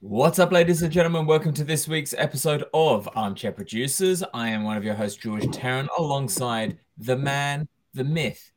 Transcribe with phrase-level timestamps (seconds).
[0.00, 1.26] What's up, ladies and gentlemen?
[1.26, 4.22] Welcome to this week's episode of Armchair Producers.
[4.34, 8.52] I am one of your hosts, George Tarrant, alongside the man, the myth,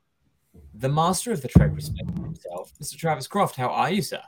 [0.74, 2.98] the master of the Trek respect himself, Mr.
[2.98, 3.56] Travis Croft.
[3.56, 4.22] How are you, sir?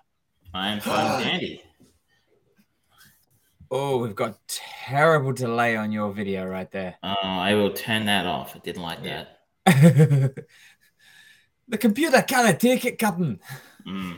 [0.54, 1.64] I am fine, dandy.
[3.74, 6.96] Oh, we've got terrible delay on your video right there.
[7.02, 8.54] Uh, I will turn that off.
[8.54, 9.28] I didn't like Yeah.
[9.66, 10.36] that.
[11.70, 13.40] the computer can't take it, Captain.
[13.88, 14.18] Mm.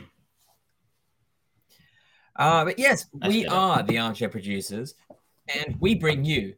[2.36, 4.94] Uh, but yes, That's we are the Armchair Producers,
[5.54, 6.54] and we bring you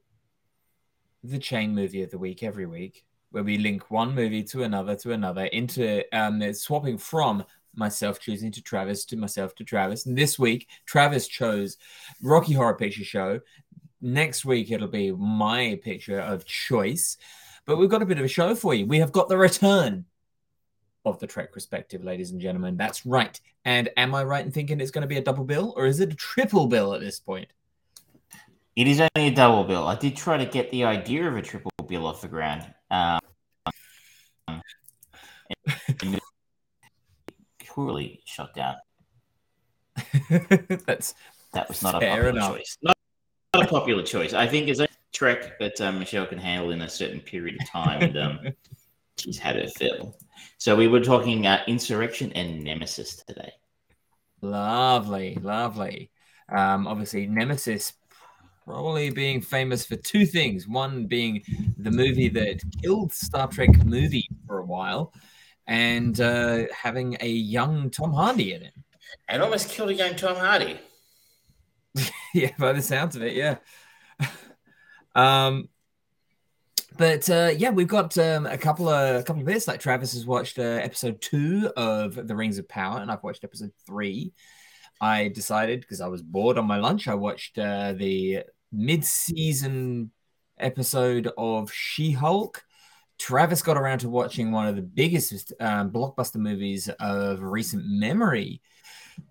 [1.23, 4.97] the chain movie of the week every week, where we link one movie to another
[4.97, 7.45] to another into um, swapping from
[7.75, 10.07] myself choosing to Travis to myself to Travis.
[10.07, 11.77] And this week, Travis chose
[12.23, 13.41] Rocky Horror Picture Show.
[14.01, 17.19] Next week, it'll be my picture of choice.
[17.67, 18.87] But we've got a bit of a show for you.
[18.87, 20.07] We have got the return
[21.07, 22.77] of the Trek Perspective, ladies and gentlemen.
[22.77, 23.41] That's right.
[23.65, 26.01] And am I right in thinking it's going to be a double bill or is
[26.01, 27.49] it a triple bill at this point?
[28.75, 29.87] It is only a double bill.
[29.87, 32.67] I did try to get the idea of a triple bill off the ground.
[32.91, 33.19] Um,
[37.67, 38.77] poorly shot down.
[40.87, 41.15] That's
[41.55, 42.57] That was not a popular enough.
[42.57, 42.79] choice.
[42.83, 42.97] Not,
[43.55, 44.35] not a popular choice.
[44.35, 47.69] I think it's a trek that um, Michelle can handle in a certain period of
[47.71, 48.41] time, and um,
[49.19, 50.15] she's had her fill.
[50.59, 53.53] So we were talking uh, Insurrection and Nemesis today.
[54.43, 56.11] lovely, lovely.
[56.49, 57.93] Um, obviously, Nemesis
[58.67, 60.67] probably being famous for two things.
[60.67, 61.43] One being
[61.79, 65.13] the movie that killed Star Trek movie for a while,
[65.67, 68.75] and uh, having a young Tom Hardy in it.
[69.29, 70.79] And almost killed a young Tom Hardy.
[72.35, 73.57] yeah, by the sounds of it, yeah.
[75.15, 75.69] um,
[76.97, 79.69] but uh, yeah, we've got um, a couple of a couple of bits.
[79.69, 83.45] Like Travis has watched uh, episode two of The Rings of Power, and I've watched
[83.45, 84.33] episode three.
[85.01, 90.11] I decided because I was bored on my lunch, I watched uh, the mid-season
[90.59, 92.65] episode of She-Hulk.
[93.19, 98.63] Travis got around to watching one of the biggest um, blockbuster movies of recent memory,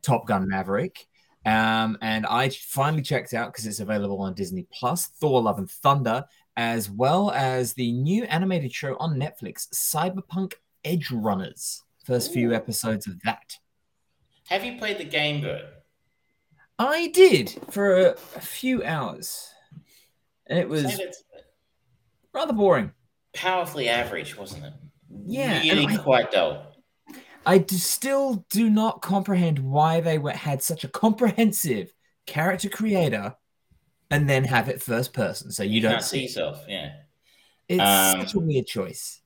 [0.01, 1.07] Top Gun Maverick.
[1.45, 5.69] Um, and I finally checked out because it's available on Disney Plus, Thor: Love and
[5.69, 6.25] Thunder,
[6.57, 10.53] as well as the new animated show on Netflix, Cyberpunk
[10.85, 11.81] Edgerunners.
[12.05, 13.57] First few episodes of that.
[14.47, 15.63] Have you played the game, Bird?
[16.77, 19.49] I did for a, a few hours,
[20.47, 20.99] and it was
[22.33, 22.91] rather boring.
[23.33, 24.73] powerfully average, wasn't it?
[25.25, 26.71] Yeah, really I- quite dull.
[27.47, 31.93] I d- still do not comprehend why they were, had such a comprehensive
[32.25, 33.35] character creator,
[34.11, 36.63] and then have it first person, so you don't see yourself.
[36.67, 36.93] Yeah,
[37.67, 39.21] It's Um, such a weird choice.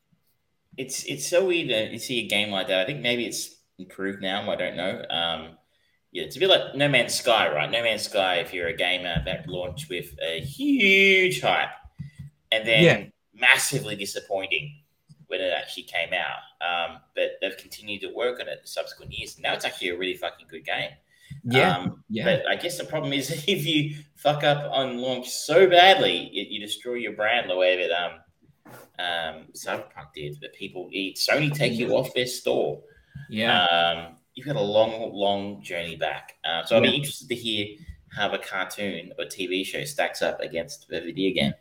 [0.77, 2.79] it's it's so weird to see a game like that.
[2.81, 4.49] I think maybe it's improved now.
[4.49, 5.03] I don't know.
[5.09, 5.57] Um,
[6.11, 7.69] yeah, it's a bit like No Man's Sky, right?
[7.69, 11.69] No Man's Sky, if you're a gamer that launched with a huge hype
[12.51, 13.05] and then Yeah.
[13.33, 14.81] massively disappointing
[15.27, 16.39] when it actually came out.
[16.61, 19.37] Um, but they've continued to work on it in subsequent years.
[19.37, 20.91] Now it's actually a really fucking good game.
[21.43, 22.25] Yeah, Um, yeah.
[22.25, 26.45] But I guess the problem is if you fuck up on launch so badly, you,
[26.49, 28.11] you destroy your brand the way that um,
[28.99, 30.39] um, Cyberpunk did.
[30.41, 32.81] That people eat Sony take you off their store.
[33.29, 33.65] yeah.
[33.65, 36.37] Um, you've got a long, long journey back.
[36.43, 37.67] Uh, so I'll be interested to hear
[38.11, 41.53] how a cartoon or TV show stacks up against the video game.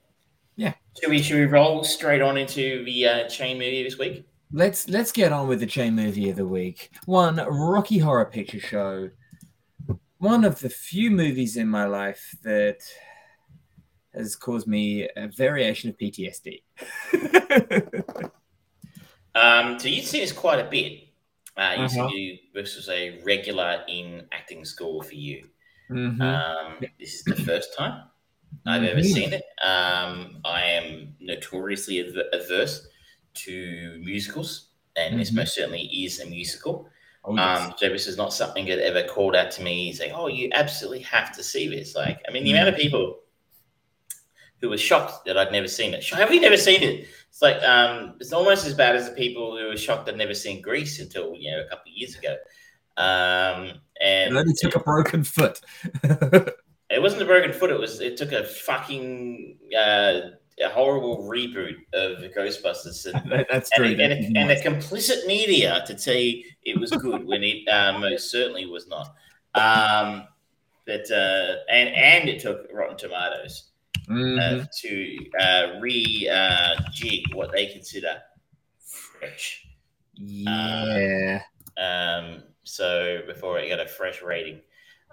[0.57, 0.73] Yeah.
[1.01, 4.25] Should we should we roll straight on into the uh, chain movie this week?
[4.53, 6.91] let's let's get on with the chain movie of the week.
[7.07, 9.11] One Rocky Horror Picture Show.
[10.19, 12.79] One of the few movies in my life that
[14.15, 16.63] has caused me a variation of PTSD.
[19.35, 21.11] Um, so you've seen this quite a bit.
[21.57, 22.09] Uh, you Uh-huh.
[22.13, 25.49] you, this was a regular in acting school for you.
[25.91, 26.21] Mhm.
[26.21, 28.09] Um, this is the first time
[28.67, 29.05] I've ever Mhm.
[29.15, 29.45] seen it.
[29.63, 32.01] Um, I am notoriously
[32.33, 32.89] averse
[33.35, 35.37] to musicals, and this Mhm.
[35.37, 36.91] most certainly is a musical.
[37.25, 37.61] Oh, yes.
[37.61, 40.29] Um, so this is not something that ever called out to me He's like, "Oh,
[40.29, 42.55] you absolutely have to see this." Like, I mean, the Mm.
[42.55, 43.21] amount of people
[44.61, 46.05] who were shocked that I'd never seen it.
[46.09, 47.07] Have you never seen it?
[47.29, 50.35] It's like um, it's almost as bad as the people who were shocked I'd never
[50.35, 52.37] seen Grease until you know a couple of years ago.
[52.97, 55.61] Um, and it only took a broken foot.
[56.03, 57.71] it wasn't a broken foot.
[57.71, 58.01] It was.
[58.01, 60.21] It took a fucking uh,
[60.65, 64.05] a horrible reboot of Ghostbusters and That- That's and, true.
[64.05, 67.99] and, a, and a complicit media to tell you it was good when it uh,
[68.01, 69.15] most certainly was not.
[69.55, 70.27] Um,
[70.87, 73.71] but uh, and and it took Rotten Tomatoes
[74.11, 78.17] uh, to uh, re uh, jig what they consider
[79.19, 79.67] fresh.
[80.15, 81.43] Yeah.
[81.77, 84.61] Um, so before it got a fresh rating.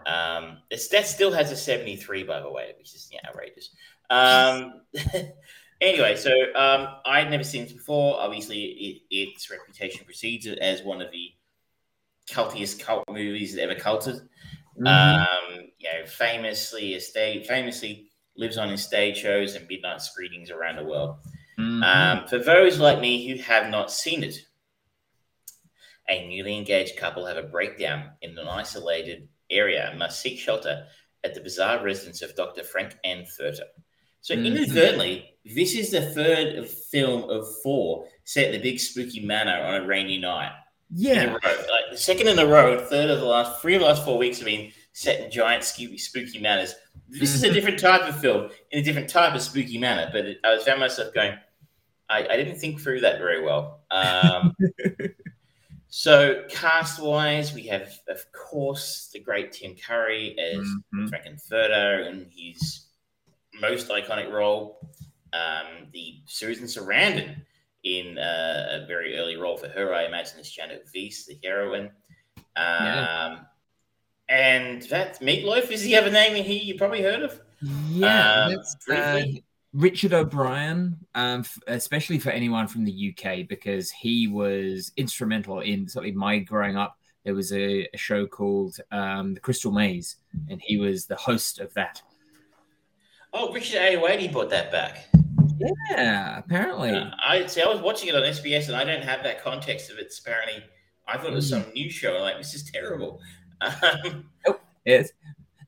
[0.06, 3.72] Um, it's, that still has a 73, by the way, which is yeah, outrageous.
[4.10, 4.82] Um,
[5.82, 8.20] anyway, so um, I'd never seen this before.
[8.20, 8.64] Obviously,
[9.10, 11.32] it, its reputation precedes it as one of the
[12.30, 14.16] cultiest cult movies that ever culted.
[14.80, 14.88] Mm-hmm.
[14.88, 20.52] Um, you know, famously a stage, famously lives on in stage shows and midnight screenings
[20.52, 21.18] around the world.
[21.60, 21.84] Mm-hmm.
[21.84, 24.46] Um, for those like me who have not seen it,
[26.10, 30.86] a newly engaged couple have a breakdown in an isolated area and must seek shelter
[31.24, 32.64] at the bizarre residence of Dr.
[32.64, 33.66] Frank Furter.
[34.26, 34.48] So, mm-hmm.
[34.48, 39.84] inadvertently, this is the third film of four set in the big spooky manor on
[39.84, 40.52] a rainy night.
[40.90, 41.34] Yeah.
[41.34, 44.18] Like the second in a row, third of the last, three of the last four
[44.18, 46.74] weeks have been set in giant, spooky, spooky manners.
[47.08, 47.54] This is a mm-hmm.
[47.54, 50.80] different type of film in a different type of spooky manner, but it, I found
[50.80, 51.38] myself going,
[52.10, 53.82] I, I, didn't think through that very well.
[53.92, 54.56] Um,
[55.98, 61.14] So cast wise, we have, of course, the great Tim Curry as mm-hmm.
[62.06, 62.85] In his
[63.60, 64.80] most iconic role.
[65.34, 67.36] Um, the Susan Sarandon
[67.84, 71.92] in uh, a very early role for her, I imagine, is Janet Weiss, the heroine.
[72.56, 73.40] Um, yeah.
[74.28, 77.40] And that Meatloaf, is he have a name in here you probably heard of?
[77.90, 78.58] Yeah, um,
[78.92, 79.22] uh,
[79.74, 85.88] Richard O'Brien, um, f- especially for anyone from the UK, because he was instrumental in
[85.88, 86.98] sort of my growing up.
[87.24, 90.16] There was a, a show called um, The Crystal Maze,
[90.50, 92.02] and he was the host of that.
[93.38, 95.08] Oh, Richard Ayoade brought that back.
[95.92, 96.92] Yeah, apparently.
[96.92, 97.62] Uh, I see.
[97.62, 100.14] I was watching it on SBS, and I don't have that context of it.
[100.20, 100.64] Apparently,
[101.08, 101.64] I thought it was mm.
[101.64, 102.18] some new show.
[102.22, 103.22] Like this is terrible.
[103.62, 105.12] Um, oh, yes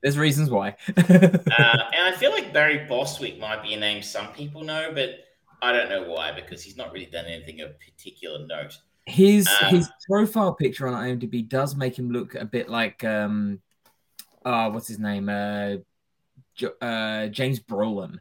[0.02, 0.70] there's reasons why.
[0.98, 5.26] uh, and I feel like Barry Bostwick might be a name some people know, but
[5.62, 8.78] I don't know why because he's not really done anything of particular note.
[9.06, 13.62] His um, his profile picture on IMDb does make him look a bit like um,
[14.46, 15.30] uh, what's his name?
[15.30, 15.78] Uh,
[16.82, 18.20] uh James Brolin.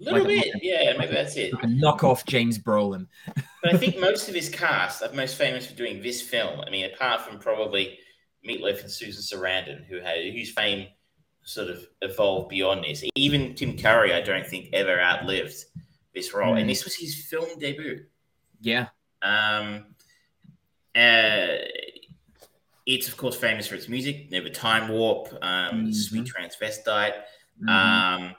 [0.00, 1.52] A little like bit, a, yeah, maybe that's it.
[1.52, 3.08] Like a knockoff James Brolin.
[3.62, 6.60] but I think most of his cast are most famous for doing this film.
[6.60, 7.98] I mean, apart from probably
[8.46, 10.86] Meatloaf and Susan Sarandon, who had whose fame
[11.48, 13.02] sort of evolved beyond this.
[13.14, 15.64] Even Tim Curry, I don't think ever outlived
[16.14, 16.60] this role, mm.
[16.60, 18.04] and this was his film debut.
[18.60, 18.88] Yeah.
[19.22, 19.86] Um.
[20.94, 21.58] Uh,
[22.86, 25.92] it's of course famous for its music, Never Time Warp, um, mm-hmm.
[25.92, 27.12] Sweet Transvestite,
[27.62, 28.24] mm-hmm.
[28.24, 28.34] um,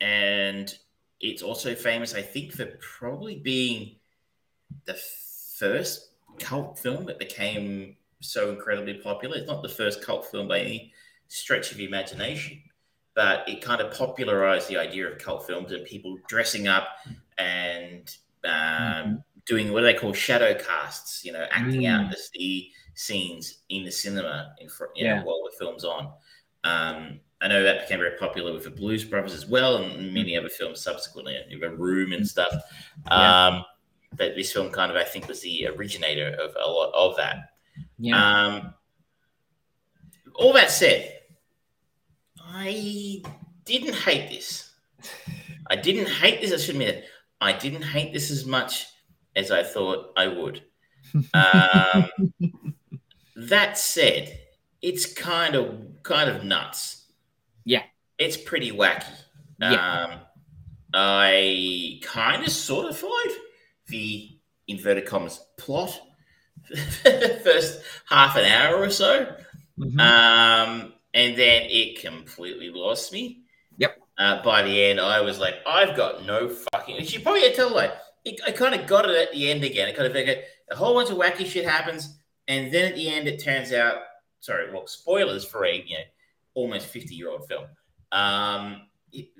[0.00, 0.74] and
[1.20, 3.96] it's also famous, I think, for probably being
[4.84, 4.98] the
[5.56, 9.36] first cult film that became so incredibly popular.
[9.36, 10.92] It's not the first cult film by any
[11.28, 12.60] stretch of imagination,
[13.14, 16.88] but it kind of popularized the idea of cult films and people dressing up
[17.38, 19.14] and um, mm-hmm.
[19.46, 21.90] doing what do they call shadow casts, you know, acting mm.
[21.90, 25.16] out the, the, scenes in the cinema in front, you yeah.
[25.16, 26.12] know, while the film's on.
[26.62, 30.36] Um, I know that became very popular with the Blues Brothers as well, and many
[30.36, 32.54] other films subsequently, The Room and stuff.
[33.06, 33.46] Yeah.
[33.46, 33.64] Um,
[34.16, 37.50] but this film kind of, I think, was the originator of a lot of that.
[37.98, 38.46] Yeah.
[38.46, 38.74] Um,
[40.34, 41.18] all that said,
[42.38, 43.22] I
[43.64, 44.70] didn't hate this.
[45.68, 46.52] I didn't hate this.
[46.52, 47.04] I should admit it.
[47.40, 48.86] I didn't hate this as much
[49.34, 50.62] as I thought I would.
[51.34, 52.08] Um,
[53.36, 54.38] that said,
[54.80, 57.01] it's kind of kind of nuts.
[57.64, 57.82] Yeah,
[58.18, 59.04] it's pretty wacky.
[59.60, 60.04] Yeah.
[60.04, 60.20] Um,
[60.94, 63.36] I kind of sort of followed
[63.88, 64.28] the
[64.68, 66.00] inverted commas plot
[66.72, 69.34] first half an hour or so.
[69.78, 70.00] Mm-hmm.
[70.00, 73.42] Um, and then it completely lost me.
[73.78, 73.98] Yep.
[74.18, 76.98] Uh, by the end, I was like, I've got no fucking.
[76.98, 77.92] And she probably had told like,
[78.24, 79.88] it, I kind of got it at the end again.
[79.88, 83.08] It kind of like a whole bunch of wacky shit happens, and then at the
[83.08, 83.96] end, it turns out.
[84.40, 86.04] Sorry, well, spoilers for a you know
[86.54, 87.64] almost fifty year old film.
[88.12, 88.82] Um,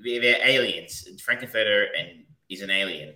[0.04, 1.08] they're aliens.
[1.24, 3.14] Frank-N-Furter and is an alien,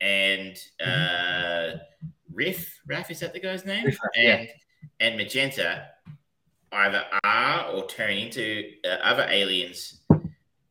[0.00, 1.74] and mm-hmm.
[1.76, 1.78] uh,
[2.32, 3.86] Riff, Raff is that the guy's name?
[3.86, 4.44] Riff, and yeah.
[5.00, 5.88] and Magenta
[6.72, 10.16] either are or turn into uh, other aliens uh,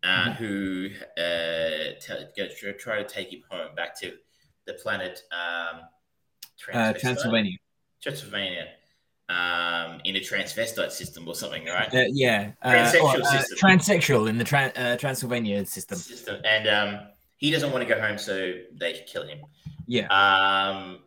[0.04, 0.32] mm-hmm.
[0.32, 4.14] who uh, t- try to take him home back to
[4.66, 5.82] the planet um,
[6.74, 7.58] uh, Transylvania.
[8.02, 8.68] Transylvania.
[9.32, 11.94] Um, in a transvestite system or something, right?
[11.94, 13.58] Uh, yeah, uh, transsexual or, system.
[13.58, 15.98] Transsexual in the tra- Transylvania system.
[15.98, 17.08] System, and um,
[17.38, 19.40] he doesn't want to go home, so they kill him.
[19.88, 20.08] Yeah.
[20.08, 21.00] Um,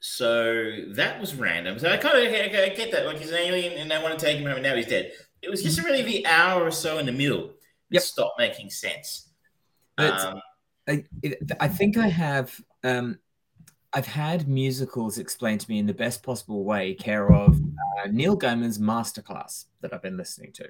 [0.00, 1.78] so that was random.
[1.78, 3.06] So I kind of I get that.
[3.06, 5.12] Like he's an alien and they want to take him home and now he's dead.
[5.42, 7.52] It was just really the hour or so in the middle
[7.90, 8.02] yep.
[8.02, 9.28] stopped making sense.
[9.98, 10.40] Um,
[10.88, 11.04] I,
[11.60, 13.18] I think I have um,
[13.92, 18.36] I've had musicals explained to me in the best possible way, care of uh, Neil
[18.36, 20.68] Gaiman's masterclass that I've been listening to,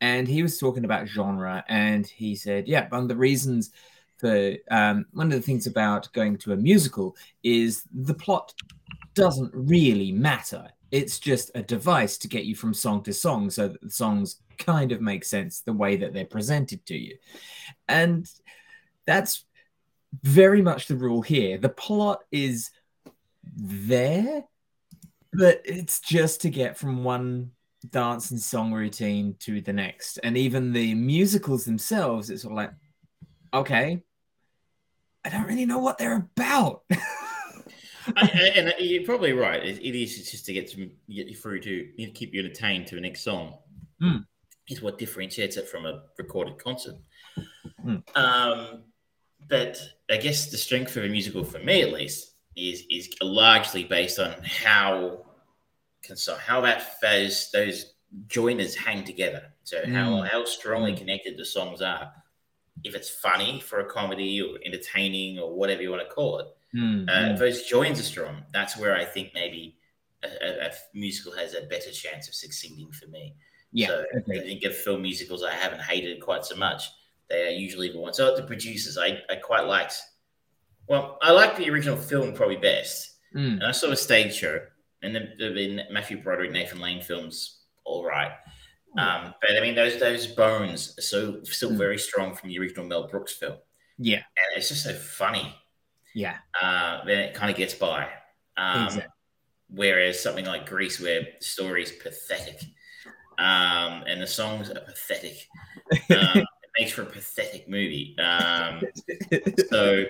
[0.00, 3.70] and he was talking about genre, and he said, "Yeah, one of the reasons
[4.18, 8.52] for um, one of the things about going to a musical is the plot
[9.14, 10.68] doesn't really matter.
[10.90, 14.40] It's just a device to get you from song to song, so that the songs
[14.58, 17.16] kind of make sense the way that they're presented to you,
[17.88, 18.28] and
[19.06, 19.44] that's
[20.22, 21.58] very much the rule here.
[21.58, 22.70] The plot is
[23.56, 24.44] there,
[25.32, 27.52] but it's just to get from one
[27.90, 30.18] dance and song routine to the next.
[30.22, 32.72] And even the musicals themselves, it's sort of like,
[33.54, 34.02] okay,
[35.24, 36.82] I don't really know what they're about.
[38.16, 39.62] I, and you're probably right.
[39.62, 42.40] It, it is just to get to get you through to you know, keep you
[42.40, 43.58] entertained to the next song.
[44.02, 44.24] Mm.
[44.70, 46.96] Is what differentiates it from a recorded concert.
[47.84, 48.02] Mm.
[48.16, 48.84] Um,
[49.48, 49.80] but
[50.10, 54.18] I guess the strength of a musical, for me at least, is is largely based
[54.18, 55.24] on how
[56.40, 57.94] how that those those
[58.26, 59.52] joiners hang together.
[59.64, 59.92] So mm.
[59.92, 62.12] how how strongly connected the songs are.
[62.84, 66.46] If it's funny for a comedy or entertaining or whatever you want to call it,
[66.74, 67.08] mm.
[67.08, 69.78] uh, if those joins are strong, that's where I think maybe
[70.22, 73.34] a, a, a musical has a better chance of succeeding for me.
[73.72, 74.38] Yeah, so okay.
[74.38, 76.84] I think of film musicals I haven't hated quite so much.
[77.30, 78.16] They are usually the ones.
[78.16, 80.00] So the producers, I, I quite liked.
[80.88, 83.54] Well, I like the original film probably best, mm.
[83.54, 84.60] and I saw a stage show,
[85.02, 88.32] and the, the Matthew Broderick, Nathan Lane films, all right.
[88.96, 91.76] Um, but I mean, those those bones are so still mm.
[91.76, 93.58] very strong from the original Mel Brooks film.
[93.98, 95.54] Yeah, and it's just so funny.
[96.14, 98.08] Yeah, uh, then it kind of gets by.
[98.56, 99.12] Um, exactly.
[99.70, 102.62] Whereas something like Grease, where the story is pathetic,
[103.38, 105.46] um, and the songs are pathetic.
[106.10, 106.44] Um,
[106.78, 108.16] makes for a pathetic movie.
[108.18, 108.82] Um,
[109.68, 110.04] so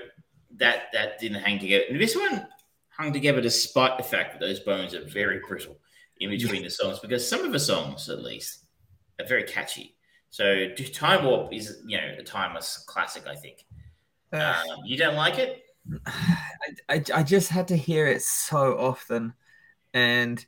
[0.56, 1.84] that that didn't hang together.
[1.90, 2.46] And this one
[2.90, 5.78] hung together despite the fact that those bones are very brittle
[6.20, 8.64] in between the songs, because some of the songs, at least,
[9.20, 9.94] are very catchy.
[10.30, 13.64] So Time Warp is, you know, a timeless classic, I think.
[14.32, 15.62] Um, you don't like it?
[16.06, 19.32] I, I, I just had to hear it so often,
[19.94, 20.44] and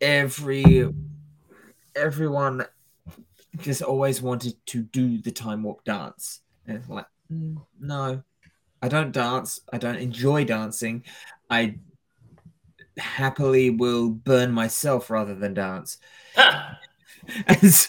[0.00, 0.88] every
[1.96, 2.64] everyone
[3.56, 6.40] just always wanted to do the time warp dance.
[6.66, 8.22] And it's like, mm, no,
[8.82, 9.60] I don't dance.
[9.72, 11.04] I don't enjoy dancing.
[11.50, 11.76] I
[12.98, 15.98] happily will burn myself rather than dance.
[16.34, 16.74] Huh.
[17.68, 17.88] so,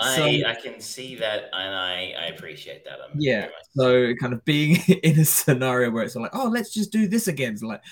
[0.00, 2.98] I, I can see that and I, I appreciate that.
[3.00, 3.48] I'm yeah.
[3.76, 7.28] So kind of being in a scenario where it's like, oh, let's just do this
[7.28, 7.52] again.
[7.52, 7.82] It's like,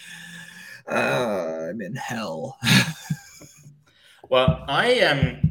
[0.91, 2.59] uh, I'm in hell.
[4.29, 5.46] well, I um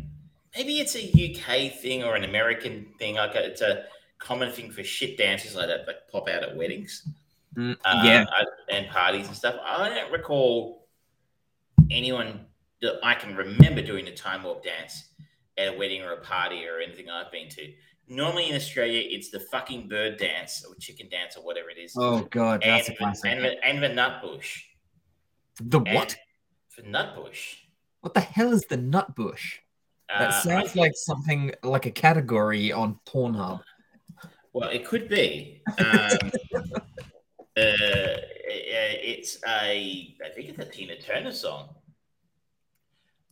[0.56, 3.16] maybe it's a UK thing or an American thing.
[3.16, 3.86] Like it's a
[4.20, 7.08] common thing for shit dances like that that pop out at weddings,
[7.56, 8.26] mm, uh, yeah,
[8.70, 9.56] and parties and stuff.
[9.64, 10.88] I don't recall
[11.92, 12.46] anyone
[12.82, 15.10] that I can remember doing the time warp dance
[15.58, 17.72] at a wedding or a party or anything I've been to.
[18.08, 21.96] Normally in Australia, it's the fucking bird dance or chicken dance or whatever it is.
[21.98, 23.32] Oh god, that's and, a classic.
[23.32, 24.62] And, the, and the nutbush.
[25.62, 26.16] The what?
[26.76, 27.56] The nutbush.
[28.02, 29.60] What the hell is the nutbush?
[30.10, 33.62] That uh, sounds like something like a category on Pornhub.
[34.54, 35.62] Well, it could be.
[35.80, 36.86] Um, uh,
[37.58, 41.76] it's a, I think it's a Tina Turner song.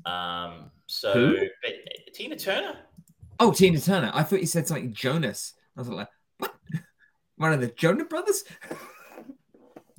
[0.06, 1.38] Um, so, Who?
[1.62, 1.74] But,
[2.14, 2.78] Tina Turner.
[3.40, 4.12] Oh, Tina Turner.
[4.14, 5.54] I thought you said something Jonas.
[5.78, 6.54] I was like, what?
[7.38, 8.44] One of the Jonah brothers?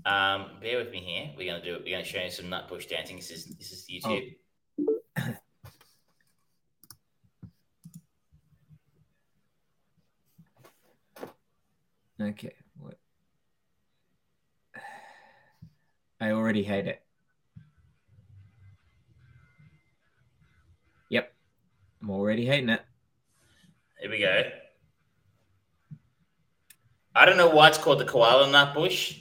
[0.04, 1.30] um, bear with me here.
[1.36, 1.80] We're gonna do.
[1.84, 3.16] We're gonna show you some nutbush dancing.
[3.16, 4.30] This is this is YouTube.
[4.30, 4.43] Oh.
[12.24, 12.54] Okay.
[12.78, 12.96] What?
[16.20, 17.02] I already hate it.
[21.10, 21.34] Yep.
[22.02, 22.80] I'm already hating it.
[24.00, 24.42] Here we go.
[27.14, 29.20] I don't know why it's called the koala nut bush.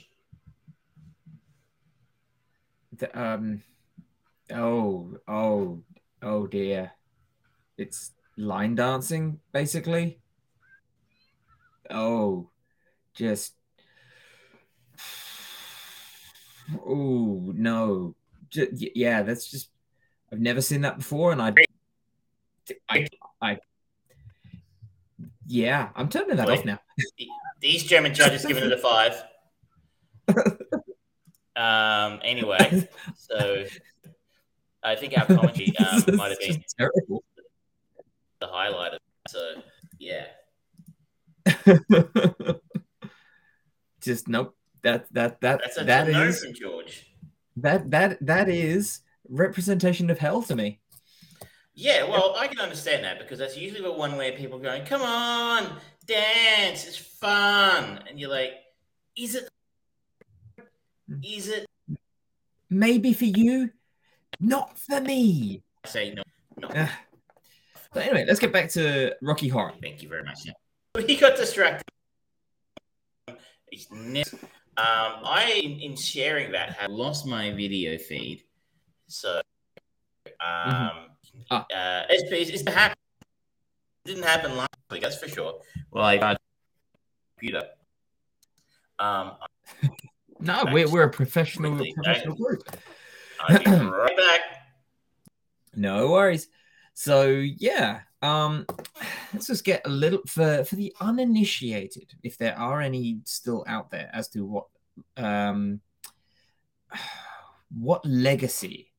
[2.96, 3.62] The, um.
[4.50, 5.82] Oh, oh,
[6.22, 6.92] oh dear.
[7.76, 10.20] It's line dancing, basically.
[11.90, 12.48] Oh,
[13.14, 13.54] just
[16.86, 18.14] oh no.
[18.50, 19.70] Just, yeah that's just
[20.32, 21.52] i've never seen that before and i
[22.88, 23.08] i,
[23.42, 23.58] I
[25.46, 26.78] yeah i'm turning that Wait, off now.
[27.60, 29.24] these german judges giving it a five.
[31.56, 33.64] Um anyway so
[34.84, 37.24] i think our commentary um, might have been terrible.
[38.40, 39.62] the highlight of it, so
[39.98, 40.26] yeah
[44.04, 44.56] just nope.
[44.82, 47.06] That that that That's a that is George.
[47.56, 50.80] That that that is representation of hell to me.
[51.76, 55.02] Yeah, well, I can understand that because that's usually the one where people going, "Come
[55.02, 58.52] on, dance, it's fun," and you're like,
[59.16, 59.48] "Is it?
[61.22, 61.66] Is it?"
[62.70, 63.70] Maybe for you,
[64.38, 65.62] not for me.
[65.84, 66.22] I say no,
[66.58, 66.68] no.
[66.68, 66.88] Uh,
[67.92, 69.72] but anyway, let's get back to Rocky Horror.
[69.80, 70.46] Thank you very much.
[70.46, 70.52] Yeah.
[71.06, 71.84] He got distracted.
[73.90, 74.22] Ne-
[74.76, 78.44] um, I, in, in sharing that, have lost my video feed.
[79.06, 79.40] So,
[80.40, 81.08] um,
[81.50, 81.66] Ah.
[81.74, 82.98] uh, it's, it's, it's happened.
[84.04, 85.60] It didn't happen last week, that's for sure.
[85.90, 86.40] Well, I got
[87.38, 87.66] computer.
[88.98, 89.32] Um,
[90.40, 91.94] No, we're, we're a professional, Completely.
[91.94, 92.62] professional group.
[93.40, 94.40] I'll be right back.
[95.76, 96.46] No worries.
[96.94, 98.66] So yeah, um,
[99.32, 103.90] let's just get a little for for the uninitiated, if there are any still out
[103.90, 104.66] there, as to what
[105.16, 105.80] um
[107.70, 108.92] what legacy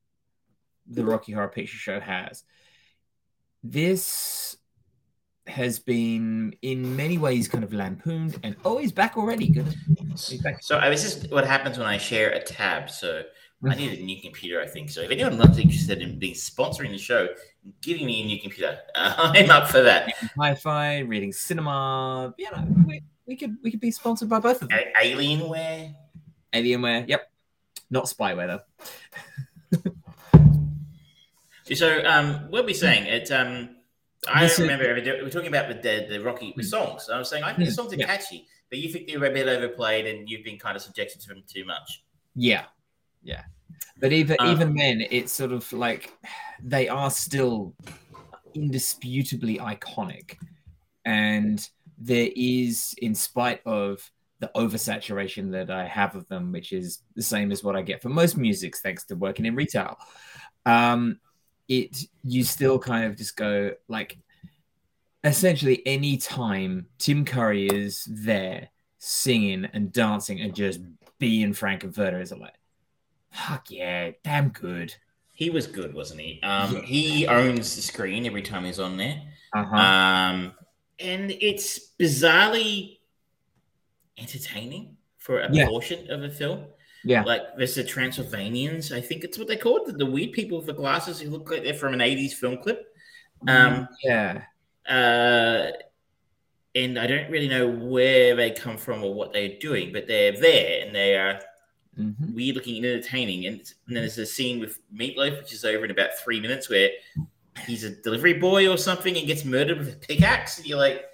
[0.88, 2.44] the Rocky Horror Picture Show has.
[3.64, 4.58] This
[5.48, 9.76] has been in many ways kind of lampooned and oh he's back already good
[10.64, 12.90] So I was just what happens when I share a tab.
[12.90, 13.24] So
[13.64, 14.90] I need a new computer, I think.
[14.92, 17.30] So if anyone loves interested in being sponsoring the show,
[17.82, 20.14] giving me a new computer, uh, I'm up for that.
[20.38, 24.70] hi-fi reading cinema you know we, we could we could be sponsored by both of
[24.70, 25.96] them A- Alienware.
[26.54, 27.32] alienware yep
[27.90, 28.60] not spyware
[29.72, 29.82] though
[31.74, 33.08] So um, what are we saying?
[33.08, 33.78] It um,
[34.32, 34.86] I This remember
[35.24, 37.10] were talking about the the, the Rocky the songs.
[37.10, 38.06] I was saying I think the songs are yeah.
[38.06, 41.28] catchy, but you think they're a bit overplayed, and you've been kind of subjected to
[41.30, 42.04] them too much.
[42.36, 42.66] Yeah,
[43.26, 43.44] yeah.
[44.00, 46.14] But even Uh, even then, it's sort of like
[46.64, 47.74] they are still
[48.54, 50.38] indisputably iconic,
[51.04, 51.68] and
[51.98, 57.24] there is, in spite of the oversaturation that I have of them, which is the
[57.24, 59.98] same as what I get for most musics, thanks to working in retail.
[60.66, 61.20] Um,
[61.68, 64.18] it you still kind of just go like,
[65.24, 70.82] essentially, any time Tim Curry is there singing and dancing and just
[71.18, 72.54] being Frank Frank-N-Furter is like,
[73.36, 74.96] fuck yeah, damn good.
[75.34, 76.40] He was good, wasn't he?
[76.44, 76.82] Um, Yeah.
[76.84, 79.22] He owns the screen every time he's on there.
[79.54, 79.76] Uh-huh.
[79.76, 80.54] Um,
[81.00, 83.00] and it's bizarrely
[84.18, 85.68] entertaining for a Yeah.
[85.68, 86.66] portion of a film.
[87.04, 87.24] yeah.
[87.24, 90.68] Like there's the Transylvanians, I think it's what they called the, the weird people with
[90.68, 92.96] the glasses who look like they're from an 80s film clip.
[93.48, 94.42] Um, yeah.
[94.90, 95.72] uh,
[96.74, 100.32] and I don't really know where they come from or what they're doing, but they're
[100.40, 101.40] there and they are
[102.00, 102.34] Mhm.
[102.34, 103.46] weird looking and entertaining.
[103.46, 106.70] And, and then there's a scene with Meatloaf, which is over in about three minutes,
[106.70, 106.90] where
[107.66, 110.58] he's a delivery boy or something and gets murdered with a pickaxe.
[110.58, 111.06] And you're like,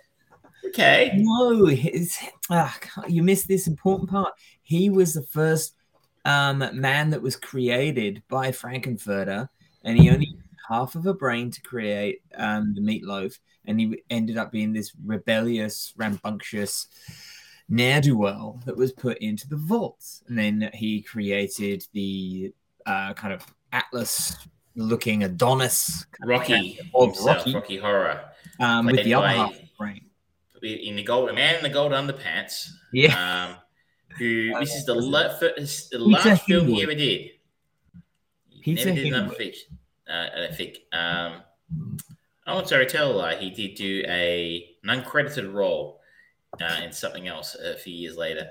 [0.66, 1.12] okay.
[1.16, 2.18] No, his,
[2.50, 2.76] ah,
[3.08, 4.34] you missed this important part.
[4.64, 5.76] He was the first
[6.26, 9.50] um, man that was created by Frank-N-Furter,
[9.84, 10.36] and he only
[10.68, 14.94] half of a brain to create um, the meatloaf, and he ended up being this
[15.06, 16.88] rebellious, rambunctious
[17.72, 20.24] ne'er do well that was put into the vaults.
[20.28, 22.54] And then he created the
[22.86, 24.38] uh, kind of Atlas
[24.76, 27.54] looking Adonis Rocky Or himself, Rocky.
[27.56, 28.22] Rocky, Horror.
[28.60, 30.02] um, with the other half of the brain.
[30.62, 32.70] In the gold, a man in the gold underpants.
[32.94, 33.48] Yeah.
[33.50, 33.56] Um,
[34.20, 37.32] who this is the, la- the last film he ever did.
[38.50, 39.78] He Peter never did another fiction.
[40.08, 40.80] Uh, I think.
[40.92, 41.42] Um,
[42.46, 43.36] oh, sorry, tell a lie.
[43.38, 46.01] He did do a an uncredited role
[46.60, 48.50] uh, in something else a few years later.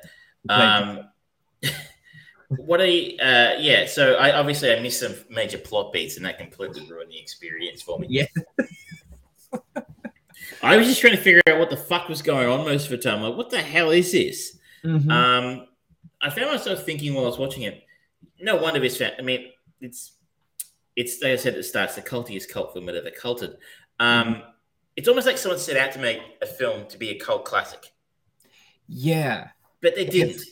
[0.49, 1.09] Um,
[2.49, 3.87] what a uh, yeah.
[3.87, 7.83] So I obviously I missed some major plot beats, and that completely ruined the experience
[7.83, 8.07] for me.
[8.11, 8.27] Yeah.
[10.63, 12.91] I was just trying to figure out what the fuck was going on most of
[12.91, 13.23] the time.
[13.23, 14.59] Like, what the hell is this?
[14.85, 15.11] Mhm.
[15.11, 15.67] Um,
[16.21, 17.83] I found myself thinking while I was watching it.
[18.41, 18.97] No wonder this.
[18.97, 20.13] Fa- I mean, it's
[20.97, 21.87] it's like I said at the start.
[21.91, 23.57] It's the cultiest cult film that ever culted.
[23.99, 24.43] Um,
[24.97, 27.90] it's almost like someone set out to make a film to be a cult classic,
[28.91, 29.49] yeah.
[29.81, 30.43] but they didn't.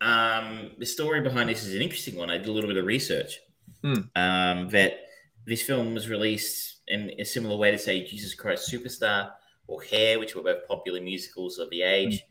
[0.00, 2.30] Um, the story behind this is an interesting one.
[2.30, 3.40] I did a little bit of research.
[3.82, 3.94] Hmm.
[4.16, 5.00] Um, that
[5.46, 9.30] this film was released in a similar way to say Jesus Christ Superstar
[9.66, 12.24] or Hair, which were both popular musicals of the age.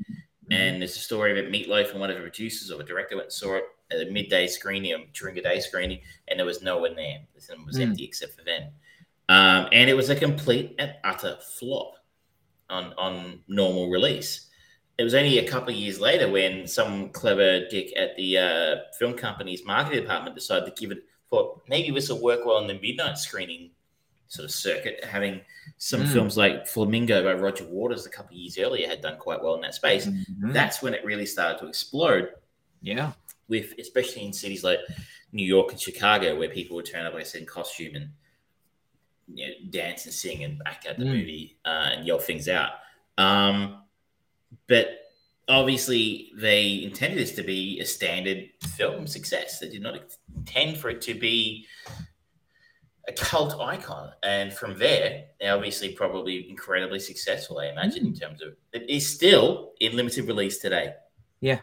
[0.50, 3.26] And there's a story about Meatloaf and one of the producers or the director went
[3.28, 6.62] and saw it at a midday screening or during a day screening, and there was
[6.62, 7.20] no one there.
[7.36, 7.82] The cinema was Mm.
[7.82, 8.72] empty except for them.
[9.30, 11.96] Um, and it was a complete and utter flop
[12.70, 14.47] on, on normal release.
[14.98, 18.76] It was only a couple of years later when some clever dick at the uh,
[18.98, 22.68] film company's marketing department decided to give it, thought maybe this will work well in
[22.68, 23.70] the midnight screening
[24.28, 25.40] sort of circuit, having
[25.78, 26.14] some Mm.
[26.14, 29.56] films like Flamingo by Roger Waters a couple of years earlier had done quite well
[29.56, 30.52] in that space Mhm.
[30.54, 32.30] that's when it really started to explode.
[32.82, 33.14] yeah.
[33.50, 34.80] with especially in cities like
[35.32, 38.10] New York and Chicago, where people would turn up, like I said, in costume and
[39.34, 41.12] you know, dance and sing and act out the Mm.
[41.14, 42.72] movie uh, and yell things out.
[43.18, 43.84] Um,
[44.68, 45.00] but
[45.48, 49.60] obviously, they intended this to be a standard film success.
[49.60, 50.00] They did not
[50.36, 51.66] intend for it to be
[53.08, 54.12] a cult icon.
[54.24, 59.08] And from there, they're obviously probably incredibly successful, I imagine, in terms of it is
[59.08, 60.94] still in limited release today.
[61.40, 61.60] Yeah.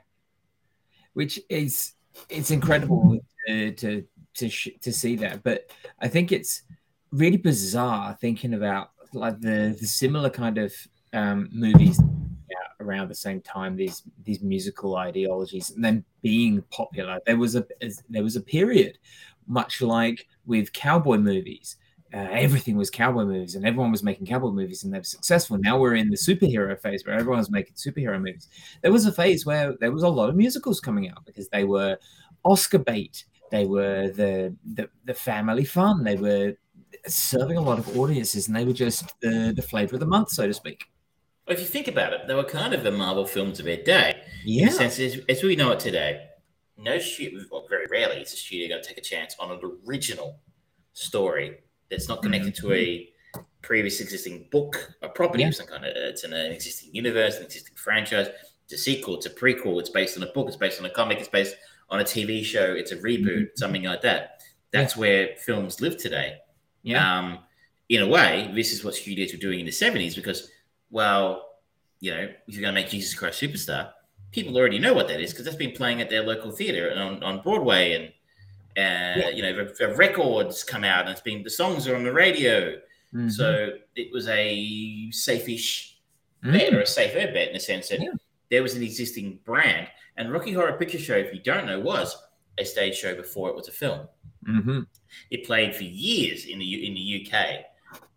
[1.13, 1.93] Which is
[2.29, 5.43] it's incredible to to to, sh- to see that.
[5.43, 5.71] But
[6.01, 6.63] I think it's
[7.13, 10.75] really bizarre thinking about like the the similar kind of
[11.13, 12.01] um, movies
[12.85, 13.77] around the same time.
[13.77, 17.19] These these musical ideologies and then being popular.
[17.27, 17.67] There was a
[18.09, 18.99] there was a period,
[19.47, 21.77] much like with cowboy movies.
[22.13, 25.59] Uh, everything was cowboy movies, and everyone was making cowboy movies, and they were successful.
[25.59, 28.49] Now we're in the superhero phase where everyone's making superhero movies
[28.83, 31.65] there was a phase where there was a lot of musicals coming out because they
[31.65, 31.99] were
[32.45, 33.25] Oscar bait.
[33.51, 36.05] They were the the, the family fun.
[36.05, 36.55] They were
[37.07, 40.31] serving a lot of audiences, and they were just the the flavor of the month,
[40.31, 40.85] so to speak.
[41.47, 44.23] If you think about it, they were kind of the Marvel films of their day.
[44.45, 44.63] Yeah.
[44.63, 46.29] In Yeah, the sense, as, as we know it today,
[46.79, 49.61] no studio, well, very rarely is a studio going to take a chance on an
[49.87, 50.41] original
[50.95, 51.59] story
[51.91, 53.09] that's not connected to a
[53.63, 55.49] previous existing book or property Yeah.
[55.51, 55.93] of some kind of.
[55.95, 58.29] It's in an existing universe, an existing franchise.
[58.65, 59.17] It's a sequel.
[59.17, 59.79] It's a prequel.
[59.81, 60.49] It's based on a book.
[60.49, 61.19] It's based on a comic.
[61.19, 61.57] It's based
[61.91, 62.73] on a TV show.
[62.73, 63.49] It's a reboot.
[63.57, 64.43] Something like that.
[64.73, 66.39] That's where films live today.
[66.83, 67.39] yeah, Um,
[67.91, 70.51] in a way, this is what studios were doing in the 70s because,
[70.99, 71.57] well,
[71.99, 73.91] you know, if you're going to make Jesus Christ Superstar,
[74.31, 77.01] people already know what that is because that's been playing at their local theater and
[77.01, 77.93] on, on Broadway.
[77.95, 78.05] And,
[78.77, 79.29] uh, Yeah.
[79.31, 82.13] you know, the, the records come out and it's been, the songs are on the
[82.13, 82.79] radio.
[83.13, 83.31] Mhm.
[83.31, 85.97] So it was a safe-ish
[86.45, 86.53] Mhm.
[86.53, 88.11] bet or a safer bet in the sense that Yeah.
[88.51, 89.89] there was an existing brand.
[90.17, 92.17] And Rocky Horror Picture Show, if you don't know, was
[92.59, 94.07] a stage show before it was a film.
[94.47, 94.87] Mhm.
[95.33, 97.65] It played for years in the in the UK,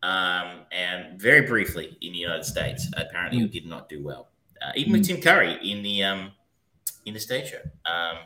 [0.08, 2.88] um, and very briefly in the United States.
[2.96, 4.30] Apparently, it did not do well,
[4.62, 6.32] uh, even with Tim Curry in the um,
[7.06, 7.62] in the stage show.
[7.92, 8.18] Um,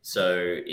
[0.00, 0.24] so,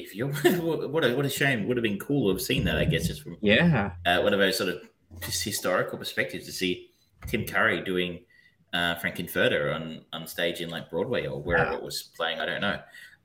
[0.02, 0.30] if you're
[0.62, 1.68] what a what a shame.
[1.68, 2.78] Would have been cool to have seen that.
[2.78, 4.78] I guess just from yeah, uh, one of those sort of
[5.22, 6.92] just historical perspectives to see
[7.28, 8.20] Tim Curry doing
[8.74, 11.78] uh, Frank-N-Furter on on stage in like Broadway or wherever Wow.
[11.78, 12.40] it was playing.
[12.40, 12.80] I don't know.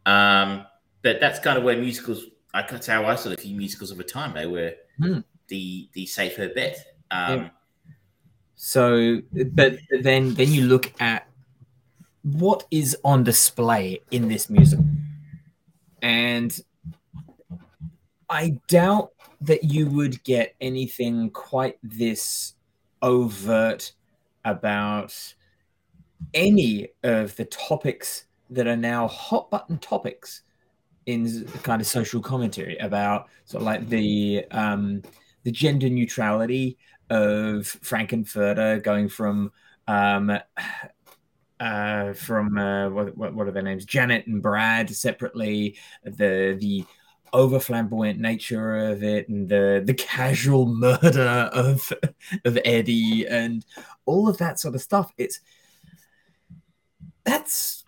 [0.06, 0.66] Um,
[1.02, 2.24] but that's kind of where musicals.
[2.52, 4.34] I that's how I sort of view musicals of a time.
[4.34, 5.20] They were Hmm.
[5.48, 6.76] the the safer bet.
[7.10, 7.50] Um,
[8.54, 11.26] So, but then then you look at
[12.22, 14.84] what is on display in this musical,
[16.02, 16.60] and
[18.28, 22.54] I doubt that you would get anything quite this
[23.00, 23.92] overt
[24.44, 25.14] about
[26.34, 30.42] any of the topics that are now hot button topics
[31.06, 35.00] in kind of social commentary about sort of like the um,
[35.44, 36.76] the gender neutrality
[37.10, 39.52] of Frank-N-Furter going from
[39.86, 40.30] um,
[41.60, 43.84] uh, from uh, what, what what are their names?
[43.84, 45.76] Janet and Brad separately.
[46.04, 46.84] The the
[47.32, 51.92] over flamboyant nature of it and the the casual murder of
[52.44, 53.64] of Eddie and
[54.06, 55.12] all of that sort of stuff.
[55.18, 55.40] It's
[57.24, 57.84] that's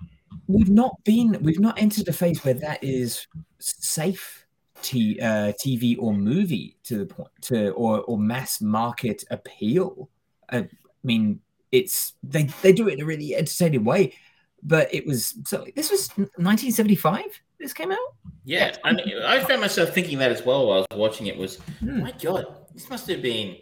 [0.47, 3.27] we've not been we've not entered a phase where that is
[3.59, 4.42] safe
[4.83, 10.09] t, uh, TV or movie to the point to or or mass market appeal.
[10.51, 10.69] I
[11.05, 11.41] mean,
[11.71, 14.15] it's they they do it in a really entertaining way,
[14.63, 17.23] but it was so this was 1975.
[17.59, 17.99] This came out.
[18.45, 21.37] yeah, I mean, I found myself thinking that as well while I was watching it.
[21.39, 22.01] Was Hmm.
[22.03, 23.57] my God, this must have been.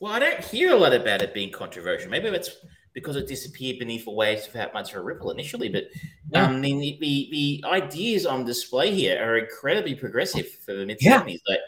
[0.00, 2.10] Well, I don't hear a lot about it being controversial.
[2.10, 2.50] Maybe that's
[2.94, 5.68] because it disappeared beneath the waves without much of a ripple initially.
[5.68, 5.84] But
[6.30, 6.46] Yeah.
[6.46, 11.18] um, the, the the ideas on display here are incredibly progressive for the mid Yeah.
[11.18, 11.42] seventies.
[11.48, 11.58] Like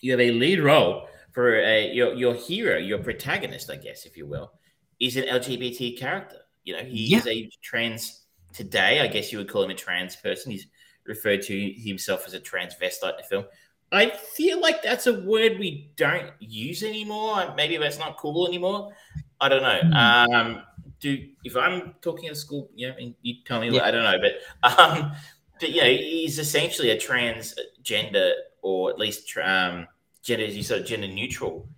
[0.00, 4.16] you have a lead role for a, your your hero, your protagonist, I guess, if
[4.16, 4.52] you will,
[5.00, 6.38] is an LGBT character.
[6.64, 7.18] You know, he Yeah.
[7.18, 9.00] is a trans today.
[9.00, 10.52] I guess you would call him a trans person.
[10.52, 10.66] He's
[11.04, 13.44] referred to himself as a transvestite in the film.
[13.90, 17.52] I feel like that's a word we don't use anymore.
[17.56, 18.92] Maybe that's not cool anymore.
[19.42, 19.80] I don't know.
[19.82, 20.36] Hmm.
[20.46, 20.62] Um,
[21.00, 23.82] do if I'm talking at school, you know, and you tell me, Yeah.
[23.84, 25.12] I don't know, but um,
[25.60, 29.86] but you know, he's essentially a transgender or at least um,
[30.22, 31.68] gender, he's sort of gender neutral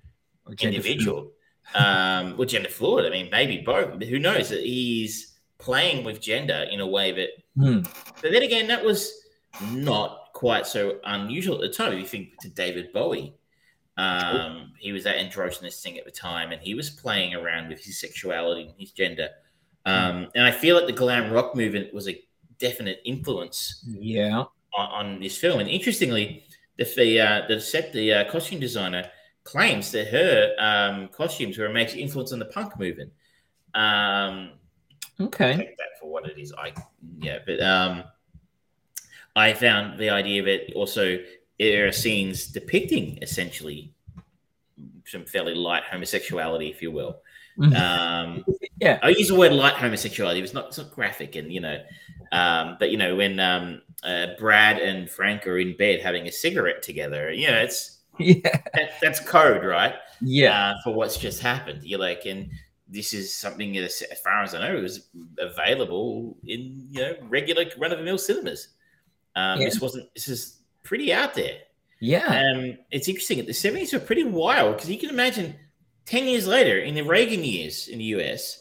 [0.54, 1.32] gender individual,
[1.74, 3.06] um, or gender fluid.
[3.06, 4.02] I mean, maybe both.
[4.02, 4.50] Who knows?
[4.50, 7.80] He's playing with gender in a way that Hmm.
[8.20, 9.12] but then again, that was
[9.70, 11.92] not quite so unusual at the time.
[11.92, 13.32] If you think to David Bowie,
[13.96, 17.80] um, he was that androgynous thing at the time, and he was playing around with
[17.80, 19.28] his sexuality and his gender.
[19.86, 22.20] Um, and I feel like the glam rock movement was a
[22.58, 24.44] definite influence Yeah.
[24.76, 25.60] on, on this film.
[25.60, 26.44] And interestingly,
[26.78, 29.10] the the, uh, the set the uh, costume designer
[29.44, 33.12] claims that her um, costumes were a major influence on the punk movement.
[33.74, 34.52] Um,
[35.20, 35.56] Okay.
[35.56, 36.52] take that for what it is.
[36.58, 36.72] I
[37.20, 38.02] yeah, but um,
[39.36, 41.18] I found the idea of it also
[41.58, 43.92] there are scenes depicting essentially
[45.06, 47.20] some fairly light homosexuality, if you will.
[47.58, 47.76] Mhm.
[47.76, 48.44] Um,
[48.80, 48.98] Yeah.
[49.02, 50.40] I use the word light homosexuality.
[50.42, 51.80] It's not it's not graphic, and you know,
[52.32, 56.32] um, but you know when um, uh, Brad and Frank are in bed having a
[56.32, 58.60] cigarette together, you know, it's yeah.
[58.74, 59.94] that, that's code, right?
[60.20, 60.70] Yeah.
[60.70, 61.84] uh, for what's just happened.
[61.84, 62.50] You're like, and
[62.88, 65.06] this is something that, as as far as I know, is
[65.38, 68.68] available in you know regular run of the mill cinemas.
[69.36, 69.66] Um, Yeah.
[69.66, 70.12] This wasn't.
[70.14, 71.58] This is pretty out there.
[72.00, 72.26] Yeah.
[72.26, 73.38] Um, it's interesting.
[73.38, 75.56] The 70s were pretty wild because you can imagine
[76.06, 78.60] 10 years later, in the Reagan years in the US,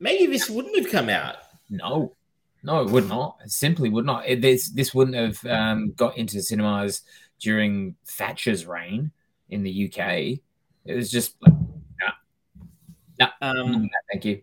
[0.00, 1.36] maybe this wouldn't have come out.
[1.70, 2.14] No,
[2.62, 3.38] no, it would not.
[3.44, 4.26] It simply would not.
[4.26, 7.02] It, this this wouldn't have um, got into cinemas
[7.38, 9.12] during Thatcher's reign
[9.48, 10.40] in the UK.
[10.84, 11.52] It was just like,
[13.40, 14.42] Um, "Mm, thank you.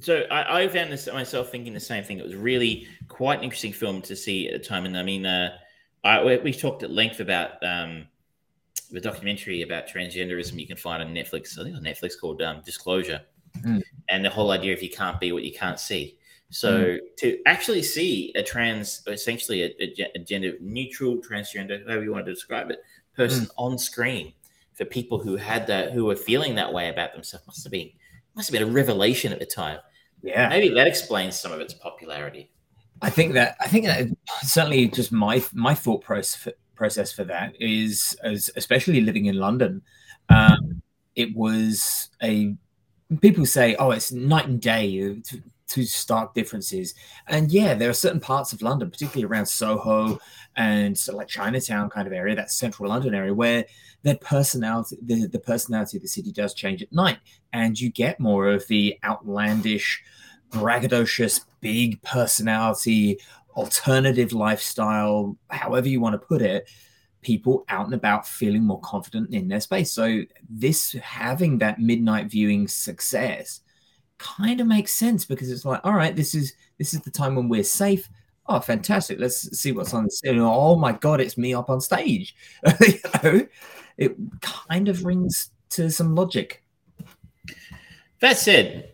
[0.00, 2.18] So I, I found this myself thinking the same thing.
[2.18, 4.86] It was really quite an interesting film to see at the time.
[4.86, 5.56] And I mean, uh,
[6.02, 8.06] I, we, we talked at length about um,
[8.90, 11.58] the documentary about transgenderism you can find on Netflix.
[11.58, 13.20] I think on Netflix called um, Disclosure,
[13.62, 13.82] Mm.
[14.08, 16.18] and the whole idea of you can't be what you can't see.
[16.50, 22.10] So to actually see a trans, essentially a, a a gender neutral transgender, however you
[22.12, 22.82] want to describe it,
[23.16, 24.32] person on screen
[24.72, 27.90] for people who had that, who were feeling that way about themselves, must have been
[28.34, 29.78] must have been a revelation at the time.
[30.22, 32.50] Yeah, Maybe that explains some of its popularity.
[33.02, 34.08] I think that I think that
[34.42, 39.82] certainly just my my thought process process for that is as especially living in London,
[40.30, 40.82] um,
[41.14, 42.54] it was a
[43.20, 44.86] people say oh it's night and day
[45.66, 46.94] two, stark differences
[47.28, 50.18] and yeah there are certain parts of London particularly around Soho
[50.56, 53.64] and sort of like Chinatown kind of area that central London area where
[54.02, 57.18] their personality the, the personality of the city does change at night
[57.52, 60.02] and you get more of the outlandish
[60.54, 63.18] braggadocious, big personality,
[63.56, 66.68] alternative lifestyle, however you want to put it,
[67.22, 69.92] people out and about feeling more confident in their space.
[69.92, 73.60] So this having that midnight viewing success
[74.24, 77.36] kind of makes sense because it's like, all right, this is this is the time
[77.36, 78.08] when we're safe.
[78.46, 79.20] Oh, fantastic!
[79.20, 80.38] Let's see what's on the scene.
[80.40, 82.34] Oh my god, it's me up on stage.
[82.80, 83.46] you know,
[83.96, 86.62] it kind of rings to some logic.
[88.20, 88.92] That said,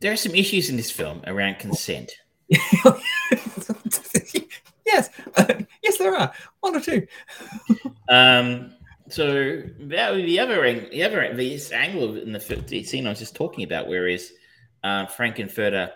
[0.00, 2.12] there are some issues in this film around consent.
[2.48, 3.70] yes,
[4.86, 7.06] yes, there are one or two.
[8.08, 8.72] Um,
[9.08, 13.10] so that would be the other the other this angle in the, the scene I
[13.10, 14.32] was just talking about, whereas
[14.84, 15.90] uh, Frank-N-Furter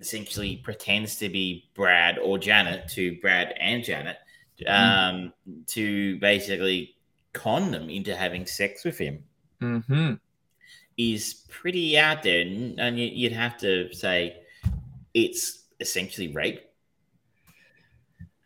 [0.00, 4.16] essentially pretends to be Brad or Janet to Brad and Janet
[4.66, 5.32] um,
[5.68, 6.96] to basically
[7.32, 9.24] con them into having sex with him
[9.60, 10.14] Mm-hmm.
[10.96, 14.42] is pretty out there, and and you- you'd have to say
[15.14, 16.62] it's essentially rape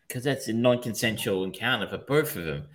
[0.07, 2.67] because that's a non-consensual encounter for both of them,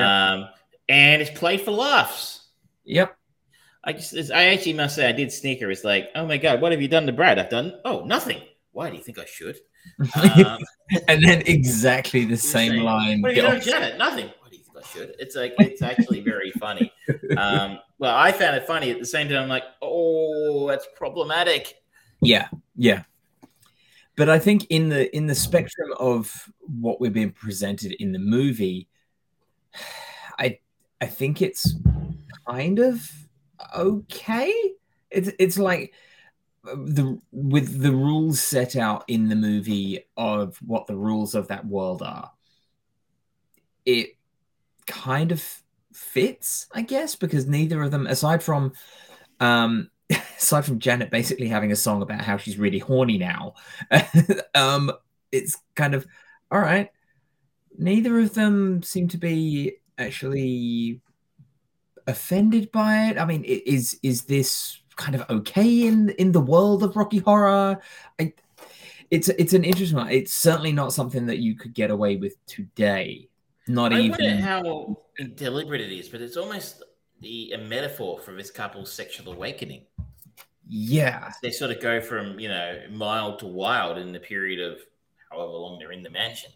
[0.00, 0.48] um,
[0.88, 2.46] and it's played for laughs.
[2.84, 3.16] Yep.
[3.84, 5.70] I just, I actually must say, I did sneaker.
[5.70, 7.38] It's like, oh my god, what have you done to Brad?
[7.38, 8.40] I've done oh nothing.
[8.72, 9.58] Why do you think I should?
[10.46, 10.58] Um,
[11.08, 13.22] and then exactly the same saying, line.
[13.22, 13.98] What have you done, Janet?
[13.98, 14.26] Nothing.
[14.40, 15.14] Why do you think I should?
[15.18, 16.92] It's like it's actually very funny.
[17.36, 19.44] Um, well, I found it funny at the same time.
[19.44, 21.74] I'm like, oh, that's problematic.
[22.20, 23.04] Yeah, yeah.
[24.16, 28.18] But I think in the in the spectrum of what we're being presented in the
[28.18, 28.88] movie,
[30.38, 30.58] I
[31.00, 31.74] I think it's
[32.46, 33.10] kind of
[33.74, 34.72] okay.
[35.10, 35.92] It's it's like
[36.66, 41.48] uh, the with the rules set out in the movie of what the rules of
[41.48, 42.32] that world are.
[43.84, 44.16] It
[44.86, 45.44] kind of
[45.92, 48.72] fits, I guess, because neither of them, aside from
[49.40, 49.90] um
[50.38, 53.54] aside from Janet basically having a song about how she's really horny now,
[54.54, 54.90] um,
[55.30, 56.06] it's kind of
[56.50, 56.90] all right.
[57.78, 61.00] Neither of them seem to be actually
[62.06, 63.18] offended by it.
[63.18, 67.80] I mean, is is this kind of okay in in the world of Rocky Horror?
[68.20, 68.32] I,
[69.10, 70.10] it's it's an interesting one.
[70.10, 73.28] It's certainly not something that you could get away with today.
[73.68, 74.38] Not I even.
[74.38, 74.96] how
[75.36, 76.82] deliberate it is, but it's almost
[77.20, 79.84] the a metaphor for this couple's sexual awakening.
[80.68, 84.80] yeah, They sort of go from you know mild to wild in the period of
[85.30, 86.50] however long they're in the mansion.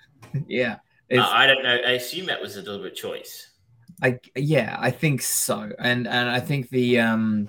[0.46, 0.76] yeah.
[1.12, 1.78] Uh, I don't know.
[1.86, 3.51] I assume that was a deliberate choice.
[4.02, 7.48] I yeah, I think so, and and I think the um,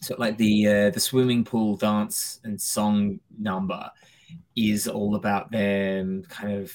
[0.00, 3.90] So like the uh, the swimming pool dance and song number
[4.56, 6.72] is all about them kind of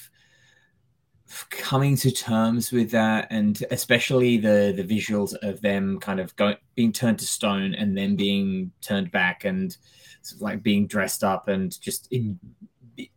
[1.50, 6.56] coming to terms with that and especially the the visuals of them kind of going
[6.76, 9.78] being turned to stone and then being turned back and
[10.22, 12.38] sort of like being dressed up and just in,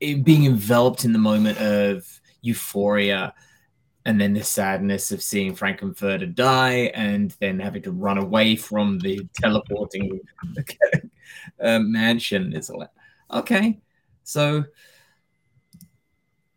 [0.00, 3.34] in being enveloped in the moment of euphoria
[4.06, 9.00] and then the sadness of seeing Frank-N-Furter die and then having to run away from
[9.00, 10.20] the teleporting
[11.60, 12.88] uh, mansion is like
[13.30, 13.80] okay
[14.22, 14.64] so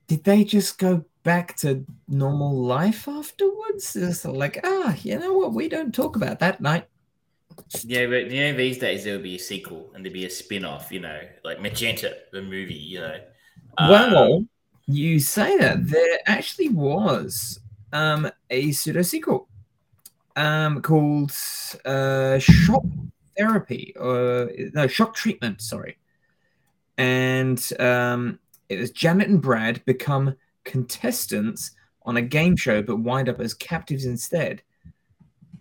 [0.07, 3.95] did they just go back to normal life afterwards?
[3.95, 5.53] It's like ah you know what?
[5.53, 6.87] We don't talk about that night.
[7.83, 10.29] Yeah but you know these days there would be a sequel and there'd be a
[10.29, 13.19] spin-off you know like magenta the movie you know.
[13.79, 14.49] Well um,
[14.89, 17.59] you say that there actually was
[17.93, 19.47] um, a pseudo sequel
[20.35, 21.31] um, called
[21.85, 22.83] uh, Shock
[23.37, 25.61] Therapy or no Shock Treatment.
[25.61, 25.97] Sorry,
[26.97, 31.71] and um, it was Janet and Brad become contestants
[32.03, 34.63] on a game show, but wind up as captives instead.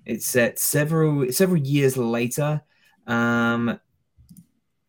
[0.07, 2.62] It's set several several years later.
[3.07, 3.79] Um,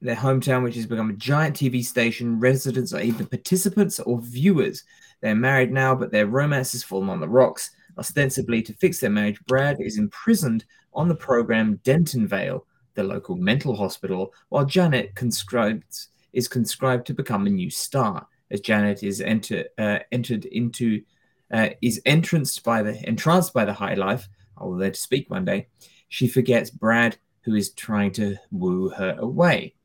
[0.02, 2.40] their hometown, which has become a giant TV station.
[2.40, 4.84] Residents are either participants or viewers.
[5.22, 7.72] They're married now, but their romance has fallen on the rocks.
[7.98, 12.62] Ostensibly to fix their marriage, Brad is imprisoned on the program Dentonvale,
[12.94, 18.26] the local mental hospital, while Janet conscribed, is conscribed to become a new star.
[18.52, 21.04] As Janet is enter, uh, entered into,
[21.52, 24.30] uh, is entranced by the entranced by the high life.
[24.58, 25.68] I will let to speak one day.
[26.08, 29.76] She forgets Brad, who is trying to woo her away.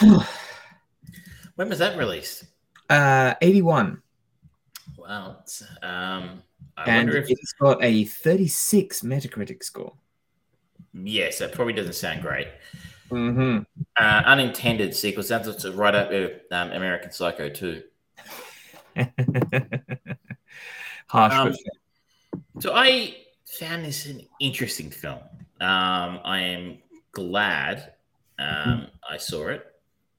[1.56, 2.44] when was that released?
[2.88, 4.02] Uh, 81.
[4.98, 5.38] Wow.
[5.82, 6.42] Um,
[6.76, 7.30] I and if...
[7.30, 9.94] it's got a 36 Metacritic score.
[10.94, 12.48] Yes, that probably doesn't sound great.
[13.10, 13.58] Mm-hmm.
[13.98, 17.82] Uh, unintended sequel sounds right up with um, American Psycho too.
[21.06, 21.32] Harsh.
[21.34, 21.54] Um,
[22.60, 25.20] so I found this an interesting film.
[25.60, 26.78] Um, I am
[27.12, 27.92] glad
[28.38, 29.66] um, I saw it.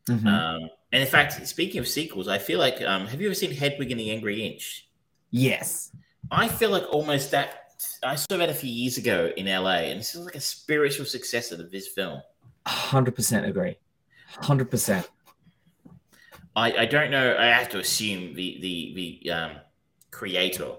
[0.09, 0.27] Mm-hmm.
[0.27, 3.51] Um, and in fact, speaking of sequels, I feel like um, have you ever seen
[3.51, 4.87] Hedwig and the Angry Inch?
[5.31, 5.91] Yes.
[6.29, 7.59] I feel like almost that.
[8.01, 11.05] I saw that a few years ago in LA, and this is like a spiritual
[11.05, 12.21] successor to this film.
[12.65, 13.77] Hundred percent agree.
[14.27, 15.09] Hundred percent.
[16.55, 17.35] I, I don't know.
[17.37, 19.51] I have to assume the the the um,
[20.11, 20.71] creator.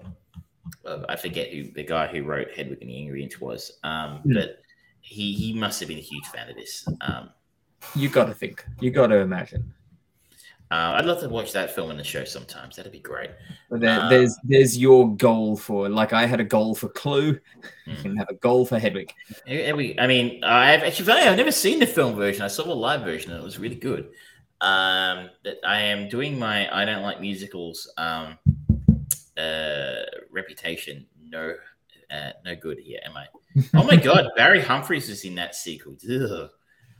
[1.09, 4.33] I forget who the guy who wrote Hedwig and the Angry Inch was, um, mm.
[4.33, 4.61] but
[5.01, 6.87] he he must have been a huge fan of this.
[7.01, 7.29] Um,
[7.95, 8.65] you got to think.
[8.79, 9.73] You got to imagine.
[10.71, 12.75] Uh, I'd love to watch that film in the show sometimes.
[12.75, 13.29] That'd be great.
[13.69, 17.39] There, uh, there's there's your goal for like I had a goal for Clue,
[17.87, 18.05] mm.
[18.05, 19.13] and have a goal for Hedwig.
[19.47, 22.41] I mean, I've actually I've never seen the film version.
[22.41, 24.09] I saw the live version, and it was really good.
[24.59, 28.39] Um, that I am doing my I don't like musicals um,
[29.37, 31.05] uh, reputation.
[31.29, 31.53] No,
[32.09, 33.27] uh, no good here, am I?
[33.75, 35.95] oh my god, Barry Humphries is in that sequel.
[36.09, 36.49] Ugh.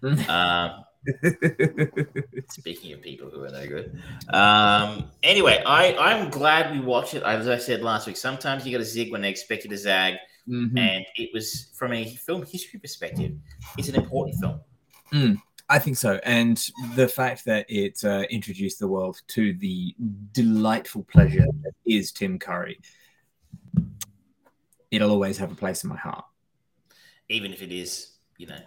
[0.05, 0.85] Um,
[2.49, 3.99] speaking of people who are no good.
[4.33, 7.23] Um, anyway, I, I'm glad we watched it.
[7.23, 9.77] As I said last week, sometimes you got to zig when they expect you to
[9.77, 10.15] zag.
[10.47, 10.77] Mm-hmm.
[10.77, 13.33] And it was, from a film history perspective,
[13.77, 14.59] it's an important film.
[15.11, 15.37] Mm,
[15.69, 16.19] I think so.
[16.23, 16.63] And
[16.95, 19.95] the fact that it uh, introduced the world to the
[20.31, 22.79] delightful pleasure that is Tim Curry,
[24.91, 26.25] it'll always have a place in my heart.
[27.29, 28.59] Even if it is, you know,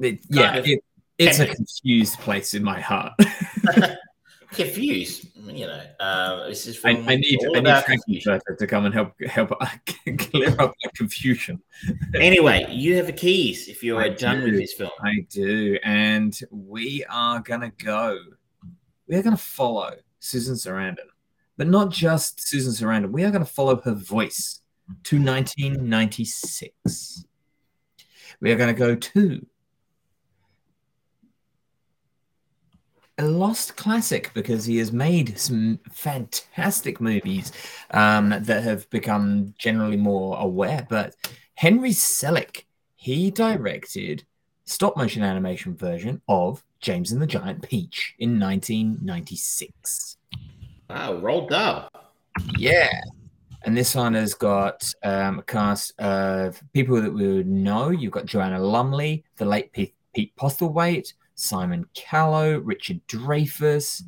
[0.00, 0.82] it, yeah, it,
[1.18, 3.12] it's a confused place in my heart.
[4.52, 5.82] confused, you know.
[6.00, 9.50] Uh, this is I, I, need I need Frankie to come and help help
[10.18, 11.60] clear up that confusion.
[12.14, 14.46] anyway, you have the keys if you're I done do.
[14.46, 14.90] with this film.
[15.02, 18.18] I do, and we are gonna go.
[19.06, 21.08] We are gonna follow Susan Sarandon,
[21.56, 23.10] but not just Susan Sarandon.
[23.10, 24.60] We are gonna follow her voice
[25.04, 27.24] to 1996.
[28.40, 29.46] We are going to go to
[33.20, 37.52] a lost classic because he has made some fantastic movies
[37.90, 40.86] um, that have become generally more aware.
[40.88, 41.14] But
[41.54, 42.64] Henry Selick,
[42.96, 44.24] he directed
[44.64, 50.16] stop motion animation version of James and the Giant Peach in 1996.
[50.88, 52.14] Wow, rolled up.
[52.56, 52.90] Yeah.
[53.64, 57.90] And this one has got um, a cast of people that we would know.
[57.90, 64.02] You've got Joanna Lumley, the late Pete, Pete Postlethwaite, Simon Callow, Richard Dreyfuss,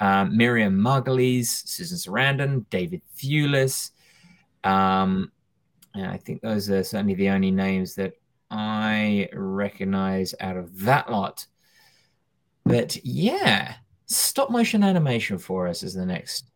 [0.00, 3.90] um, Miriam Margolyes, Susan Sarandon, David Thewlis.
[4.64, 5.30] Um,
[5.94, 8.14] and I think those are certainly the only names that
[8.50, 11.46] I recognize out of that lot.
[12.64, 13.74] But yeah,
[14.06, 16.50] stop motion animation for us is the next.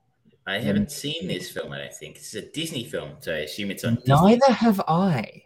[0.46, 1.72] I haven't seen this film.
[1.72, 3.96] I don't think it's a Disney film, so I assume it's on.
[3.96, 4.14] Disney.
[4.14, 5.42] Neither have I.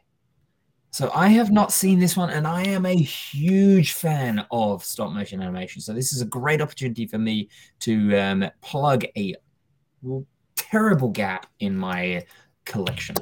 [0.93, 5.13] So I have not seen this one, and I am a huge fan of stop
[5.13, 5.81] motion animation.
[5.81, 7.49] So this is a great opportunity for me
[7.81, 9.37] to um, plug a
[10.57, 12.25] terrible gap in my
[12.65, 13.17] collection.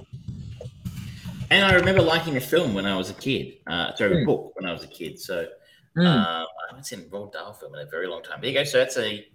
[1.51, 3.59] And I remember liking the film when I was a kid.
[3.67, 4.27] Uh, sorry, mm.
[4.27, 5.19] book when I was a kid.
[5.19, 5.47] So
[5.97, 6.07] mm.
[6.07, 8.41] I haven't seen a Roald Dahl film in a very long time.
[8.41, 8.65] There you go.
[8.65, 9.27] So that's a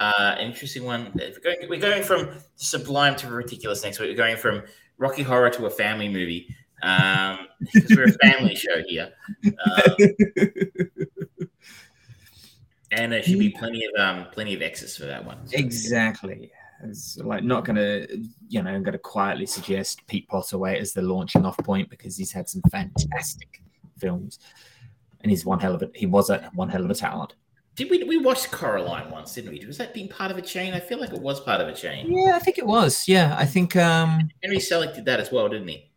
[0.00, 1.12] uh, interesting one.
[1.14, 4.10] We're going, we're going from sublime to ridiculous next week.
[4.10, 4.62] We're going from
[4.98, 7.48] Rocky Horror to a family movie um,
[7.90, 9.10] we're a family show here.
[12.90, 15.46] Um, and there should be plenty of um, plenty of X's for that one.
[15.46, 15.58] So.
[15.58, 16.50] Exactly.
[16.84, 18.06] It's like not gonna,
[18.48, 22.32] you know, I'm gonna quietly suggest Pete Postlethwaite as the launching off point because he's
[22.32, 23.62] had some fantastic
[23.98, 24.38] films,
[25.20, 27.34] and he's one hell of a he was a one hell of a talent.
[27.74, 29.64] Did we we watched Coraline once, didn't we?
[29.66, 30.72] Was that being part of a chain?
[30.72, 32.12] I feel like it was part of a chain.
[32.12, 33.08] Yeah, I think it was.
[33.08, 35.87] Yeah, I think um Henry Selick did that as well, didn't he?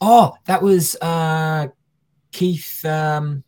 [0.00, 1.68] Oh, that was uh
[2.32, 3.44] Keith um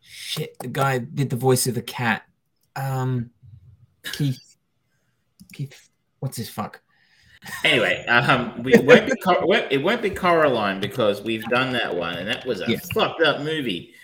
[0.00, 2.22] shit, the guy did the voice of the cat.
[2.76, 3.30] Um
[4.02, 4.56] Keith
[5.52, 6.80] Keith what's his fuck?
[7.64, 9.14] Anyway, um, we won't be
[9.70, 13.40] it won't be Coraline because we've done that one, and that was a fucked up
[13.40, 13.94] movie.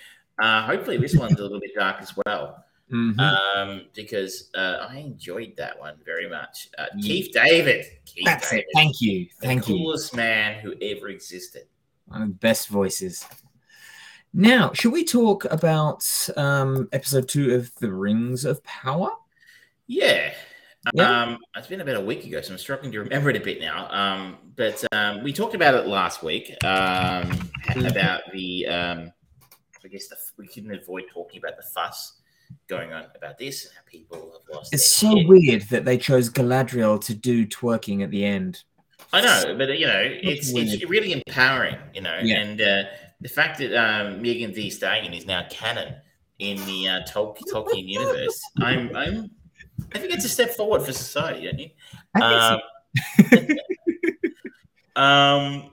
[0.42, 3.20] Uh, hopefully, this one's a little bit dark as well, mm-hmm.
[3.20, 6.68] um, because uh, I enjoyed that one very much.
[6.78, 7.06] Uh, yeah.
[7.06, 8.66] Keith David, Keith That's David, it.
[8.74, 9.78] Thank you, thank the you.
[9.78, 11.64] Coolest man who ever existed.
[12.06, 13.26] One of the best voices.
[14.32, 16.04] Now, should we talk about
[16.36, 19.10] um, episode two of The Rings of Power?
[19.86, 20.32] Yeah.
[20.92, 21.22] yeah.
[21.22, 23.60] Um, it's been about a week ago, so I'm struggling to remember it a bit
[23.60, 23.88] now.
[23.90, 26.68] Um, but um, we talked about it last week um,
[27.30, 27.86] mm-hmm.
[27.86, 29.12] about the um,
[29.84, 32.17] I guess the, we couldn't avoid talking about the fuss
[32.68, 34.74] going on about this and how people have lost.
[34.74, 35.26] It's so head.
[35.26, 38.62] weird that they chose Galadriel to do twerking at the end.
[39.12, 42.40] I know, but you know, it's it's really empowering, you know, yeah.
[42.40, 42.82] and uh,
[43.20, 45.94] the fact that um, Megan Thee Stallion is now canon
[46.38, 49.30] in the uh, Tol- Tolkien universe, I'm I'm
[49.94, 51.70] I think it's a step forward for society, don't you?
[52.20, 52.60] Um,
[54.96, 55.00] so.
[55.00, 55.70] um,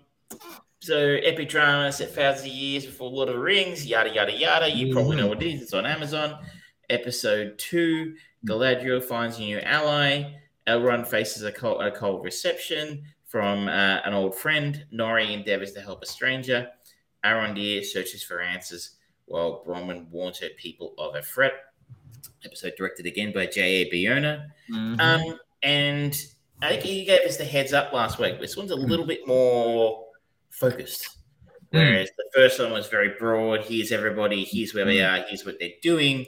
[0.80, 4.70] So epic drama set thousands of years before Lord of the Rings, yada yada yada.
[4.70, 5.64] You probably know what it is.
[5.64, 6.38] It's on Amazon.
[6.90, 8.16] Episode two:
[8.46, 10.34] Galadriel finds a new ally.
[10.68, 14.86] Elrond faces a cold, a cold reception from uh, an old friend.
[14.94, 16.68] Nori endeavors to help a stranger.
[17.24, 21.54] Arondir searches for answers while Bronwyn warns her people of a threat.
[22.44, 23.92] Episode directed again by J.A.
[23.92, 24.48] Bayona.
[24.72, 25.00] Mm-hmm.
[25.00, 26.16] Um, and
[26.62, 28.40] I think he gave us the heads up last week.
[28.40, 30.06] This one's a little bit more
[30.52, 31.18] focused.
[31.72, 31.80] Hmm.
[31.80, 32.16] Whereas mm.
[32.18, 33.62] the first one was very broad.
[33.62, 34.44] Here's everybody.
[34.44, 35.06] Here's where they hmm.
[35.06, 35.26] are.
[35.28, 36.28] Here's what they're doing.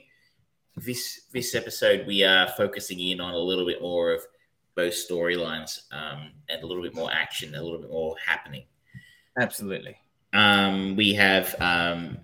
[0.77, 4.21] This this episode, we are focusing in on a little bit more of
[4.75, 8.63] both storylines um, and a little bit more action, a little bit more happening.
[9.39, 9.97] Absolutely.
[10.33, 12.19] Um, we have um,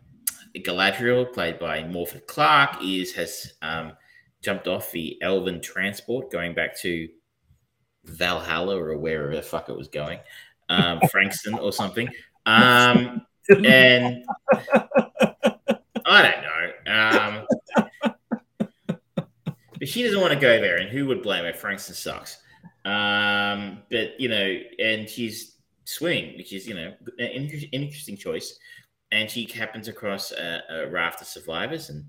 [0.55, 3.93] Galadriel, played by Morfydd Clark, is has um,
[4.41, 7.09] jumped off the Elven transport, going back to
[8.05, 10.19] Valhalla or wherever the fuck it was going
[10.69, 12.09] um, Frankston or something.
[12.45, 14.23] Um, and
[16.05, 16.43] I don't
[16.85, 17.45] know.
[19.83, 21.53] Um, but she doesn't want to go there, and who would blame her?
[21.53, 22.37] Frankston sucks.
[22.85, 28.57] Um, but you know, and she's swimming, which is you know an interesting choice.
[29.11, 32.03] And she happens across a, a raft of survivors, and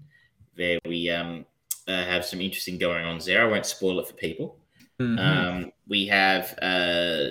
[0.56, 1.44] there we um,
[1.86, 3.42] uh, have some interesting going on there.
[3.42, 4.58] I won't spoil it for people.
[4.98, 5.18] Mm-hmm.
[5.18, 7.30] Um, we have uh,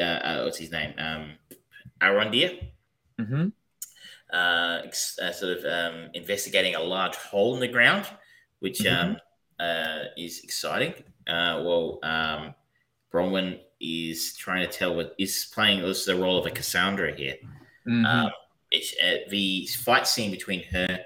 [0.00, 0.92] uh, what's his name?
[0.98, 1.32] Um,
[2.00, 2.68] Arondir.
[3.18, 3.48] Mm-hmm.
[4.30, 4.82] Uh,
[5.22, 8.06] uh, sort of um, investigating a large hole in the ground,
[8.60, 9.12] which mm-hmm.
[9.12, 9.16] um,
[9.60, 10.94] uh, is exciting.
[11.26, 12.54] Uh, well, um,
[13.12, 17.36] Bronwyn is trying to tell what is playing this the role of a Cassandra here.
[17.86, 18.04] Mm-hmm.
[18.04, 18.30] Um,
[18.70, 21.00] it's uh, the fight scene between her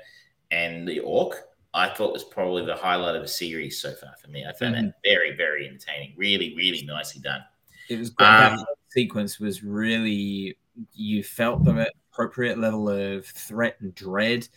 [0.50, 1.36] and the orc
[1.74, 4.44] I thought was probably the highlight of the series so far for me.
[4.44, 4.86] I found mm-hmm.
[4.86, 6.12] that very, very entertaining.
[6.16, 7.42] Really, really nicely done.
[7.88, 8.28] It was great.
[8.28, 10.58] Um, that sequence was really
[10.92, 14.48] you felt the appropriate level of threat and dread.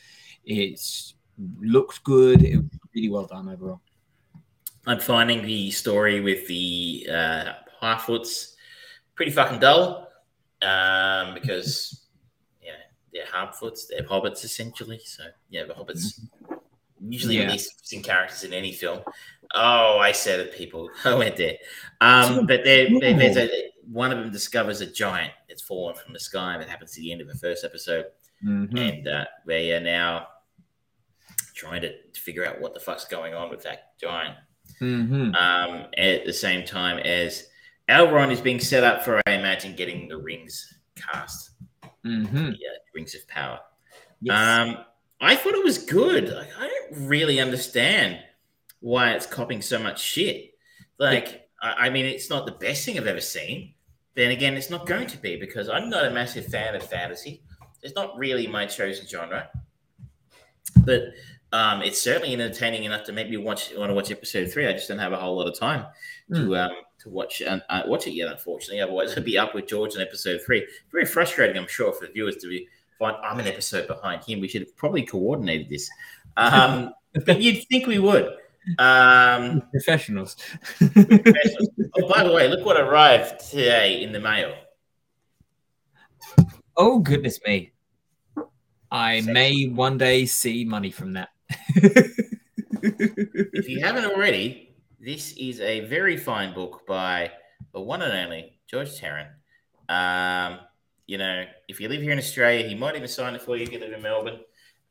[0.45, 0.79] It
[1.61, 2.43] looked good.
[2.43, 2.61] It
[2.95, 3.81] really well done overall.
[4.87, 8.53] I'm finding the story with the uh, Harfoots
[9.15, 10.09] pretty fucking dull
[10.61, 12.05] um, because
[12.63, 12.71] yeah,
[13.13, 15.01] they're Harfoots, they're hobbits essentially.
[15.03, 16.55] So yeah, the hobbits mm-hmm
[17.09, 17.51] usually yeah.
[17.51, 18.99] least interesting characters in any film.
[19.53, 20.89] Oh, I said it, people.
[21.05, 21.57] I went there.
[22.01, 23.49] Um, but there, there, there's a
[23.91, 26.57] one of them discovers a giant that's fallen from the sky.
[26.57, 28.05] That happens at the end of the first episode,
[28.43, 28.79] Mhm.
[28.79, 30.27] and uh, they are now
[31.56, 34.36] trying to figure out what the fuck's going on with that giant.
[34.82, 35.36] Mhm.
[35.36, 37.47] Um, at the same time as
[37.89, 41.51] Elrond is being set up for, I imagine, getting the rings cast,
[42.03, 42.32] Mhm.
[42.32, 43.60] the uh, rings of power.
[44.22, 44.36] Yes.
[44.38, 44.84] Um,
[45.22, 46.30] I thought it was good.
[46.30, 48.20] Like, I don't really understand
[48.80, 50.56] why it's copying so much shit.
[50.97, 53.76] Like, I, I mean, it's not the best thing I've ever seen.
[54.16, 57.43] Then again, it's not going to be because I'm not a massive fan of fantasy.
[57.82, 59.49] It's not really my chosen genre.
[60.86, 61.14] But
[61.56, 64.68] um, it's certainly entertaining enough to make me watch want to watch episode three.
[64.68, 65.86] I just don't have a whole lot of time
[66.34, 68.82] to um, to watch uh, uh, watch it yet, unfortunately.
[68.82, 70.68] Otherwise, I'd be up with George in episode three.
[70.91, 72.68] Very frustrating, I'm sure, for the viewers to be
[72.99, 74.41] find I'm an episode behind him.
[74.41, 75.89] We should have probably coordinated this.
[76.36, 76.93] Um,
[77.26, 78.36] but you'd think we would.
[78.78, 80.36] Um, Professionals.
[80.82, 84.53] oh, by the way, look what arrived today in the mail.
[86.76, 87.72] oh goodness me.
[88.91, 89.32] I Sexy.
[89.32, 91.30] may one day see money from that.
[92.81, 97.31] If you haven't already, this is a very fine book by
[97.73, 99.29] the one and only George Tarrant.
[99.89, 100.59] Um,
[101.07, 103.63] you know, if you live here in Australia, he might even sign it for you
[103.63, 104.39] if you live in Melbourne.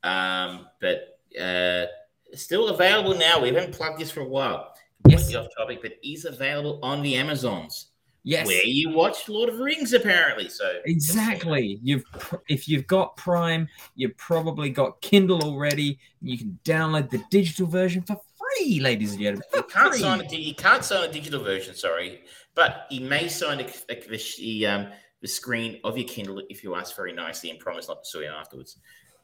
[0.03, 1.87] Um, but uh,
[2.35, 3.41] still available now.
[3.41, 4.75] We haven't plugged this for a while.
[5.09, 5.23] Yes.
[5.23, 7.89] Completely off topic, but is available on the Amazons,
[8.25, 8.47] yes.
[8.47, 10.49] where you watch Lord of the Rings, apparently.
[10.49, 11.79] So Exactly.
[11.83, 12.05] You've
[12.49, 15.99] if you've got Prime, you've probably got Kindle already.
[16.21, 19.47] You can download the digital version for free, ladies and gentlemen.
[19.55, 23.61] You can't sign a you can't sign a digital version, sorry, but you may sign
[23.61, 24.87] a, a- the, the, um,
[25.21, 28.23] the screen of your Kindle if you ask very nicely and promise not to sue
[28.23, 28.79] you afterwards.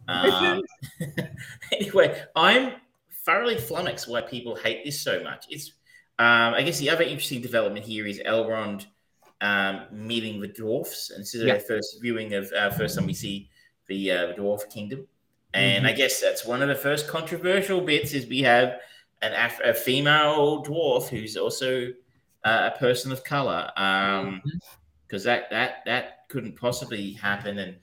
[0.09, 0.63] Um,
[1.73, 2.75] anyway, I'm
[3.25, 5.47] thoroughly flummoxed why people hate this so much.
[5.51, 5.73] It's
[6.21, 8.87] um, I guess the other interesting development here is Elrond
[9.41, 11.55] um, meeting the dwarfs, and this is Yeah.
[11.55, 13.49] our first viewing of uh, first time we see
[13.89, 15.07] the uh, dwarf kingdom.
[15.55, 18.79] And I guess that's one of the first controversial bits is we have
[19.23, 21.89] an Af- a female dwarf who's also
[22.45, 24.43] uh, a person of color, um,
[25.07, 27.59] because that that that couldn't possibly happen.
[27.59, 27.77] And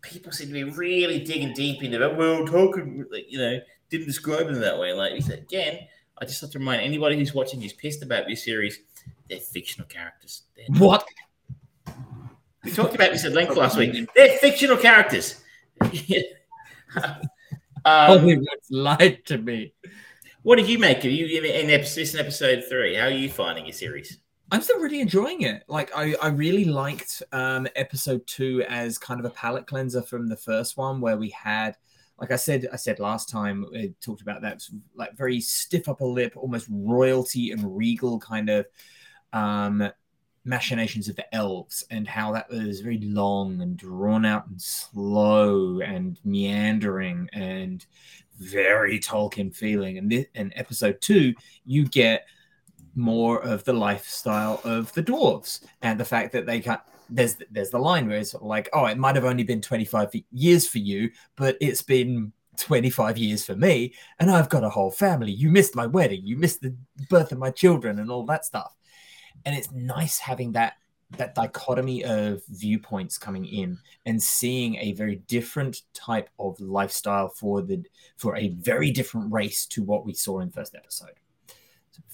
[0.00, 2.16] people seem to be really digging deep into that.
[2.16, 3.58] Well, Tolkien, you know,
[3.90, 4.92] didn't describe them that way.
[4.92, 5.88] Like we said again,
[6.20, 8.78] I just have to remind anybody who's watching who's pissed about this series,
[9.28, 10.42] they're fictional characters.
[10.56, 11.06] They're- What?
[12.64, 14.08] we talked about this at length last week.
[14.14, 15.42] They're fictional characters.
[15.82, 17.22] um,
[17.84, 19.72] Hollywood's lied to me.
[20.42, 22.94] what did you make of you in episode, this in episode three?
[22.96, 24.18] How are you finding your series?
[24.50, 25.62] I'm still really enjoying it.
[25.68, 30.26] Like I, I really liked um episode two as kind of a palate cleanser from
[30.26, 31.76] the first one where we had
[32.20, 34.62] like I said I said last time we talked about that
[34.94, 38.66] like very stiff upper lip, almost royalty and regal kind of
[39.32, 39.90] um
[40.44, 45.80] machinations of the elves and how that was very long and drawn out and slow
[45.80, 47.84] and meandering and
[48.38, 49.98] very Tolkien feeling.
[49.98, 51.34] And this, in episode two,
[51.66, 52.26] you get
[52.94, 56.80] more of the lifestyle of the dwarves and the fact that they can't
[57.10, 60.68] there's there's the line where it's like oh it might have only been 25 years
[60.68, 65.32] for you but it's been 25 years for me and i've got a whole family.
[65.32, 66.26] You missed my wedding.
[66.26, 66.74] You missed the
[67.08, 68.74] birth of my children and all that stuff.
[69.44, 70.74] And it's nice having that
[71.16, 77.62] that dichotomy of viewpoints coming in and seeing a very different type of lifestyle for
[77.62, 77.82] the
[78.18, 81.08] for a very different race to what we saw in first episode.
[81.08, 81.27] so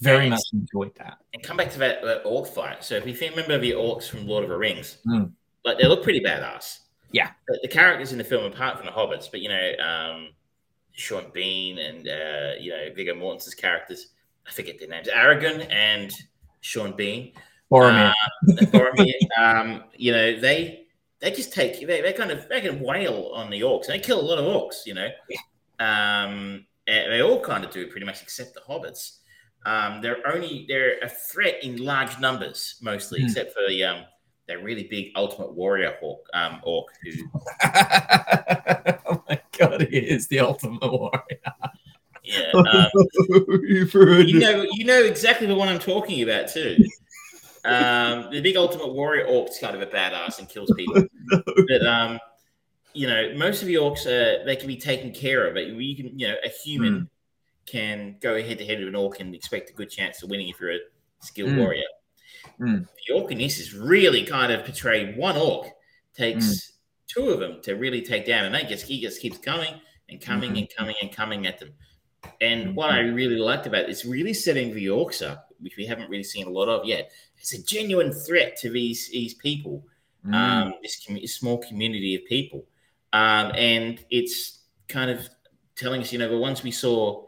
[0.00, 2.84] very much enjoyed that And come back to that, that orc fight.
[2.84, 5.32] So if you think, remember the orcs from Lord of the Rings, Mm.
[5.64, 6.80] like they look pretty badass.
[7.12, 7.30] Yeah.
[7.46, 10.28] The, the characters in the film, apart from the hobbits, but you know, um,
[10.92, 14.08] Sean Bean and uh, you know Viggo Mortensen's characters,
[14.46, 16.12] I forget their names, Aragon and
[16.60, 17.32] Sean Bean.
[17.70, 18.10] Boromir.
[18.10, 20.86] Uh, Boromir, um, you know, they
[21.20, 23.86] they just take they, they kind of they can wail on the orcs.
[23.86, 25.08] They kill a lot of orcs, you know.
[25.80, 29.18] Um, they all kind of do pretty much except the hobbits.
[29.66, 33.24] Um, they're only they're a threat in large numbers mostly, Hmm.
[33.24, 34.04] except for the um
[34.48, 37.10] that really big ultimate warrior hawk um orc who
[39.06, 41.40] oh my god, he is the ultimate warrior.
[42.22, 42.88] yeah um,
[44.26, 44.40] you it.
[44.40, 46.78] know you know exactly the one I'm talking about too.
[47.64, 51.02] Um, the big ultimate warrior orc's kind of a badass and kills people.
[51.68, 52.18] but um,
[52.92, 55.54] you know, most of the orcs uh, they can be taken care of.
[55.54, 57.02] But you can, you know, a human Hmm.
[57.66, 60.48] Can go head to head with an orc and expect a good chance of winning
[60.48, 60.78] if you're a
[61.20, 61.58] skilled Mm.
[61.58, 61.84] warrior.
[62.60, 62.86] Mm.
[63.06, 65.16] The orc in this is really kind of portrayed.
[65.16, 65.68] One orc
[66.14, 66.72] takes Mm.
[67.08, 70.20] two of them to really take down, and they just he just keeps coming and
[70.20, 70.58] coming Mhm.
[70.58, 71.72] and coming and coming at them.
[72.40, 72.74] And Mm-hmm.
[72.74, 76.10] what I really liked about it is really setting the orcs up, which we haven't
[76.10, 79.86] really seen a lot of yet, it's a genuine threat to these these people,
[80.26, 80.34] mm.
[80.34, 82.66] um, this com- small community of people,
[83.12, 85.28] um, and it's kind of
[85.76, 87.23] telling us, you know, the ones we saw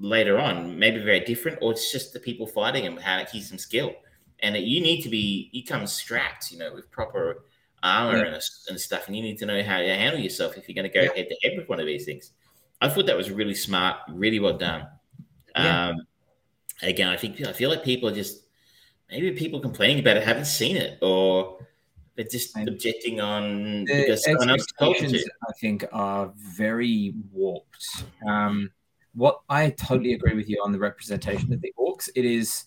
[0.00, 3.42] later on maybe very different, or it's just the people fighting them how to keep
[3.42, 3.94] some skill,
[4.40, 7.44] and you need to be you come strapped, you know, with proper
[7.82, 8.34] armor yeah.
[8.34, 10.90] and, and, stuff, and you need to know how to handle yourself if you're going
[10.90, 12.32] to go head to head with one of these things.
[12.80, 14.86] I thought that was really smart, really well done.
[15.54, 15.88] Yeah.
[15.88, 16.06] Um,
[16.82, 18.44] again, I think I feel like people are just
[19.10, 21.58] maybe people complaining about it haven't seen it, or
[22.16, 25.30] they're just and objecting on the because someone else told it.
[25.48, 28.04] I think are very warped.
[28.26, 28.70] Um,
[29.20, 32.08] what I totally agree with you on the representation of the orcs.
[32.16, 32.64] It is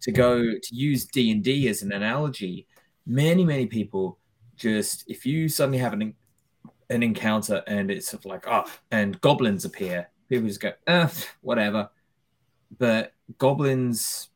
[0.00, 2.66] to go to use D and D as an analogy.
[3.06, 4.18] Many many people
[4.56, 6.14] just if you suddenly have an
[6.90, 11.08] an encounter and it's sort of like oh and goblins appear, people just go eh,
[11.42, 11.88] whatever.
[12.76, 14.30] But goblins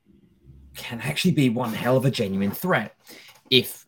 [0.76, 2.94] can actually be one hell of a genuine threat
[3.50, 3.84] if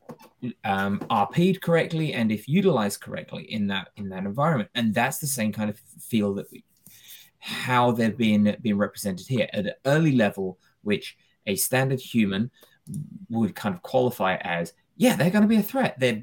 [0.65, 4.71] um, RP'd correctly and if utilized correctly in that in that environment.
[4.75, 6.65] And that's the same kind of feel that we
[7.41, 11.17] how they've been being represented here at an early level, which
[11.47, 12.51] a standard human
[13.29, 15.99] would kind of qualify as, yeah, they're going to be a threat.
[15.99, 16.23] They're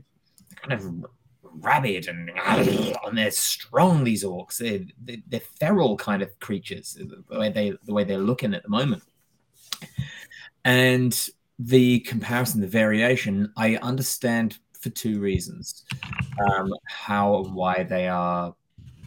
[0.55, 1.05] kind of
[1.43, 4.03] rabid and and they're strong.
[4.03, 6.97] These orcs, they're, they're feral kind of creatures.
[6.99, 9.03] The way they the way they're looking at the moment,
[10.63, 15.85] and the comparison, the variation, I understand for two reasons.
[16.47, 18.53] Um, how and why they are,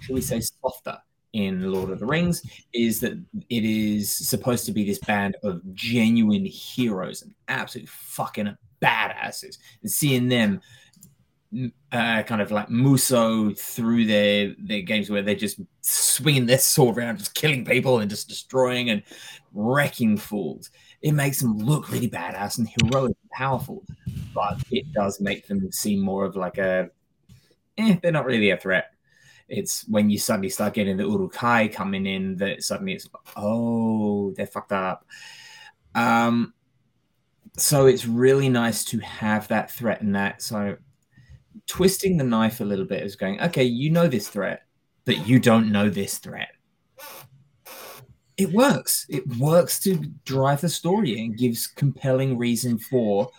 [0.00, 0.98] shall we say, softer
[1.32, 3.12] in Lord of the Rings is that
[3.48, 9.58] it is supposed to be this band of genuine heroes and absolute fucking badasses.
[9.82, 10.60] And seeing them
[11.92, 16.98] uh, kind of like Musou through their their games where they're just swinging their sword
[16.98, 19.02] around, just killing people and just destroying and
[19.52, 20.70] wrecking fools
[21.02, 23.84] it makes them look really badass and heroic and powerful,
[24.34, 26.90] but it does make them seem more of like a,
[27.78, 28.92] eh, they're not really a threat.
[29.50, 34.46] It's when you suddenly start getting the Uruk-hai coming in that suddenly it's, oh, they're
[34.46, 35.04] fucked up.
[35.94, 36.54] Um,
[37.56, 40.40] so it's really nice to have that threat and that.
[40.40, 40.76] So
[41.66, 44.62] twisting the knife a little bit is going, okay, you know this threat,
[45.04, 46.50] but you don't know this threat
[48.40, 49.04] it works.
[49.10, 53.30] It works to drive the story and gives compelling reason for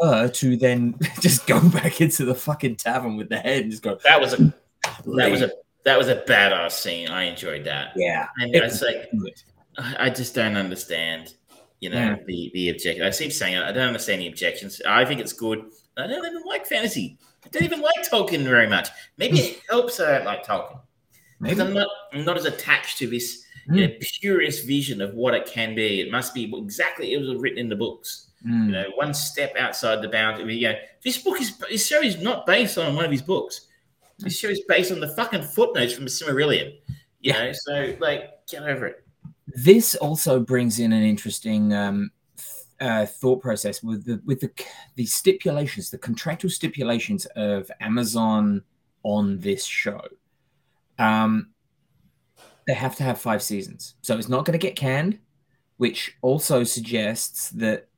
[0.00, 3.82] her to then just go back into the fucking tavern with the head and just
[3.82, 3.98] go.
[4.04, 4.54] That was a
[5.16, 5.50] that was a
[5.84, 7.08] that was a badass scene.
[7.08, 7.92] I enjoyed that.
[7.96, 9.34] Yeah, and it it's like good.
[9.98, 11.34] I just don't understand.
[11.80, 12.16] You know yeah.
[12.26, 13.04] the the objection.
[13.04, 13.62] I keep saying it.
[13.62, 14.82] I don't understand the objections.
[14.86, 15.64] I think it's good.
[15.96, 17.18] I don't even like fantasy.
[17.44, 18.88] I don't even like Tolkien very much.
[19.16, 20.80] Maybe it helps I don't like Tolkien.
[21.40, 23.84] Maybe I'm not I'm not as attached to this mm.
[23.84, 26.00] a purest vision of what it can be.
[26.00, 28.30] It must be exactly it was written in the books.
[28.46, 28.66] Mm.
[28.66, 30.56] You know, one step outside the boundary.
[30.56, 33.66] You know, this book is this show is not based on one of his books.
[34.18, 36.78] This show is based on the fucking footnotes from the Silmarillion.
[37.20, 37.44] You yeah.
[37.44, 39.04] know, so like get over it.
[39.46, 42.10] This also brings in an interesting um,
[42.80, 44.50] uh, thought process with the with the
[44.96, 48.62] the stipulations, the contractual stipulations of Amazon
[49.02, 50.00] on this show.
[50.98, 51.50] Um,
[52.66, 53.94] they have to have five seasons.
[54.02, 55.18] So it's not going to get canned,
[55.78, 57.88] which also suggests that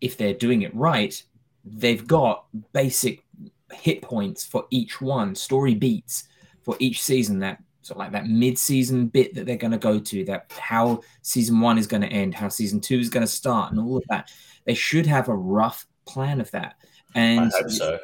[0.00, 1.22] if they're doing it right,
[1.64, 3.24] they've got basic
[3.72, 6.28] hit points for each one, story beats
[6.62, 9.98] for each season that sort of like that mid-season bit that they're going to go
[9.98, 13.32] to, that how season one is going to end, how season two is going to
[13.32, 14.30] start, and all of that.
[14.64, 16.76] They should have a rough plan of that.
[17.14, 17.98] And so.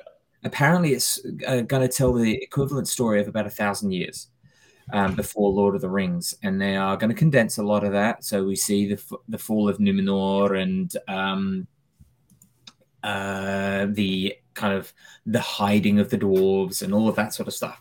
[0.44, 4.28] apparently, it's uh, going to tell the equivalent story of about a thousand years
[4.92, 7.92] um, before Lord of the Rings, and they are going to condense a lot of
[7.92, 8.24] that.
[8.24, 11.66] So we see the the fall of Numenor and um,
[13.02, 14.92] uh, the kind of
[15.24, 17.80] the hiding of the dwarves and all of that sort of stuff.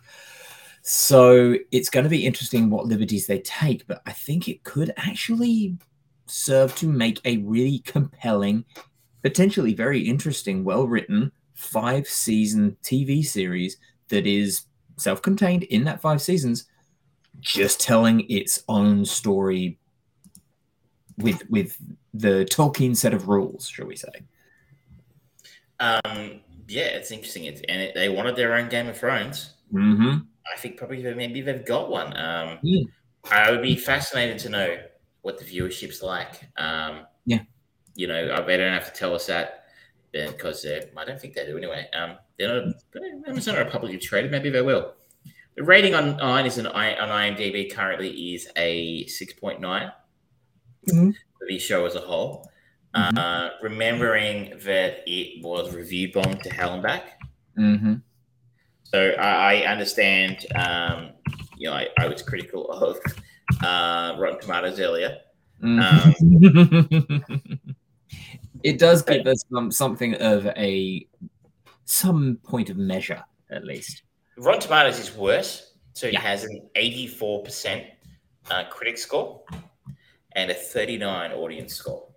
[0.84, 4.94] So it's going to be interesting what liberties they take, but I think it could
[4.96, 5.78] actually
[6.28, 8.64] serve to make a really compelling,
[9.22, 13.78] potentially very interesting, well written five season TV series
[14.10, 14.68] that is
[14.98, 16.66] self contained in that five seasons
[17.40, 19.78] just telling its own story
[21.18, 21.78] with with
[22.14, 24.24] the Tolkien set of rules, shall we say?
[25.80, 27.46] Um, yeah, it's interesting.
[27.46, 29.54] It's, and it, they wanted their own Game of Thrones.
[29.74, 30.18] Mm-hmm.
[30.54, 32.16] I think probably maybe they've got one.
[32.18, 32.84] Um, yeah.
[33.30, 34.78] I would be fascinated to know
[35.22, 36.42] what the viewership's like.
[36.56, 37.42] Um, yeah,
[37.96, 39.66] you know, they don't have to tell us that
[40.12, 41.88] because I don't think they do anyway.
[41.94, 42.76] Um, they're not.
[43.28, 44.32] Amazon are publicly traded.
[44.32, 44.94] Maybe they will.
[45.56, 46.74] The rating on on is an on
[47.10, 49.92] IMDb currently is a six point nine
[50.88, 51.10] mm-hmm.
[51.12, 52.50] for the show as a whole.
[52.98, 53.18] Mhm.
[53.18, 57.20] uh, remembering that it was review bombed to hell and back.
[57.58, 57.96] Mm-hmm.
[58.84, 60.46] So I, I understand.
[60.56, 61.12] Um,
[61.58, 62.98] you know, I, I was critical of
[63.64, 65.18] uh, Rotten Tomatoes earlier.
[65.64, 67.54] Mm-hmm.
[68.64, 71.08] it does give us some, something of a
[71.86, 74.04] some point of measure, at least.
[74.38, 75.74] Rotten Tomatoes is worse.
[75.94, 76.22] So it Yeah.
[76.22, 77.88] has an 84%
[78.52, 79.42] uh, critic score
[80.34, 82.08] and a 39 audience score.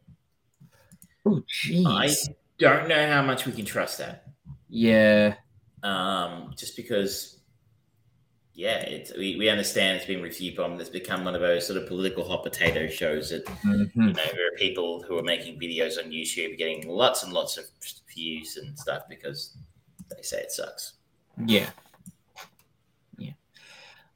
[1.26, 1.86] Oh, jeez.
[1.86, 4.24] I don't know how much we can trust that.
[4.68, 5.34] Yeah.
[5.82, 7.40] Um, just because,
[8.54, 10.80] yeah, it's, we, we understand it's been reviewed bombed.
[10.80, 13.90] It's become one of those sort of political hot potato shows that Mhm.
[13.94, 17.56] you know, there are people who are making videos on YouTube getting lots and lots
[17.56, 17.64] of
[18.14, 19.56] views and stuff because
[20.14, 20.94] they say it sucks.
[21.46, 21.70] Yeah.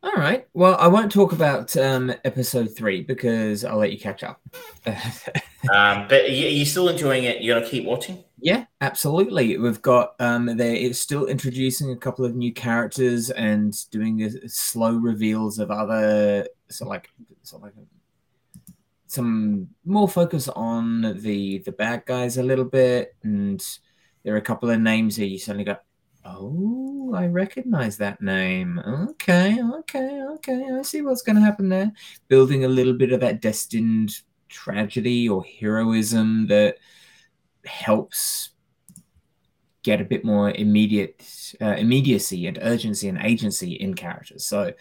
[0.05, 0.47] All right.
[0.53, 4.41] Well, I won't talk about um, episode three because I'll let you catch up.
[5.73, 7.41] Um, but are you, are you still enjoying it?
[7.41, 8.23] You're gonna keep watching?
[8.39, 9.57] Yeah, absolutely.
[9.57, 14.47] We've got um there it's still introducing a couple of new characters and doing a,
[14.47, 17.09] slow reveals of other so like
[17.45, 17.73] so like
[19.07, 23.67] some more focus on the the bad guys a little bit and
[24.23, 25.79] there are a couple of names that you suddenly go
[26.25, 31.93] oh i recognize that name okay okay okay i see what's going to happen there
[32.29, 36.77] building a little bit of that destined tragedy or heroism that
[37.65, 38.51] helps
[39.85, 44.45] get a bit more immediate uh, immediacy and urgency and agency in characters.
[44.45, 44.73] So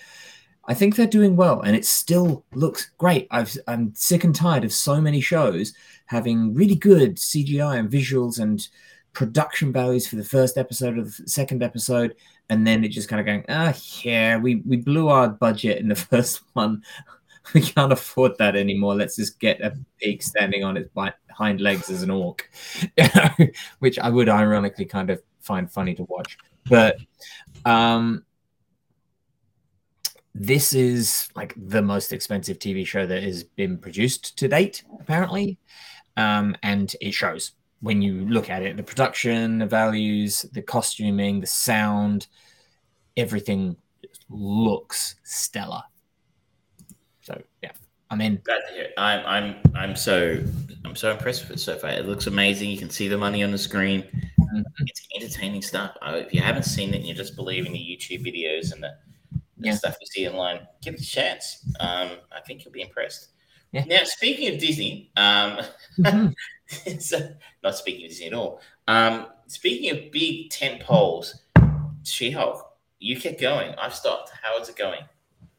[0.65, 3.27] I think they're doing well, and it still looks great.
[3.29, 5.73] I've, I'm sick and tired of so many shows
[6.05, 8.65] having really good CGI and visuals and
[9.13, 12.15] production values for the first episode of the second episode,
[12.49, 15.87] and then it just kind of going, ah, yeah, we we blew our budget in
[15.87, 16.83] the first one.
[17.53, 18.95] We can't afford that anymore.
[18.95, 20.89] Let's just get a pig standing on its
[21.29, 22.49] hind legs as an orc,
[23.79, 26.37] which I would ironically kind of find funny to watch.
[26.69, 26.97] But
[27.65, 28.23] um,
[30.33, 35.59] this is like the most expensive TV show that has been produced to date, apparently,
[36.15, 37.51] um, and it shows
[37.83, 38.77] when you look at it.
[38.77, 42.27] The production, the values, the costuming, the sound,
[43.17, 43.75] everything
[44.29, 45.83] looks stellar.
[47.21, 47.71] So yeah,
[48.09, 48.39] I'm in.
[48.43, 48.93] Glad to hear it.
[48.97, 50.41] I'm I'm I'm so
[50.85, 51.89] I'm so impressed with it so far.
[51.91, 52.69] It looks amazing.
[52.69, 54.03] You can see the money on the screen.
[54.39, 54.63] Mhm.
[54.87, 55.95] It's entertaining stuff.
[56.01, 58.91] If you haven't seen it and you're just believing the YouTube videos and the,
[59.57, 59.75] the Yeah.
[59.75, 61.65] stuff you see online, give it a chance.
[61.81, 63.29] Um, I think you'll be impressed.
[63.73, 63.85] Yeah.
[63.85, 65.59] Now, speaking of Disney, um,
[65.99, 66.33] Mhm.
[66.99, 67.29] so,
[67.63, 68.61] not speaking of Disney at all.
[68.87, 71.43] Um, speaking of big tent poles,
[72.03, 72.65] She-Hulk,
[72.99, 73.73] you kept going.
[73.75, 74.31] I've stopped.
[74.41, 75.01] How is it going?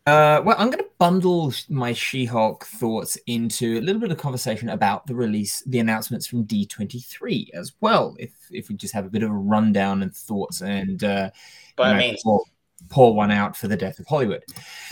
[0.07, 4.69] Uh, well, I'm going to bundle my She-Hulk thoughts into a little bit of conversation
[4.69, 8.15] about the release, the announcements from D23 as well.
[8.19, 11.31] If if we just have a bit of a rundown and thoughts, and uh,
[11.77, 12.23] By you know, means,
[12.89, 14.45] pour one out for the death of Hollywood.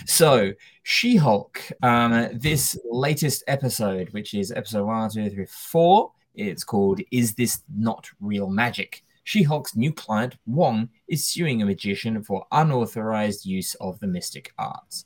[0.06, 7.00] So, She-Hulk, um, this latest episode, which is episode one, two, three, four, it's called
[7.10, 13.46] "Is This Not Real Magic?" She-Hulk's new client, Wong, is suing a magician for unauthorized
[13.46, 15.04] use of the mystic arts.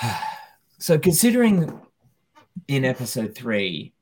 [0.78, 1.80] so, considering
[2.68, 3.92] in episode three,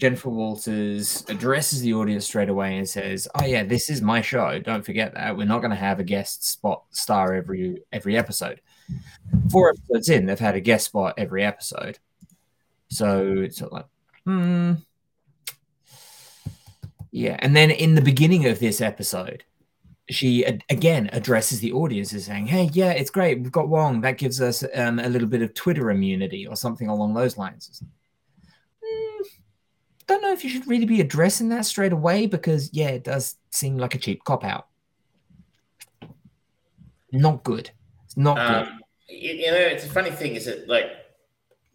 [0.00, 4.58] Jennifer Walters addresses the audience straight away and says, "Oh yeah, this is my show.
[4.58, 5.36] Don't forget that.
[5.36, 8.62] We're not going to have a guest spot star every every episode.
[9.50, 11.98] Four episodes in, they've had a guest spot every episode.
[12.88, 13.86] So it's sort of like,
[14.24, 14.72] hmm,
[17.12, 17.36] yeah.
[17.40, 19.44] And then in the beginning of this episode,
[20.08, 23.38] she a- again addresses the audience as saying, "Hey, yeah, it's great.
[23.40, 24.00] We've got Wong.
[24.00, 27.82] That gives us um, a little bit of Twitter immunity or something along those lines."
[28.82, 29.22] "Hmm,
[30.10, 33.36] don't know if you should really be addressing that straight away because yeah, it does
[33.50, 34.66] seem like a cheap cop out.
[37.12, 37.70] Not good.
[38.04, 38.68] It's not good.
[38.72, 40.86] Um, you, you know, it's a funny thing is that like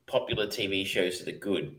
[0.08, 1.76] popular TV shows that are good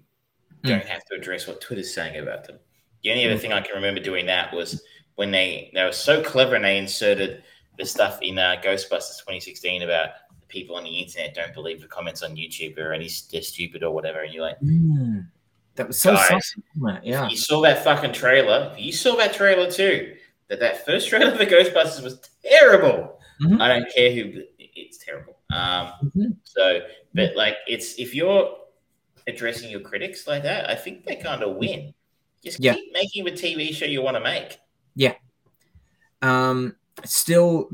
[0.63, 0.69] Mm.
[0.71, 2.59] don't have to address what Twitter's saying about them.
[3.03, 3.41] The only other Mm.
[3.41, 4.83] thing I can remember doing that was
[5.17, 7.43] when they they were so clever and they inserted
[7.79, 11.87] the stuff in uh, Ghostbusters 2016 about the people on the internet don't believe the
[11.89, 15.27] comments on YouTube or any they're stupid or whatever, and you're like, Mm.
[15.77, 16.99] That was so Guys, subtle.
[17.03, 17.29] Yeah.
[17.29, 18.75] you saw that fucking trailer.
[18.79, 20.17] You saw that trailer too.
[20.49, 23.19] That that first trailer for Ghostbusters was terrible.
[23.43, 23.61] Mhm.
[23.61, 24.43] I don't care who.
[24.59, 25.37] It's terrible.
[25.53, 26.37] Um, Mhm.
[26.45, 26.81] so,
[27.15, 28.57] but like, it's if you're
[29.27, 31.93] addressing your critics like that, I think they kind of win.
[32.45, 32.75] Just Yeah.
[32.75, 34.59] keep making the TV show you want to make.
[34.95, 35.15] Yeah.
[36.23, 37.69] Um, still,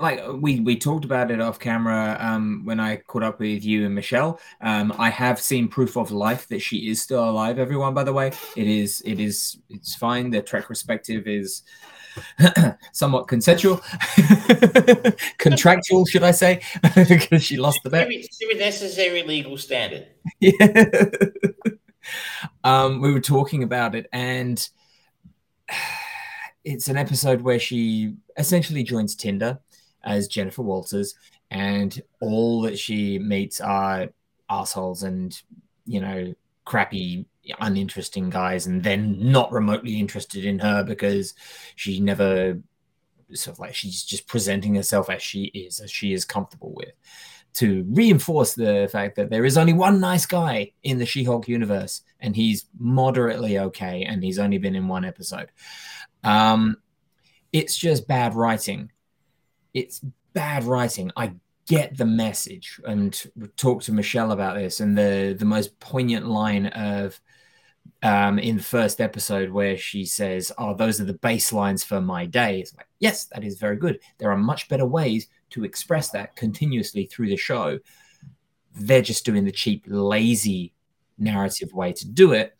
[0.00, 3.84] like we we talked about it off camera um, when I caught up with you
[3.84, 4.40] and Michelle.
[4.60, 7.58] Um, I have seen proof of life that she is still alive.
[7.58, 10.30] Everyone, by the way, it is it is it's fine.
[10.30, 11.62] The Trek perspective is
[12.92, 13.80] somewhat consensual,
[15.38, 16.62] contractual, should I say?
[17.08, 18.08] because she lost the bet.
[18.08, 20.08] To a necessary legal standard.
[20.40, 21.04] Yeah.
[22.64, 24.66] um, we were talking about it, and
[26.64, 29.60] it's an episode where she essentially joins Tinder
[30.04, 31.14] as Jennifer Walters,
[31.50, 34.08] and all that she meets are
[34.48, 35.40] assholes and
[35.86, 36.34] you know
[36.64, 37.26] crappy
[37.60, 41.34] uninteresting guys and then not remotely interested in her because
[41.74, 42.60] she never
[43.32, 46.92] sort of like she's just presenting herself as she is as she is comfortable with
[47.52, 52.02] to reinforce the fact that there is only one nice guy in the She-Hulk universe
[52.20, 55.50] and he's moderately okay and he's only been in one episode.
[56.22, 56.76] Um
[57.52, 58.92] it's just bad writing
[59.74, 60.00] it's
[60.32, 61.10] bad writing.
[61.16, 61.34] I
[61.66, 64.80] get the message and talk to Michelle about this.
[64.80, 67.20] And the the most poignant line of
[68.02, 72.26] um, in the first episode where she says, "Oh, those are the baselines for my
[72.26, 74.00] day." It's like, yes, that is very good.
[74.18, 77.78] There are much better ways to express that continuously through the show.
[78.74, 80.72] They're just doing the cheap, lazy
[81.18, 82.54] narrative way to do it.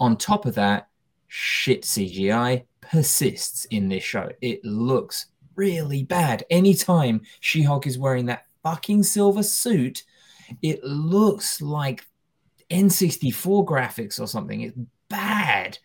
[0.00, 0.88] On top of that,
[1.28, 4.30] shit CGI persists in this show.
[4.40, 6.44] It looks really bad.
[6.50, 10.04] Anytime She Hulk is wearing that fucking silver suit,
[10.62, 12.04] it looks like
[12.70, 14.62] N64 graphics or something.
[14.62, 14.78] It's
[15.08, 15.78] bad.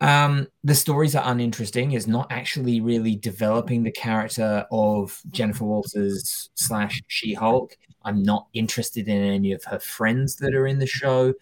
[0.00, 1.92] Um, the stories are uninteresting.
[1.92, 7.76] It's not actually really developing the character of Jennifer Walters slash She Hulk.
[8.02, 11.34] I'm not interested in any of her friends that are in the show.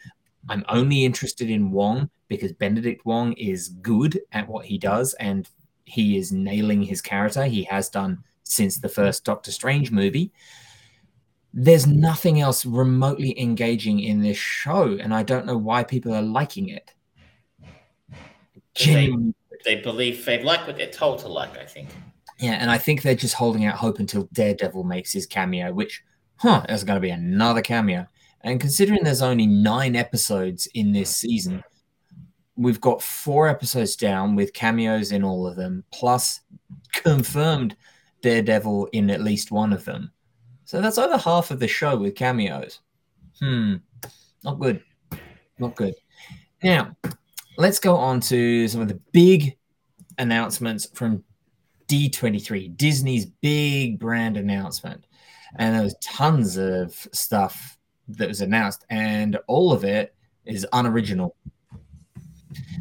[0.49, 5.49] I'm only interested in Wong because Benedict Wong is good at what he does, and
[5.87, 7.47] he is nailing his character.
[7.47, 10.33] He has done since the first Doctor Strange movie.
[11.55, 16.21] There's nothing else remotely engaging in this show, and I don't know why people are
[16.21, 16.93] liking it.
[18.79, 19.15] They,
[19.65, 21.89] they believe they like what they're told to like, I think.
[22.39, 26.05] Yeah, and I think they're just holding out hope until Daredevil makes his cameo, which,
[26.37, 28.07] huh, there's going to be another cameo.
[28.43, 31.65] And considering there's only nine episodes in this season,
[32.57, 36.41] we've got four episodes down with cameos in all of them, plus
[36.93, 37.77] confirmed
[38.23, 40.11] Daredevil in at least one of them.
[40.65, 42.81] So that's over half of the show with cameos.
[43.39, 43.77] Hmm,
[44.43, 44.83] not good.
[45.59, 45.95] Not good.
[46.63, 46.97] Now,
[47.57, 49.57] let's go on to some of the big
[50.19, 51.23] announcements from
[51.89, 55.07] D23, Disney's big brand announcement.
[55.57, 57.79] And there was tons of stuff
[58.09, 61.37] that was announced, and all of it is unoriginal.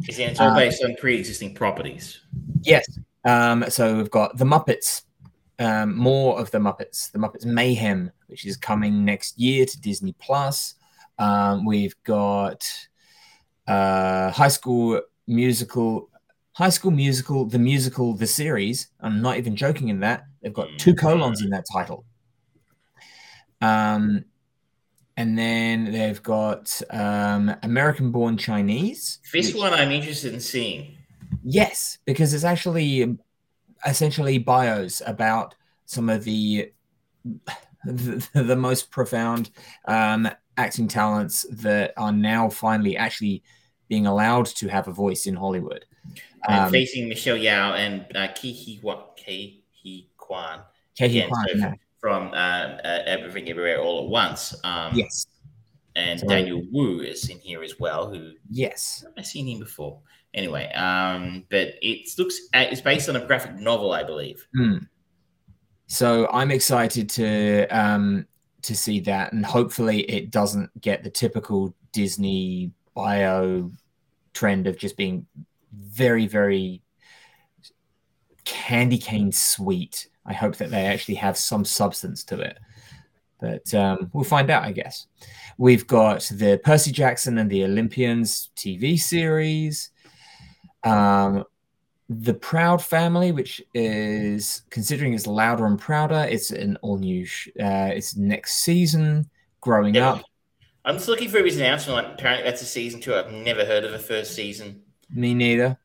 [0.08, 2.20] Is it's all uh, based on pre-existing properties?
[2.62, 2.86] Yes.
[3.24, 5.02] Um, so we've got the Muppets,
[5.58, 10.14] um, more of the Muppets, the Muppets Mayhem, which is coming next year to Disney
[10.18, 10.74] Plus.
[11.18, 12.70] Um, we've got
[13.66, 16.08] uh, High School Musical,
[16.52, 18.88] High School Musical, the musical, the series.
[19.00, 22.04] I'm not even joking in that they've got two colons in that title.
[23.60, 24.24] Um,
[25.16, 29.18] and then they've got um, American Born Chinese.
[29.32, 30.96] This which, one I'm interested in seeing.
[31.42, 33.16] Yes, because it's actually
[33.86, 35.54] essentially bios about
[35.86, 36.72] some of the
[37.84, 39.50] the, the most profound
[39.86, 43.42] um, acting talents that are now finally actually
[43.88, 45.84] being allowed to have a voice in Hollywood.
[46.48, 48.80] Um, facing Michelle Yeoh and uh, Ke Huy
[50.16, 50.60] Quan.
[50.94, 54.54] Ke Huy Quan, so yeah from uh, uh, Everything Everywhere All at Once.
[54.64, 55.26] Um, yes.
[55.96, 58.10] And so, Daniel Wu is in here as well.
[58.10, 58.32] Who?
[58.50, 59.04] Yes.
[59.16, 60.00] I've seen him before.
[60.34, 64.46] Anyway, um, but it looks uh, it's based on a graphic novel, I believe.
[64.54, 64.86] Mm.
[65.86, 68.26] So I'm excited to um,
[68.62, 73.70] to see that, and hopefully it doesn't get the typical Disney bio
[74.34, 75.26] trend of just being
[75.72, 76.82] very, very
[78.44, 82.58] candy cane sweet I hope that they actually have some substance to it.
[83.40, 85.06] But um, we'll find out, I guess.
[85.58, 89.90] We've got the Percy Jackson and the Olympians TV series.
[90.84, 91.44] Um,
[92.08, 97.24] the Proud Family, which is considering it's louder and prouder, it's an all new.
[97.24, 99.28] Sh- uh, it's next season.
[99.60, 100.10] Growing yeah.
[100.10, 100.24] up.
[100.84, 102.06] I'm just looking for his announcement.
[102.12, 103.14] Apparently, that's a season two.
[103.14, 104.82] I've never heard of a first season.
[105.10, 105.78] Me neither.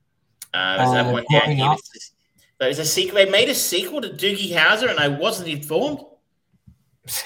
[0.53, 1.75] Uh, there's uh, one down here.
[2.61, 3.15] There's a sequel.
[3.15, 6.01] They made a sequel to Doogie Howser, and I wasn't informed.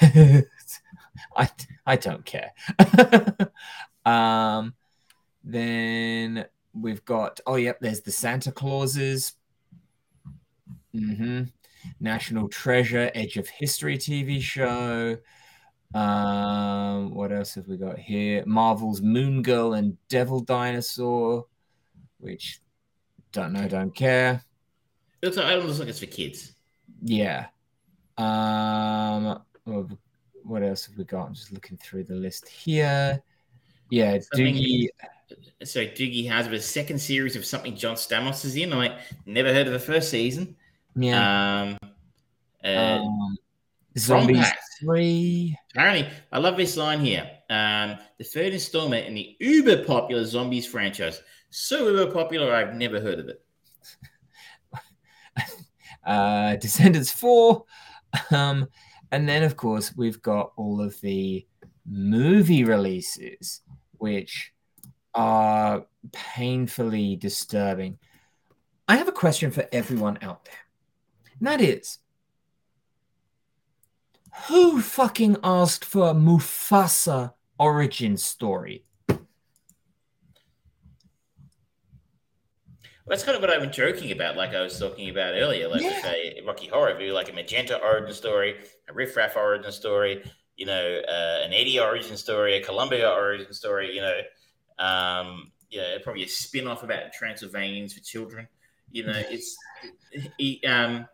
[1.36, 1.50] I
[1.84, 2.52] I don't care.
[4.06, 4.72] um,
[5.44, 9.34] then we've got oh yep, there's the Santa Clauses.
[10.94, 11.42] Mm-hmm.
[12.00, 15.18] National Treasure, Edge of History TV show.
[15.94, 18.42] Um, what else have we got here?
[18.46, 21.44] Marvel's Moon Girl and Devil Dinosaur,
[22.16, 22.62] which
[23.32, 24.42] don't know, don't care.
[25.22, 26.52] It's, I don't it's for kids.
[27.02, 27.46] Yeah.
[28.18, 29.42] Um,
[30.44, 31.26] what else have we got?
[31.26, 33.22] I'm just looking through the list here.
[33.90, 34.88] Yeah, something, Doogie.
[35.64, 38.72] So Doogie has a second series of something John Stamos is in.
[38.72, 40.56] I like, never heard of the first season.
[40.94, 41.76] Yeah.
[41.82, 41.90] Um,
[42.64, 43.38] uh, um,
[43.98, 44.46] Zombies
[44.80, 45.56] three.
[45.72, 47.30] Apparently, I love this line here.
[47.48, 51.22] Um, the third installment in the uber popular Zombies franchise.
[51.50, 53.42] So uber popular, I've never heard of it.
[56.06, 57.64] uh, Descendants four.
[58.30, 58.68] Um,
[59.12, 61.46] and then, of course, we've got all of the
[61.88, 63.60] movie releases,
[63.92, 64.52] which
[65.14, 67.98] are painfully disturbing.
[68.88, 70.54] I have a question for everyone out there.
[71.38, 71.98] And that is
[74.48, 78.85] who fucking asked for a Mufasa origin story?
[83.08, 85.82] That's kind of what I've been joking about, like I was talking about earlier, like
[85.82, 86.02] yeah.
[86.06, 88.56] a Rocky Horror View, like a Magenta origin story,
[88.88, 90.24] a Riff Raff origin story,
[90.56, 94.20] you know, uh, an Eddie origin story, a Columbia origin story, you know,
[94.78, 98.48] um, you know, probably a spin off about Transylvanians for children.
[98.90, 99.56] You know, it's
[100.38, 101.06] it, um,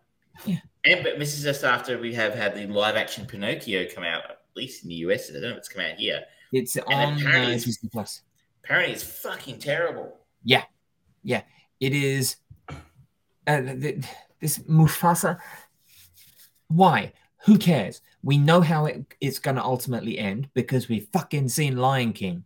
[0.46, 0.58] yeah.
[0.84, 4.24] and but this is just after we have had the live action Pinocchio come out,
[4.24, 5.30] at least in the US.
[5.30, 6.22] I don't know if it's come out here.
[6.52, 8.22] It's and on apparently uh, Disney Plus.
[8.62, 10.18] Apparently, it's fucking terrible.
[10.44, 10.64] Yeah,
[11.22, 11.42] yeah.
[11.82, 12.36] It is
[13.48, 13.60] uh,
[14.40, 15.38] this Mufasa.
[16.68, 17.12] Why?
[17.44, 18.00] Who cares?
[18.22, 22.44] We know how it, it's going to ultimately end because we've fucking seen Lion King.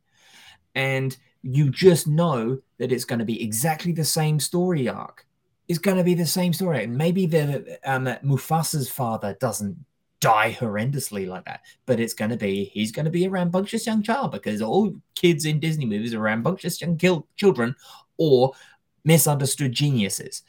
[0.75, 5.27] And you just know that it's going to be exactly the same story arc.
[5.69, 6.85] It's going to be the same story.
[6.85, 9.77] And maybe the um, Mufasa's father doesn't
[10.21, 13.87] die horrendously like that, but it's going to be he's going to be a rambunctious
[13.87, 16.99] young child because all kids in Disney movies are rambunctious young
[17.37, 17.77] children
[18.17, 18.53] or
[19.07, 20.43] misunderstood geniuses,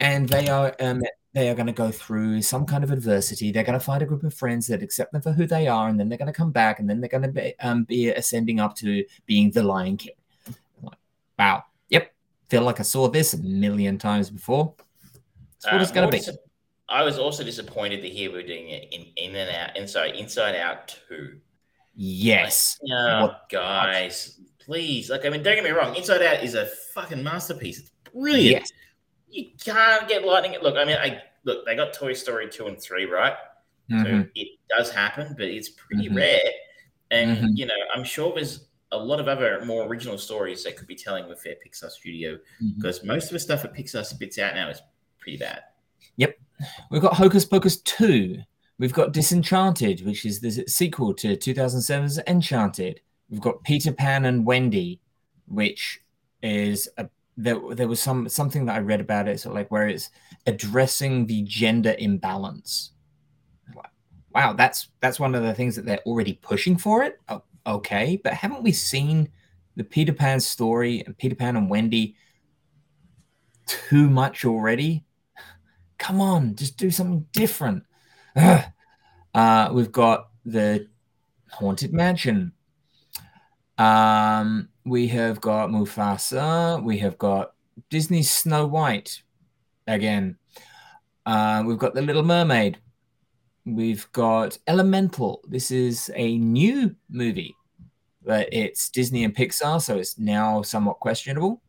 [0.00, 3.50] and they are um, they are going to go through some kind of adversity.
[3.50, 5.88] They're going to find a group of friends that accept them for who they are,
[5.88, 8.10] and then they're going to come back, and then they're going to be, um, be
[8.10, 10.14] ascending up to being the Lion King.
[10.82, 10.98] Like,
[11.38, 12.12] wow, yep,
[12.50, 14.74] feel like I saw this a million times before.
[15.62, 16.18] That's what uh, it's going to be.
[16.18, 16.36] Dis-
[16.86, 20.18] I was also disappointed to hear we're doing it in in and out, and sorry,
[20.18, 21.38] Inside Out two.
[21.96, 22.78] Yes.
[22.82, 25.10] Like, oh, guys, please.
[25.10, 25.94] Like, I mean, don't get me wrong.
[25.94, 27.78] Inside Out is a fucking masterpiece.
[27.80, 28.62] It's brilliant.
[28.62, 28.72] Yes.
[29.28, 30.56] You can't get lightning.
[30.62, 31.66] Look, I mean, I look.
[31.66, 33.34] They got Toy Story two and three, right?
[33.90, 34.04] Mm-hmm.
[34.04, 36.16] So it does happen, but it's pretty mm-hmm.
[36.16, 36.50] rare.
[37.10, 37.46] And mm-hmm.
[37.54, 40.94] you know, I'm sure there's a lot of other more original stories they could be
[40.94, 42.38] telling with their Pixar studio
[42.76, 43.08] because mm-hmm.
[43.08, 44.80] most of the stuff that Pixar spits out now is
[45.18, 45.62] pretty bad.
[46.16, 46.38] Yep.
[46.90, 48.38] We've got Hocus Pocus 2.
[48.78, 53.00] We've got Disenchanted, which is the sequel to 2007's Enchanted.
[53.34, 55.00] We've got Peter Pan and Wendy,
[55.48, 56.00] which
[56.40, 59.88] is a there, there was some something that I read about it, so like where
[59.88, 60.10] it's
[60.46, 62.92] addressing the gender imbalance.
[64.32, 67.20] Wow, that's that's one of the things that they're already pushing for it.
[67.28, 69.28] Oh, okay, but haven't we seen
[69.74, 72.14] the Peter Pan story and Peter Pan and Wendy
[73.66, 75.04] too much already?
[75.98, 77.82] Come on, just do something different.
[78.36, 80.86] Uh, we've got the
[81.50, 82.52] Haunted Mansion
[83.78, 86.82] um, we have got Mufasa.
[86.82, 87.52] We have got
[87.90, 89.22] Disney's Snow White
[89.86, 90.36] again.
[91.26, 92.78] Uh, we've got The Little Mermaid.
[93.64, 95.40] We've got Elemental.
[95.48, 97.56] This is a new movie,
[98.22, 101.62] but it's Disney and Pixar, so it's now somewhat questionable.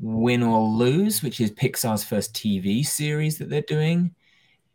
[0.00, 4.14] Win or Lose, which is Pixar's first TV series that they're doing.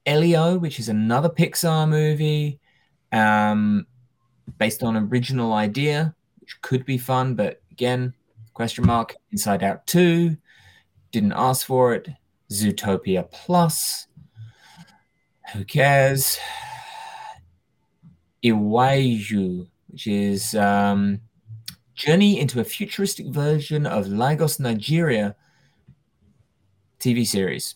[0.06, 2.62] Elio, which is another Pixar movie.
[3.12, 3.86] Um,
[4.58, 8.14] based on original idea, which could be fun, but again,
[8.54, 9.16] question mark.
[9.32, 10.36] Inside Out 2,
[11.12, 12.08] didn't ask for it.
[12.52, 14.08] Zootopia Plus,
[15.54, 16.40] who cares?
[18.44, 21.20] Iwaju, which is um,
[21.96, 25.36] Journey into a futuristic version of Lagos, Nigeria
[27.00, 27.76] TV series.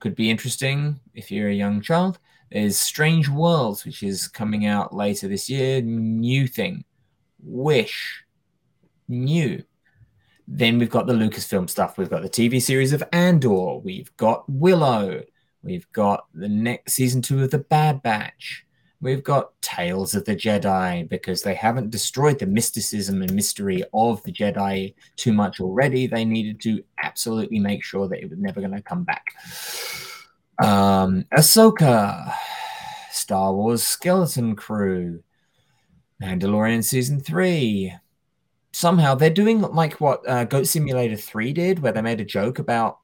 [0.00, 2.18] Could be interesting if you're a young child.
[2.50, 5.80] There's Strange Worlds, which is coming out later this year.
[5.82, 6.84] New thing.
[7.42, 8.24] Wish.
[9.06, 9.64] New.
[10.46, 11.98] Then we've got the Lucasfilm stuff.
[11.98, 13.76] We've got the TV series of Andor.
[13.78, 15.22] We've got Willow.
[15.62, 18.64] We've got the next season two of The Bad Batch.
[19.00, 24.22] We've got Tales of the Jedi because they haven't destroyed the mysticism and mystery of
[24.24, 26.06] the Jedi too much already.
[26.06, 29.34] They needed to absolutely make sure that it was never going to come back.
[30.60, 32.32] Um, Ahsoka,
[33.10, 35.22] Star Wars Skeleton Crew,
[36.22, 37.92] Mandalorian season three.
[38.72, 42.58] Somehow they're doing like what uh, Goat Simulator 3 did, where they made a joke
[42.58, 42.98] about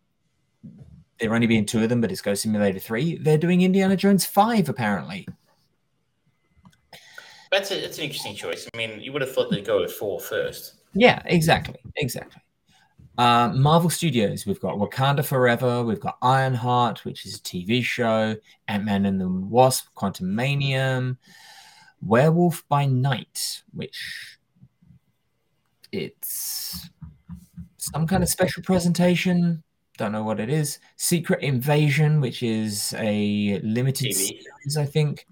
[1.18, 3.18] there only being two of them, but it's Goat Simulator 3.
[3.18, 5.26] They're doing Indiana Jones 5, apparently.
[7.50, 8.68] That's, a, that's an interesting choice.
[8.74, 10.74] I mean, you would have thought they'd go with four first.
[10.92, 11.76] Yeah, exactly.
[11.96, 12.42] Exactly.
[13.16, 18.34] Uh, Marvel Studios, we've got Wakanda Forever, we've got Ironheart, which is a TV show,
[18.66, 21.16] Ant Man and the Wasp, Quantumania,
[22.02, 24.38] Werewolf by Night, which
[25.92, 26.90] it's
[27.76, 29.62] some kind of special presentation.
[29.96, 30.80] Don't know what it is.
[30.96, 34.14] Secret Invasion, which is a limited TV.
[34.14, 35.26] series, I think.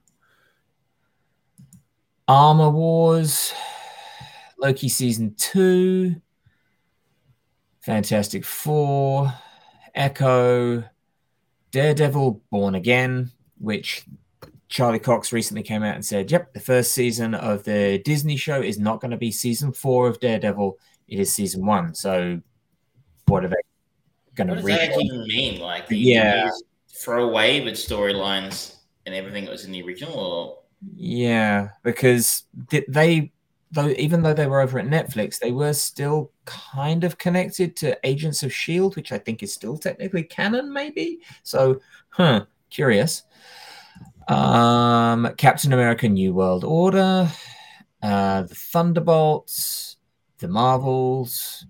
[2.28, 3.52] Armor Wars,
[4.56, 6.14] Loki season two,
[7.82, 9.32] Fantastic Four,
[9.94, 10.84] Echo,
[11.70, 14.04] Daredevil Born Again, which
[14.68, 18.60] Charlie Cox recently came out and said, yep, the first season of the Disney show
[18.62, 20.78] is not going to be season four of Daredevil.
[21.08, 21.94] It is season one.
[21.94, 22.40] So
[23.26, 23.56] what are they
[24.34, 25.60] going What to does that actually even mean?
[25.60, 26.50] Like, Yeah.
[26.88, 28.76] throw away the storylines
[29.06, 30.58] and everything that was in the original, or
[30.96, 32.44] Yeah, because
[32.88, 33.31] they,
[33.72, 37.98] though, even though they were over at Netflix, they were still kind of connected to
[38.06, 41.20] Agents of Shield, which I think is still technically canon, maybe.
[41.42, 43.22] So, huh, curious.
[44.28, 47.28] Um, Captain America: New World Order,
[48.02, 49.96] uh, the Thunderbolts,
[50.38, 51.66] the Marvels,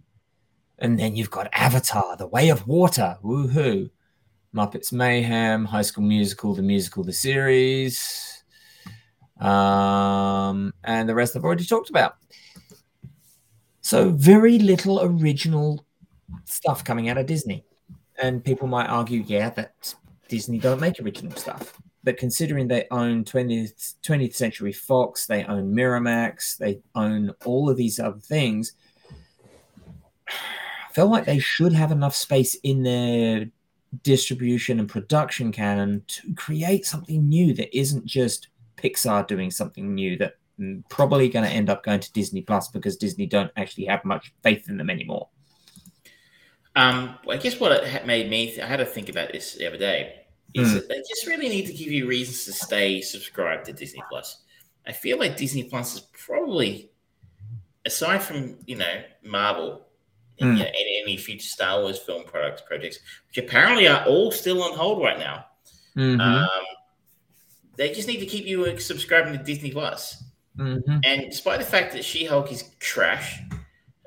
[0.78, 3.16] and then you've got Avatar: The Way of Water.
[3.22, 3.90] Woohoo!
[4.54, 8.31] Muppets Mayhem, High School Musical, the musical, the series
[9.42, 12.16] um, and the rest I've already talked about.
[13.80, 15.84] So very little original
[16.44, 17.64] stuff coming out of Disney,
[18.20, 19.94] and people might argue, yeah, that
[20.28, 21.78] Disney don't make original stuff.
[22.04, 27.76] But considering they own 20th, 20th Century Fox, they own Miramax, they own all of
[27.76, 28.72] these other things,
[30.28, 33.46] I feel like they should have enough space in their
[34.02, 38.48] distribution and production canon to create something new that isn't just
[38.82, 42.68] Pixar doing something new that mm, probably going to end up going to Disney Plus
[42.68, 45.28] because Disney don't actually have much faith in them anymore.
[46.74, 49.66] Um, I guess what it made me, th- I had to think about this the
[49.66, 50.20] other day,
[50.54, 50.74] is Hmm.
[50.74, 54.38] that they just really need to give you reasons to stay subscribed to Disney Plus.
[54.86, 56.90] I feel like Disney Plus is probably,
[57.84, 59.86] aside from you know Marvel
[60.40, 60.56] and Hmm.
[60.56, 64.62] you know, any, any future Star Wars film products projects, which apparently are all still
[64.62, 65.46] on hold right now.
[65.96, 66.48] Mhm, Um,
[67.76, 70.22] they just need to keep you uh, subscribing to Disney Plus.
[70.58, 71.00] mhm.
[71.04, 73.40] And despite the fact that She Hulk is trash,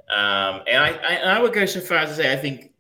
[0.10, 2.72] um, and I, I, I would go so far as to say I think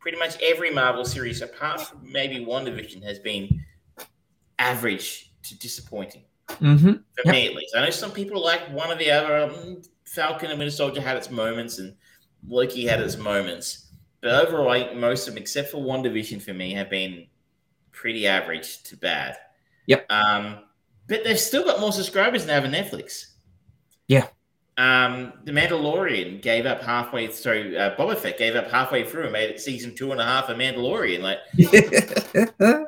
[0.00, 3.64] pretty much every Marvel series, apart from maybe WandaVision, has been
[4.58, 7.02] average to disappointing Mhm.
[7.14, 7.32] for Yep.
[7.32, 7.74] me at least.
[7.76, 9.36] I know some people like one or the other.
[9.44, 11.94] Um, Falcon and Winter Soldier had its moments, and
[12.46, 13.86] Loki had its moments.
[14.20, 17.26] But overall, like, most of them, except for WandaVision, for me, have been
[17.92, 19.36] pretty average to bad.
[19.86, 20.10] Yep.
[20.10, 20.58] Um,
[21.08, 23.26] but they've still got more subscribers than they have on Netflix.
[24.08, 24.26] Yeah.
[24.78, 27.30] Um, the Mandalorian gave up halfway.
[27.30, 30.24] Sorry, uh, Boba Fett gave up halfway through and made it season two and a
[30.24, 31.20] half of Mandalorian.
[31.20, 31.38] Like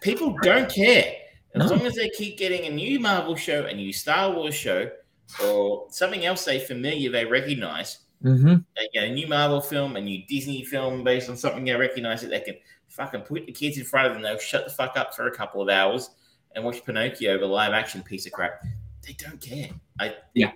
[0.00, 1.14] people don't care
[1.54, 1.76] as No.
[1.76, 4.90] long as they keep getting a new Marvel show, a new Star Wars show,
[5.44, 7.98] or something else they familiar they recognize.
[8.24, 8.64] Mhm.
[8.76, 11.74] A, you know, a new Marvel film, a new Disney film based on something they
[11.74, 12.56] recognize that they can
[12.88, 14.22] fucking put the kids in front of them.
[14.22, 16.10] They'll shut the fuck up for a couple of hours
[16.54, 18.62] and watch Pinocchio, the live action piece of crap.
[19.06, 19.70] They don't care.
[19.98, 20.52] I Yeah.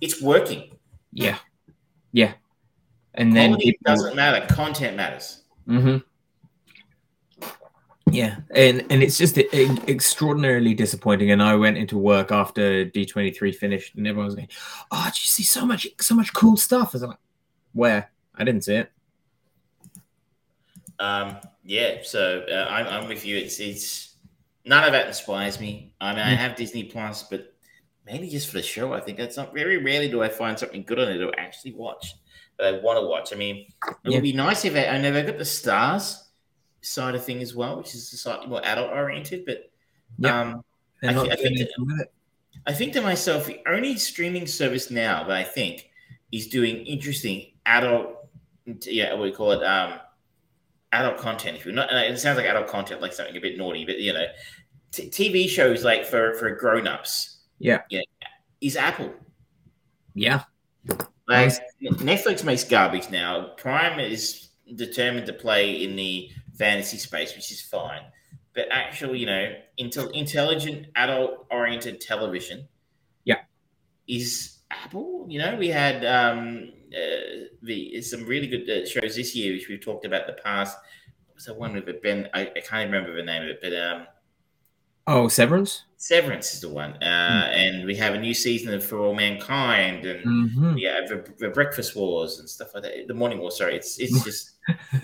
[0.00, 0.76] it's working.
[1.12, 1.38] Yeah.
[2.12, 2.34] Yeah.
[3.14, 4.46] And then it doesn't matter.
[4.52, 5.42] Content matters.
[5.66, 5.98] Mm-hmm.
[8.12, 11.30] Yeah, and and it's just extraordinarily disappointing.
[11.30, 14.48] And I went into work after D twenty three finished, and everyone was going,
[14.90, 17.18] "Oh, did you see so much so much cool stuff?" I was like,
[17.72, 18.10] "Where?
[18.34, 18.92] I didn't see it."
[20.98, 23.36] Um, yeah, so uh, I'm, I'm with you.
[23.36, 24.09] It's it's
[24.64, 25.94] none of that inspires me.
[26.00, 26.36] I mean, I Mm.
[26.36, 27.54] have Disney Plus, but
[28.06, 28.92] mainly just for the show.
[28.92, 31.72] I think that's not very rarely do I find something good on it to actually
[31.72, 32.14] watch
[32.58, 33.32] that I want to watch.
[33.32, 34.16] I mean, it Yeah.
[34.16, 36.28] would be nice if I, I know they've got the stars
[36.82, 39.44] side of thing as well, which is slightly more adult oriented.
[39.46, 39.70] But
[40.18, 40.40] Yeah.
[40.40, 40.64] um,
[41.02, 42.06] I thi- I think anything.
[42.66, 45.88] I think to myself, the only streaming service now that I think
[46.32, 48.28] is doing interesting adult,
[48.82, 50.00] yeah, what do you call it, um,
[50.92, 51.56] adult content.
[51.56, 53.98] If you're not, and it sounds like adult content, like something a bit naughty, but
[53.98, 54.26] you know,
[54.92, 57.82] t- TV shows like for for grown ups, Yeah.
[57.90, 58.02] yeah,
[58.60, 59.12] is Apple.
[60.14, 60.42] Yeah,
[61.28, 63.50] Like Netflix makes garbage now.
[63.56, 68.02] Prime is determined to play in the fantasy space, which is fine.
[68.52, 72.66] But actual, you know, intel- intelligent, adult-oriented television,
[73.24, 73.42] Yeah.
[74.08, 75.26] is Apple.
[75.28, 79.68] You know, we had um, uh, the some really good uh, shows this year, which
[79.68, 80.76] we've talked about in the past.
[81.26, 82.02] What was that one with it?
[82.02, 82.28] Ben?
[82.34, 84.06] I, I can't remember the name of it, but um,
[85.06, 85.84] Oh, Severance.
[85.96, 86.92] Severance is the one.
[87.02, 90.76] Uh, And we have a new season of For All Mankind, and Mm-hmm.
[90.78, 93.08] yeah, the, the Breakfast Wars and stuff like that.
[93.08, 93.76] The Morning War, sorry.
[93.76, 94.52] It's it's just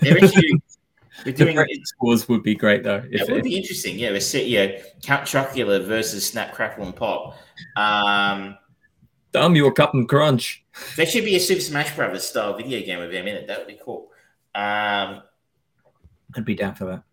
[0.01, 0.53] they're actually
[1.25, 3.03] we're The doing Breakfast Wars would be great though.
[3.11, 3.97] If, it would be interesting.
[3.97, 7.35] Yeah, we're set, yeah, Count Chocula versus Snap Crackle and Pop.
[7.75, 8.55] Um,
[9.41, 10.63] damn your Captain Crunch.
[10.95, 13.47] there should be a Super Smash Brothers style video game with them in it.
[13.47, 14.09] That would be cool.
[14.55, 15.21] Um,
[16.35, 17.03] I'd be down for that.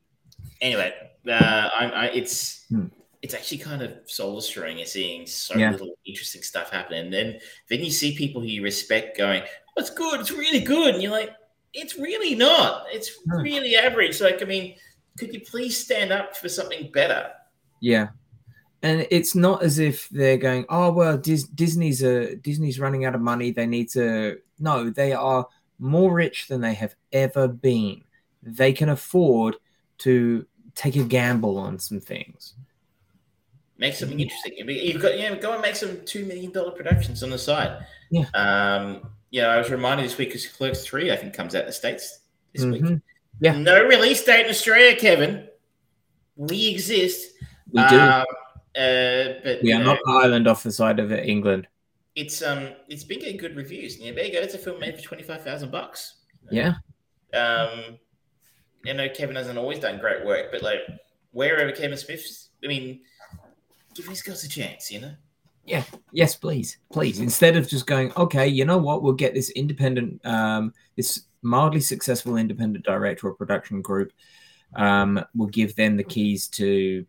[0.61, 0.93] anyway,
[1.29, 1.33] uh,
[1.79, 2.87] I, I, it's Hmm.
[3.23, 5.71] it's actually kind of soul destroying and seeing so Yeah.
[5.71, 6.97] little interesting stuff happen.
[6.99, 7.39] And then
[7.69, 11.03] then you see people who you respect going, "Oh, it's good, it's really good," and
[11.03, 11.31] you're like,
[11.73, 12.87] "It's really not.
[12.93, 13.41] It's Hmm.
[13.43, 14.77] really average." Like, I mean,
[15.19, 17.31] could you please stand up for something better?
[17.81, 18.09] Yeah.
[18.85, 23.15] And it's not as if they're going, oh well, Dis- Disney's a Disney's running out
[23.15, 23.51] of money.
[23.51, 24.39] They need to.
[24.59, 25.49] No, they are
[25.79, 28.05] more rich than they have ever been.
[28.43, 29.57] They can afford
[29.99, 30.45] to
[30.75, 32.53] take a gamble on some things.
[33.79, 34.53] Make something interesting.
[34.59, 37.87] You've got yeah, go and make some two million dollar productions on the side.
[38.11, 38.27] Yeah.
[38.35, 39.09] Um.
[39.31, 41.73] Yeah, I was reminded this week because Clerks Three I think comes out in the
[41.73, 42.21] states
[42.53, 42.83] this week.
[42.83, 43.01] Mhm.
[43.41, 43.57] Yeah.
[43.57, 45.49] No release date in Australia, Kevin.
[46.37, 47.33] We exist.
[47.73, 47.99] We do.
[47.99, 48.27] Um,
[48.77, 51.67] uh, but we are know, not the island off the side of England.
[52.15, 53.99] it's um it's been getting good reviews.
[53.99, 54.41] Yeah, there you go.
[54.41, 56.23] It's a film made for twenty five thousand bucks.
[56.51, 56.75] Yeah.
[57.33, 57.99] Um,
[58.87, 60.81] I know Kevin hasn't always done great work, but like
[61.33, 63.01] wherever Kevin Smith's, I mean,
[63.95, 65.15] give these girls a chance, you know.
[65.65, 65.83] Yeah.
[66.13, 67.19] Yes, please, please.
[67.19, 71.81] Instead of just going, okay, you know what, we'll get this independent, um, this mildly
[71.81, 74.13] successful independent director or production group.
[74.77, 77.07] Um, we'll give them the keys to,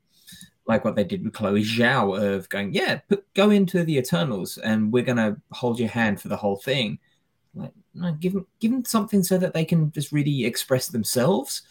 [0.67, 4.57] like what they did with Chloe Zhao, of going, yeah, put, go into the Eternals,
[4.57, 6.99] and we're gonna hold your hand for the whole thing.
[7.53, 11.61] Like, no, give them, give them something so that they can just really express themselves,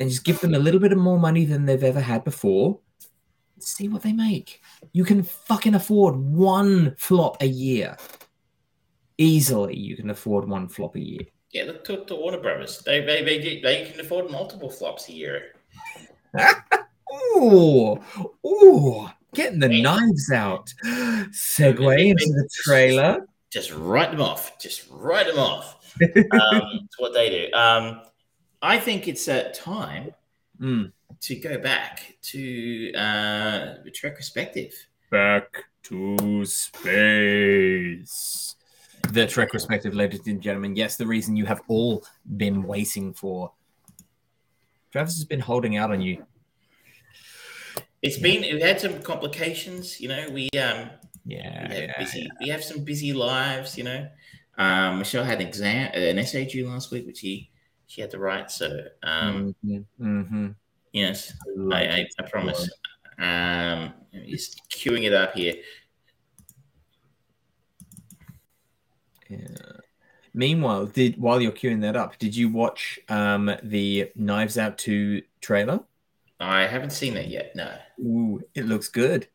[0.00, 2.80] and just give them a little bit of more money than they've ever had before.
[3.60, 4.60] See what they make
[4.92, 7.96] you can fucking afford one flop a year.
[9.18, 11.26] Easily, you can afford one flop a year.
[11.52, 12.80] Yeah, look to, to Warner Brothers.
[12.80, 15.42] They, they they they can afford multiple flops a year.
[17.36, 17.98] Ooh,
[18.46, 20.72] ooh, getting the knives out.
[20.84, 23.26] Segue into the trailer.
[23.50, 24.58] Just write them off.
[24.58, 25.76] Just write them off.
[26.32, 27.56] Um, what they do.
[27.56, 28.00] Um,
[28.60, 30.12] I think it's uh, time
[30.60, 30.92] Mm.
[31.20, 34.16] to go back to uh, the Trek
[35.10, 36.44] Back to
[37.54, 38.56] space.
[39.10, 40.74] The Trek perspective, ladies and gentlemen.
[40.76, 42.04] Yes, the reason you have all
[42.36, 43.52] been waiting for.
[44.92, 46.24] Travis has been holding out on you.
[48.04, 50.28] It's been we had some complications, you know.
[50.30, 50.90] We um
[51.24, 54.06] Yeah, we have yeah, busy we have some busy lives, you know.
[54.58, 57.50] Um, Michelle had an exam an essay due last week, which he
[57.86, 58.50] she had to write.
[58.50, 58.66] So
[59.02, 60.48] um, mm-hmm.
[60.92, 61.32] yes,
[61.72, 62.68] I, I, I promise.
[63.18, 65.54] Um, he's queuing it up here.
[69.30, 69.38] Yeah.
[70.34, 75.22] Meanwhile, did while you're queuing that up, did you watch um the Knives Out 2
[75.40, 75.80] trailer?
[76.44, 77.56] I haven't seen that yet.
[77.56, 77.74] No.
[78.00, 79.28] Ooh, it looks good.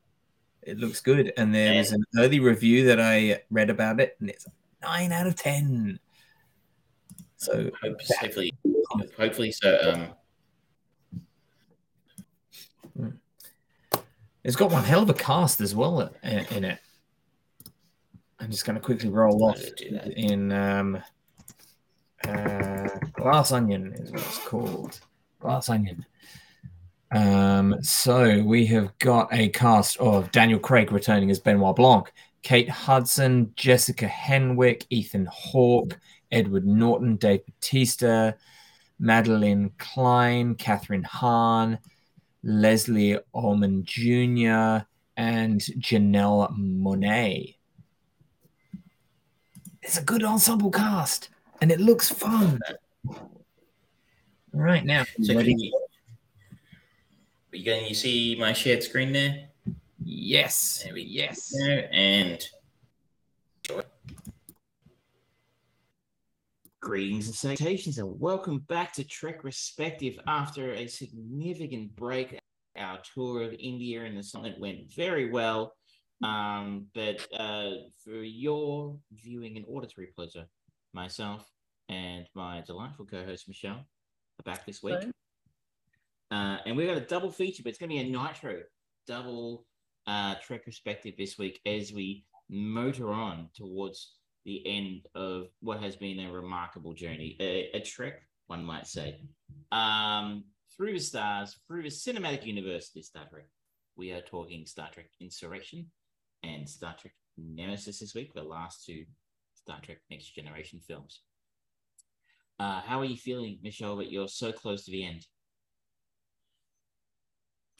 [0.61, 1.33] It looks good.
[1.37, 4.45] And there was an early review that I read about it, and it's
[4.81, 5.99] nine out of ten.
[7.37, 8.51] So Hope, hopefully,
[9.17, 10.13] hopefully so.
[12.97, 13.13] Um,
[14.43, 16.79] it's got one hell of a cast as well in, in it.
[18.39, 19.61] I'm just gonna quickly roll off
[20.15, 21.01] in um
[22.27, 24.99] uh Glass Onion is what it's called.
[25.39, 26.05] Glass Onion.
[27.11, 32.11] Um, so we have got a cast of Daniel Craig returning as Benoit Blanc,
[32.43, 35.99] Kate Hudson, Jessica Henwick, Ethan Hawke,
[36.31, 38.35] Edward Norton, Dave Bautista,
[39.01, 41.79] Madelyn Cline, Kathryn Hahn,
[42.43, 44.85] Leslie Odom Jr.,
[45.17, 47.55] and Janelle Monáe.
[49.81, 51.29] It's a good ensemble cast,
[51.61, 52.59] and it looks fun.
[54.53, 55.71] Right now, so ready?
[57.51, 59.47] Can you, you can you see my shared screen there?
[60.03, 60.83] Yes.
[60.83, 61.51] There we yes.
[61.51, 61.65] go.
[61.91, 62.43] And
[66.81, 72.39] Greetings and salutations, and welcome back to Trek Perspective After a significant break,
[72.77, 75.73] our tour of India and the Summit went very well.
[76.23, 77.71] Um, but uh,
[78.03, 80.45] for your viewing and auditory pleasure,
[80.93, 81.51] myself
[81.89, 83.85] and my delightful co-host Michelle
[84.39, 84.99] are back this week.
[86.31, 88.61] Uh, and we've got a double feature, but it's going to be a Nitro
[89.07, 89.65] double
[90.07, 94.15] uh, Trek perspective this week as we motor on towards
[94.45, 99.19] the end of what has been a remarkable journey, a, a trek, one might say,
[99.71, 100.43] um,
[100.75, 103.45] through the stars, through the cinematic universe of Star Trek.
[103.95, 105.87] We are talking Star Trek Insurrection
[106.43, 109.05] and Star Trek Nemesis this week, the last two
[109.55, 111.21] Star Trek Next Generation films.
[112.59, 115.25] Uh, how are you feeling, Michelle, that you're so close to the end?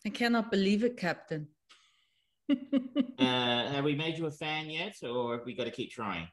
[0.05, 1.47] I cannot believe it, Captain.
[2.49, 2.57] uh,
[3.19, 6.27] have we made you a fan yet, or have we got to keep trying?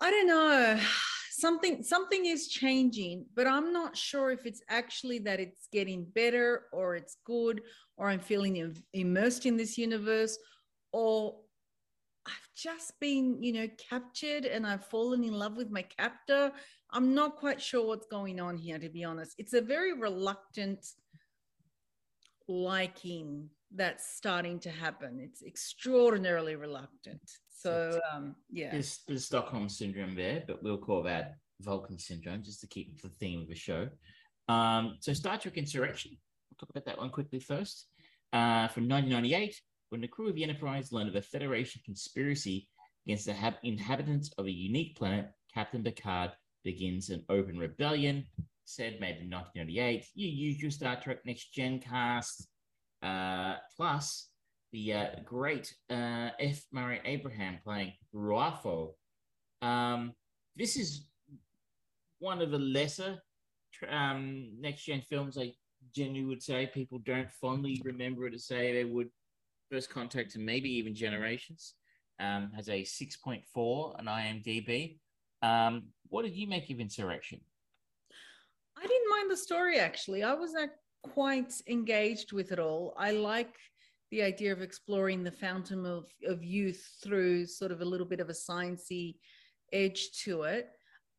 [0.00, 0.80] I don't know.
[1.32, 6.64] Something something is changing, but I'm not sure if it's actually that it's getting better
[6.70, 7.62] or it's good
[7.96, 10.36] or I'm feeling immersed in this universe
[10.92, 11.36] or
[12.26, 16.52] I've just been, you know, captured and I've fallen in love with my captor.
[16.90, 19.34] I'm not quite sure what's going on here, to be honest.
[19.38, 20.84] It's a very reluctant
[22.50, 25.20] liking that's starting to happen.
[25.20, 27.22] It's extraordinarily reluctant.
[27.48, 32.60] So um, yeah, there's, there's Stockholm syndrome there, but we'll call that Vulcan syndrome just
[32.62, 33.88] to keep the theme of the show.
[34.48, 36.12] Um, so Star Trek Insurrection.
[36.50, 37.86] We'll talk about that one quickly first.
[38.32, 39.60] Uh, from 1998,
[39.90, 42.68] when the crew of the Enterprise learned of a Federation conspiracy
[43.06, 46.32] against the hab- inhabitants of a unique planet, Captain Picard
[46.64, 48.26] begins an open rebellion.
[48.70, 50.06] Said made in 1998.
[50.14, 52.46] You use your Star Trek Next Gen cast
[53.02, 54.28] uh, plus
[54.70, 56.62] the uh, great uh, F.
[56.70, 58.92] Murray Abraham playing Ru'afo.
[59.60, 60.12] Um,
[60.54, 61.08] this is
[62.20, 63.18] one of the lesser
[63.88, 65.36] um, next gen films.
[65.36, 65.52] I
[65.92, 69.08] genuinely would say people don't fondly remember it to say they would.
[69.68, 71.74] First Contact and maybe even Generations
[72.20, 74.98] um, has a 6.4 on IMDb.
[75.42, 77.40] Um, what did you make of Insurrection?
[79.28, 80.24] The story actually.
[80.24, 80.70] I was not
[81.04, 82.94] quite engaged with it all.
[82.96, 83.54] I like
[84.10, 88.18] the idea of exploring the fountain of, of youth through sort of a little bit
[88.18, 89.16] of a sciencey
[89.72, 90.70] edge to it.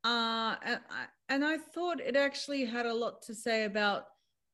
[0.03, 4.05] Uh, and, I, and I thought it actually had a lot to say about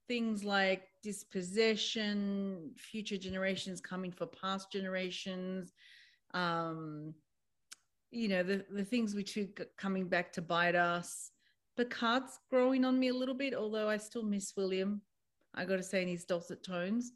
[0.07, 5.73] things like dispossession, future generations coming for past generations,
[6.33, 7.13] um,
[8.11, 9.47] you know, the, the things which are
[9.77, 11.31] coming back to bite us.
[11.77, 15.01] Picard's growing on me a little bit, although I still miss William.
[15.53, 17.11] I got to say, in his dulcet tones.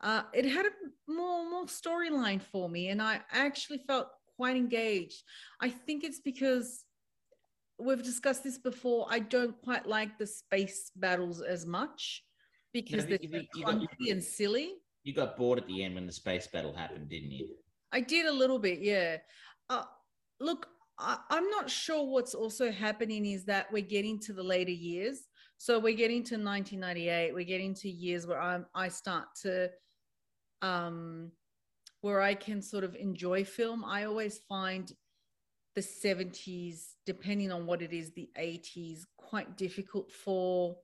[0.00, 0.70] Uh, it had a
[1.10, 5.22] more more storyline for me, and I actually felt quite engaged.
[5.60, 6.84] I think it's because
[7.78, 9.06] we've discussed this before.
[9.10, 12.22] I don't quite like the space battles as much
[12.72, 14.74] because no, they're you, you, clunky got, and silly.
[15.02, 17.48] You got bored at the end when the space battle happened, didn't you?
[17.92, 19.16] I did a little bit, yeah.
[19.70, 19.84] Uh,
[20.40, 20.68] look,
[20.98, 25.28] I, I'm not sure what's also happening is that we're getting to the later years
[25.58, 27.34] so we're getting to 1998.
[27.34, 29.70] We're getting to years where I'm, I start to,
[30.62, 31.32] um,
[32.00, 33.84] where I can sort of enjoy film.
[33.84, 34.90] I always find
[35.74, 40.76] the 70s, depending on what it is, the 80s, quite difficult for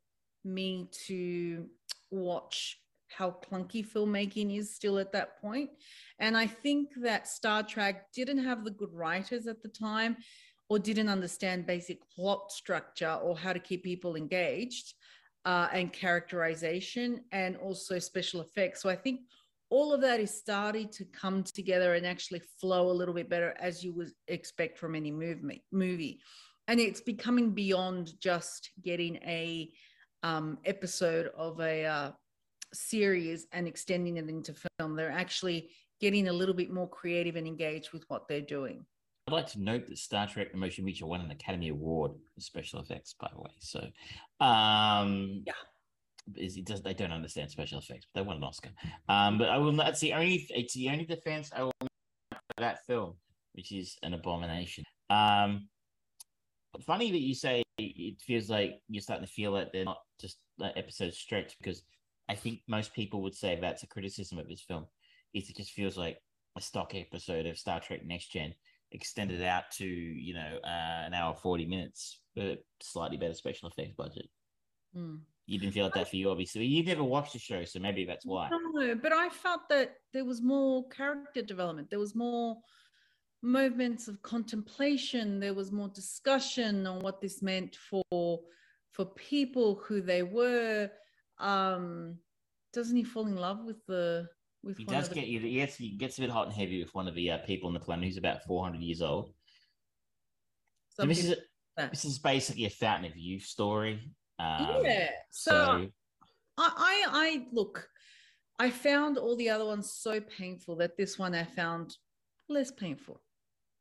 [0.45, 1.66] me to
[2.11, 2.81] watch
[3.16, 5.70] how clunky filmmaking is still at that point.
[6.19, 10.16] And I think that Star Trek didn't have the good writers at the time
[10.69, 14.95] or didn't understand basic plot structure or how to keep people engaged
[15.45, 18.82] uh, and characterization and also special effects.
[18.82, 19.20] So I think
[19.70, 23.55] all of that is starting to come together and actually flow a little bit better
[23.59, 26.20] as you would expect from any movement movie.
[26.69, 29.70] And it's becoming beyond just getting a
[30.23, 32.11] um, episode of a uh,
[32.74, 34.96] series and extending it into film.
[34.96, 35.70] They're actually
[36.01, 38.84] getting a little bit more creative and engaged with what they're doing.
[39.26, 42.40] I'd like to note that Star Trek: The Motion Picture won an Academy Award for
[42.40, 43.51] special effects, by the way.
[43.59, 43.80] So,
[44.44, 45.52] um, yeah,
[46.34, 46.82] it does.
[46.82, 48.70] They don't understand special effects, but they won an Oscar.
[49.09, 49.72] Um, but I will.
[49.72, 50.46] That's the only.
[50.51, 53.14] It's the only defense I will for that film,
[53.55, 54.84] which is an abomination.
[55.09, 55.68] Um,
[56.80, 60.38] funny that you say it feels like you're starting to feel that they're not just
[60.59, 61.82] like episodes stretched because
[62.28, 64.86] I think most people would say that's a criticism of this film.
[65.34, 66.18] Is it just feels like
[66.56, 68.55] a stock episode of Star Trek Next Gen
[68.94, 73.94] extended out to you know uh, an hour 40 minutes but slightly better special effects
[73.96, 74.28] budget
[74.96, 75.18] mm.
[75.46, 78.05] you didn't feel like that for you obviously You've never watched the show so maybe
[78.05, 82.56] that's why no but i felt that there was more character development there was more
[83.42, 88.40] moments of contemplation there was more discussion on what this meant for
[88.92, 90.88] for people who they were
[91.39, 92.16] um
[92.73, 94.28] doesn't he fall in love with the
[94.65, 95.40] with he does get you.
[95.40, 97.74] Gets, he gets a bit hot and heavy with one of the uh, people on
[97.74, 99.31] the planet who's about 400 years old.
[100.89, 101.36] So this is
[101.77, 101.90] that.
[101.90, 104.01] This is basically a Fountain of Youth story.
[104.39, 105.11] Um, yeah.
[105.31, 105.89] So, So,
[106.59, 107.89] I, I, I look.
[108.59, 111.97] I found all the other ones so painful that this one I found
[112.48, 113.20] less painful.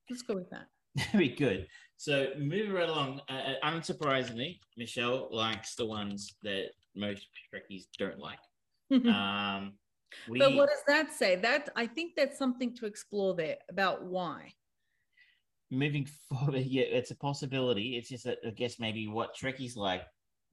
[0.10, 0.68] Let's go with that.
[1.12, 1.68] very good.
[1.98, 8.20] So, moving right along, uh, uh, unsurprisingly, Michelle likes the ones that most Trekkies don't
[8.20, 8.40] like.
[8.92, 9.74] Um,
[10.30, 11.36] we, but what does that say?
[11.38, 14.54] That I think that's something to explore there about why.
[15.72, 17.98] moving forward, yeah, it's a possibility.
[17.98, 20.04] It's just that I guess maybe what Trekkies like,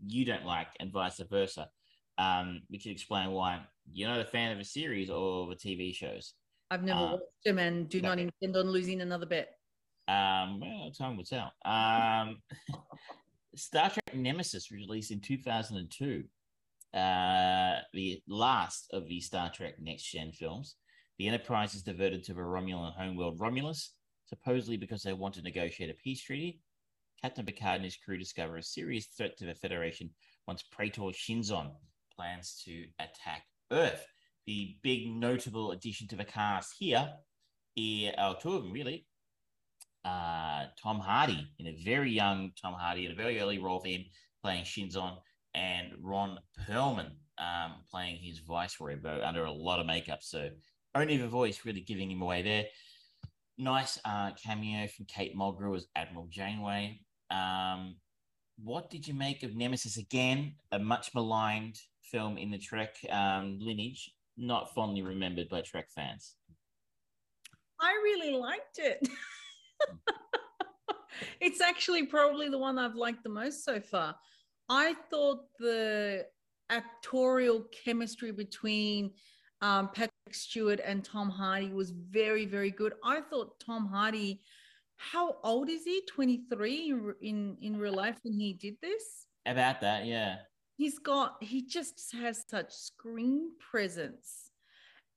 [0.06, 1.68] you don't like, and vice versa.
[2.16, 3.60] Um, we could explain why
[3.92, 6.34] you're not a fan of a series or the TV shows.
[6.70, 9.58] I've never Uh, watched them and do not intend on losing another bet.
[10.08, 11.52] Um, well, time will tell.
[11.64, 12.42] Um,
[13.55, 16.24] Star Trek Nemesis released in 2002,
[16.94, 20.77] uh, the last of the Star Trek Next Gen films.
[21.18, 23.94] The Enterprise is diverted to the Romulan homeworld Romulus,
[24.27, 26.60] supposedly because they want to negotiate a peace treaty.
[27.20, 30.10] Captain Picard and his crew discover a serious threat to the Federation
[30.47, 31.72] once Praetor Shinzon
[32.16, 34.06] plans to attack Earth.
[34.47, 37.12] The big notable addition to the cast here,
[37.77, 39.06] is, oh, two of them really,
[40.05, 43.89] uh, Tom Hardy in a very young Tom Hardy in a very early role for
[43.89, 44.05] him
[44.43, 45.16] playing Shinzon,
[45.55, 50.22] and Ron Perlman um, playing his viceroy, but under a lot of makeup.
[50.22, 50.51] So
[50.94, 52.66] only the voice really giving him away there.
[53.59, 57.01] Nice uh, cameo from Kate Mulgrew as Admiral Janeway.
[57.31, 57.97] Um,
[58.62, 60.55] what did you make of Nemesis again?
[60.72, 66.36] A much maligned film in the Trek um, lineage, not fondly remembered by Trek fans.
[67.81, 69.09] I really liked it.
[71.40, 74.16] it's actually probably the one I've liked the most so far.
[74.69, 76.27] I thought the
[76.70, 79.12] actorial chemistry between
[79.61, 82.94] um, Patrick Stewart and Tom Hardy was very, very good.
[83.05, 84.40] I thought Tom Hardy,
[84.97, 86.02] how old is he?
[86.09, 89.27] 23 in, in, in real life when he did this?
[89.47, 90.36] About that, yeah.
[90.77, 94.49] he's got he just has such screen presence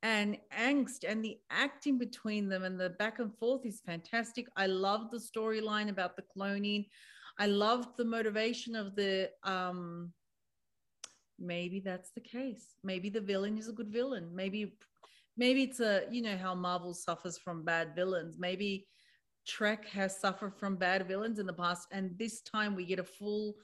[0.03, 4.47] and angst and the acting between them and the back and forth is fantastic.
[4.57, 6.87] I love the storyline about the cloning.
[7.39, 10.11] I loved the motivation of the um
[11.39, 12.75] maybe that's the case.
[12.83, 14.29] Maybe the villain is a good villain.
[14.35, 14.75] Maybe
[15.37, 18.37] maybe it's a you know how marvel suffers from bad villains.
[18.37, 18.85] Maybe
[19.47, 23.03] trek has suffered from bad villains in the past and this time we get a
[23.03, 23.55] full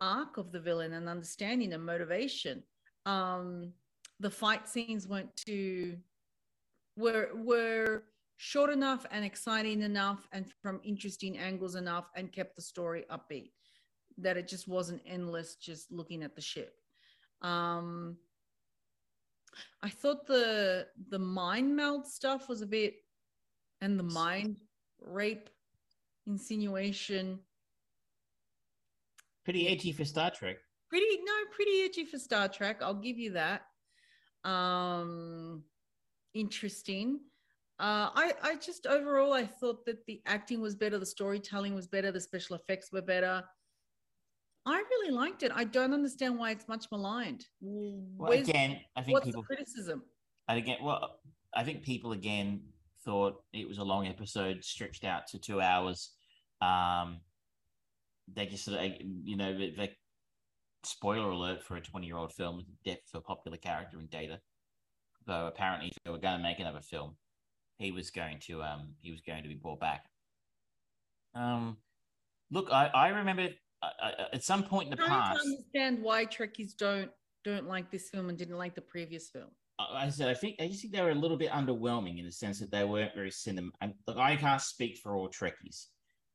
[0.00, 2.64] arc of the villain and understanding and motivation.
[3.06, 3.72] Um,
[4.22, 5.96] the fight scenes weren't too
[6.96, 8.04] were were
[8.36, 13.50] short enough and exciting enough and from interesting angles enough and kept the story upbeat
[14.18, 16.74] that it just wasn't endless just looking at the ship.
[17.40, 18.16] Um,
[19.82, 22.94] I thought the the mind meld stuff was a bit
[23.80, 24.58] and the mind
[25.00, 25.50] rape
[26.28, 27.40] insinuation
[29.44, 30.58] Pretty edgy for Star Trek.
[30.88, 33.62] pretty no pretty edgy for star trek i'll give you that
[34.44, 35.62] um
[36.34, 37.20] interesting.
[37.78, 41.86] Uh i i just overall i thought that the acting was better the storytelling was
[41.86, 43.42] better the special effects were better.
[44.64, 45.50] I really liked it.
[45.52, 47.46] I don't understand why it's much maligned.
[47.60, 50.04] Well, Where's- again, I think what's people the criticism?
[50.48, 51.18] And again, well,
[51.52, 52.62] I think people again
[53.04, 56.12] thought it was a long episode stretched out to two hours.
[56.60, 57.22] Um,
[58.32, 59.88] they just, sort of, you know, the, the
[60.84, 64.40] spoiler alert for a 20 year old film, depth for popular character in data.
[65.26, 67.16] Though apparently, if they were going to make another film,
[67.78, 70.04] he was going to, um, he was going to be brought back.
[71.34, 71.78] Um,
[72.50, 73.48] look, I, I remember
[73.82, 77.10] uh, at some point in the to past, understand why trekkies don't
[77.44, 79.48] don't like this film and didn't like the previous film
[79.78, 82.26] I I said I think I just think they were a little bit underwhelming in
[82.26, 83.70] the sense that they weren't very cinema.
[83.80, 85.86] I, look, I can't speak for all Trekkies.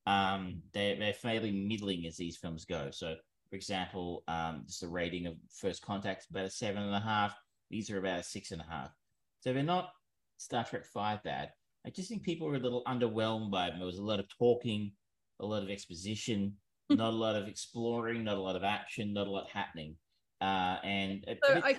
[0.06, 2.90] Um, they're they're fairly middling as these films go.
[2.92, 3.16] So,
[3.50, 7.36] for example, um, just a rating of First Contact about a seven and a half.
[7.70, 8.92] These are about a six and a half.
[9.40, 9.90] So they're not
[10.38, 11.50] Star Trek Five bad.
[11.86, 13.80] I just think people were a little underwhelmed by them.
[13.80, 14.92] There was a lot of talking,
[15.40, 16.54] a lot of exposition,
[16.90, 19.96] not a lot of exploring, not a lot of action, not a lot happening.
[20.42, 21.78] Uh, and So bit- I,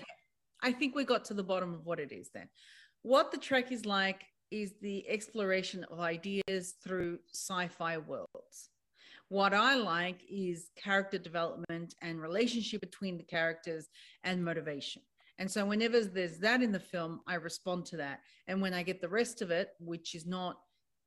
[0.63, 2.49] I think we got to the bottom of what it is then.
[3.03, 8.71] What the trek is like is the exploration of ideas through sci-fi worlds.
[9.29, 13.89] What I like is character development and relationship between the characters
[14.25, 15.03] and motivation.
[15.39, 18.21] And so whenever there's that in the film, I respond to that.
[18.49, 20.59] And when I get the rest of it, which is not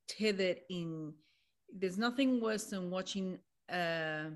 [0.07, 1.14] tethered in,
[1.73, 3.39] there's nothing worse than watching
[3.69, 4.30] uh,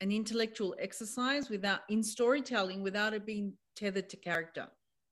[0.00, 4.66] an intellectual exercise without in storytelling without it being tethered to character.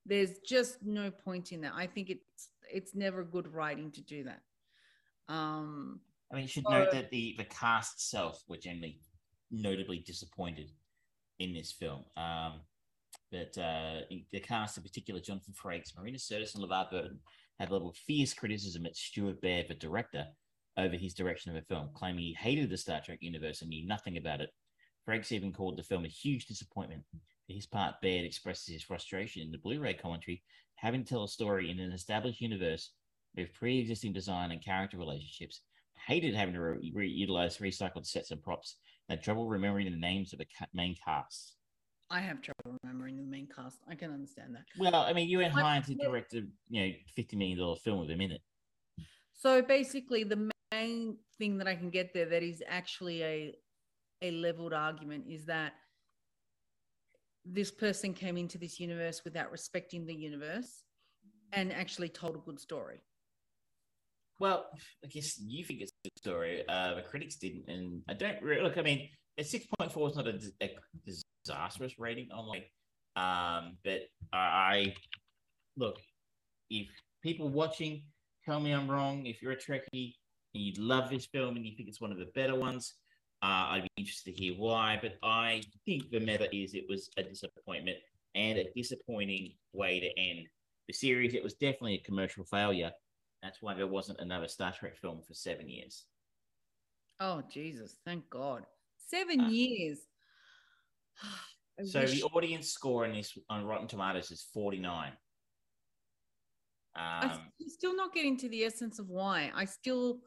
[0.05, 1.73] There's just no point in that.
[1.75, 4.41] I think it's it's never good writing to do that.
[5.27, 5.99] Um,
[6.31, 8.99] I mean, you should note that the the cast itself were generally
[9.51, 10.71] notably disappointed
[11.39, 12.03] in this film.
[12.17, 12.61] Um,
[13.31, 14.01] but uh,
[14.31, 17.19] the cast, in particular, Jonathan Frakes, Marina Sirtis, and LeVar Burton,
[17.59, 20.25] have leveled fierce criticism at Stuart Baird, the director,
[20.77, 23.87] over his direction of the film, claiming he hated the Star Trek universe and knew
[23.87, 24.49] nothing about it.
[25.07, 27.03] Frakes even called the film a huge disappointment.
[27.47, 30.43] For his part, Baird expresses his frustration in the Blu-ray commentary,
[30.75, 32.91] having to tell a story in an established universe
[33.35, 35.61] with pre-existing design and character relationships.
[36.07, 38.77] Hated having to re- reutilize recycled sets and props.
[39.09, 41.55] Had trouble remembering the names of the ca- main cast.
[42.11, 43.79] I have trouble remembering the main cast.
[43.87, 44.63] I can understand that.
[44.77, 47.99] Well, I mean, you went hired to direct a you know fifty million dollar film
[47.99, 48.41] with in it.
[49.33, 53.55] So basically, the main thing that I can get there that is actually a
[54.21, 55.73] a leveled argument is that
[57.45, 60.83] this person came into this universe without respecting the universe
[61.53, 63.01] and actually told a good story.
[64.39, 64.67] Well,
[65.03, 66.63] I guess you think it's a story.
[66.67, 68.77] Uh, the critics didn't, and I don't really look.
[68.77, 70.69] I mean, a six point four is not a, a
[71.05, 72.71] disastrous rating on like,
[73.15, 74.01] um, but
[74.33, 74.93] I
[75.77, 75.97] look
[76.69, 76.87] if
[77.23, 78.03] people watching
[78.45, 79.25] tell me I'm wrong.
[79.25, 80.13] If you're a Trekkie
[80.53, 82.93] and you love this film and you think it's one of the better ones,
[83.41, 84.99] uh, I'd be interested to hear why.
[85.01, 87.97] But I think the meta is it was a disappointment
[88.35, 90.47] and a disappointing way to end
[90.87, 91.33] the series.
[91.33, 92.91] It was definitely a commercial failure.
[93.41, 96.05] That's why there wasn't another Star Trek film for seven years.
[97.19, 97.97] Oh Jesus!
[98.05, 98.65] Thank God.
[99.07, 99.99] Seven Uh, years.
[101.85, 105.13] So wish- the audience score in this on Rotten Tomatoes is 49.
[106.93, 109.49] Um, I'm still not getting to the essence of why.
[109.55, 110.19] I still,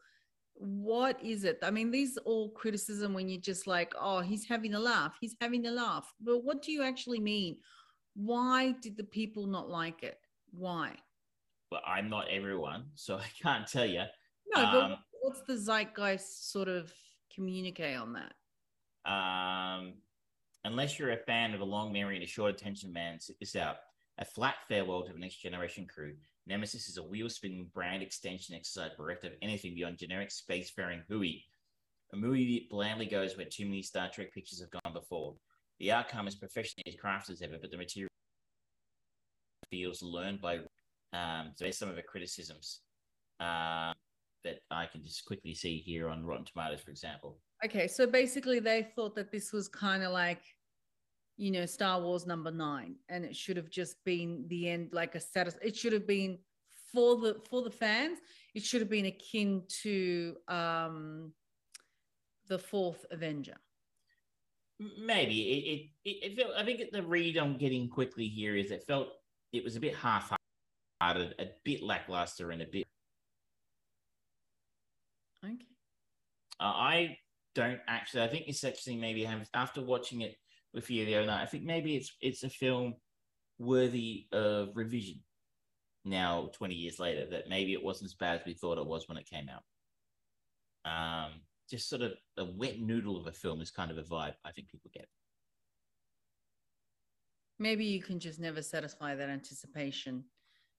[0.54, 1.58] what is it?
[1.62, 5.36] I mean, these all criticism when you're just like, oh, he's having a laugh, he's
[5.42, 6.10] having a laugh.
[6.22, 7.58] But what do you actually mean?
[8.14, 10.18] Why did the people not like it?
[10.52, 10.96] Why?
[11.72, 14.04] But I'm not everyone, so I can't tell you.
[14.54, 16.92] No, but Um, what's the zeitgeist sort of
[17.34, 18.34] communicate on that?
[19.10, 19.94] Um,
[20.64, 23.56] unless you're a fan of a long memory and a short attention span, sit this
[23.56, 23.76] out.
[24.18, 26.12] A flat farewell to the next generation crew.
[26.46, 31.44] Nemesis is a wheel spinning brand extension exercise bereft of anything beyond generic spacefaring hooey.
[32.12, 35.34] A movie that blandly goes where too many Star Trek pictures have gone before.
[35.80, 38.10] The outcome is professionally as crafted as ever, but the material
[39.70, 40.58] feels learned by.
[41.12, 42.80] Um, so there's some of the criticisms
[43.40, 43.92] uh,
[44.44, 47.38] that I can just quickly see here on Rotten Tomatoes, for example.
[47.64, 50.42] Okay, so basically they thought that this was kind of like,
[51.36, 55.14] you know, Star Wars number nine, and it should have just been the end, like
[55.14, 55.56] a status.
[55.62, 56.38] It should have been
[56.92, 58.18] for the for the fans.
[58.54, 61.32] It should have been akin to um
[62.48, 63.56] the fourth Avenger.
[64.78, 66.54] Maybe it, it, it, it felt.
[66.56, 69.08] I think the read I'm getting quickly here is it felt
[69.52, 69.94] it was a bit
[71.02, 72.84] half-hearted, a bit lackluster, and a bit.
[75.44, 75.56] Okay.
[76.60, 77.18] Uh, I
[77.54, 78.22] don't actually.
[78.22, 80.36] I think it's actually maybe after watching it
[80.74, 81.42] with you the other night.
[81.42, 82.94] I think maybe it's it's a film
[83.58, 85.20] worthy of revision.
[86.04, 89.08] Now, twenty years later, that maybe it wasn't as bad as we thought it was
[89.08, 89.62] when it came out.
[90.84, 91.32] Um,
[91.70, 94.52] just sort of a wet noodle of a film is kind of a vibe I
[94.52, 95.06] think people get.
[97.58, 100.24] Maybe you can just never satisfy that anticipation.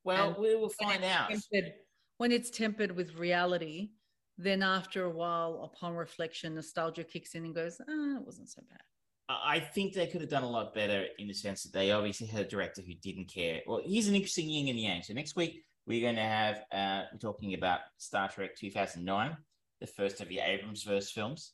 [0.04, 1.30] Well, And we will find out.
[1.30, 1.74] tempered-
[2.18, 3.92] when it's tempered with reality,
[4.38, 8.62] then after a while, upon reflection, nostalgia kicks in and goes, ah, it wasn't so
[8.70, 8.82] bad.
[9.30, 12.28] I think they could have done a lot better in the sense that they obviously
[12.28, 13.62] had a director who didn't care.
[13.66, 15.02] Well, here's an interesting yin and yang.
[15.02, 19.38] So next week we're going to have uh, we're talking about Star Trek 2009,
[19.80, 21.54] the first of the Abrams verse films,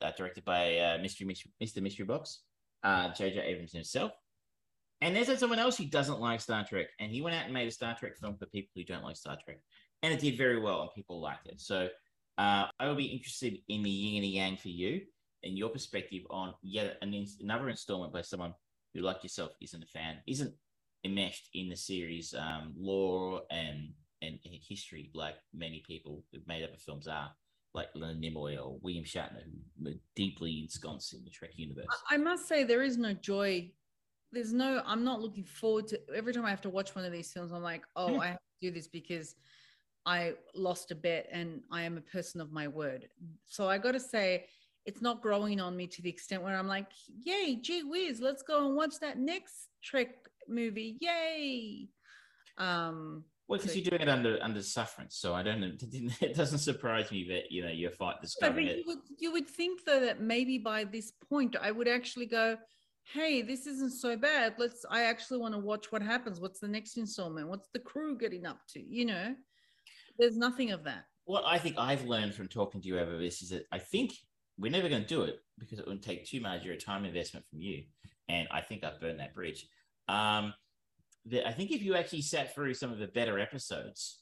[0.00, 1.82] uh, directed by uh, Mystery, Mystery Mr.
[1.82, 2.42] Mystery Box,
[2.84, 3.40] uh, J.J.
[3.40, 4.12] Abrams himself.
[5.00, 7.66] And there's someone else who doesn't like Star Trek, and he went out and made
[7.68, 9.58] a Star Trek film for people who don't like Star Trek,
[10.02, 11.60] and it did very well, and people liked it.
[11.60, 11.88] So
[12.38, 15.00] uh, I will be interested in the yin and the yang for you
[15.42, 18.52] and your perspective on yet an, another installment by someone
[18.92, 20.54] who, like yourself, isn't a fan, isn't
[21.04, 23.88] enmeshed in the series um, lore and
[24.22, 27.30] and history like many people who've made other films are,
[27.72, 29.44] like Leonard Nimoy or William Shatner,
[29.82, 31.86] who are deeply ensconced in the Trek universe.
[32.10, 33.70] I- I must say, there is no joy.
[34.32, 37.12] There's no, I'm not looking forward to every time I have to watch one of
[37.12, 39.34] these films, I'm like, oh, I have to do this because
[40.06, 43.08] I lost a bet and I am a person of my word.
[43.46, 44.46] So I got to say,
[44.86, 46.86] it's not growing on me to the extent where I'm like,
[47.22, 50.14] yay, gee whiz, let's go and watch that next Trek
[50.48, 50.96] movie.
[51.00, 51.88] Yay.
[52.56, 55.62] Um, Well, because So- you're doing it under under sufferance, so I don't.
[56.22, 59.48] It doesn't surprise me that you know you're fight No, but you would you would
[59.48, 62.56] think though that maybe by this point I would actually go,
[63.12, 64.54] hey, this isn't so bad.
[64.58, 66.40] Let's I actually want to watch what happens.
[66.40, 67.48] What's the next installment?
[67.48, 68.80] What's the crew getting up to?
[68.80, 69.34] You know,
[70.18, 71.04] there's nothing of that.
[71.24, 74.12] what I think I've learned from talking to you over this is that I think
[74.58, 77.04] we're never going to do it because it would take too much of your time
[77.04, 77.84] investment from you,
[78.28, 79.66] and I think I've burned that bridge.
[80.08, 80.54] Um,
[81.46, 84.20] I think if you actually sat through some of the better episodes,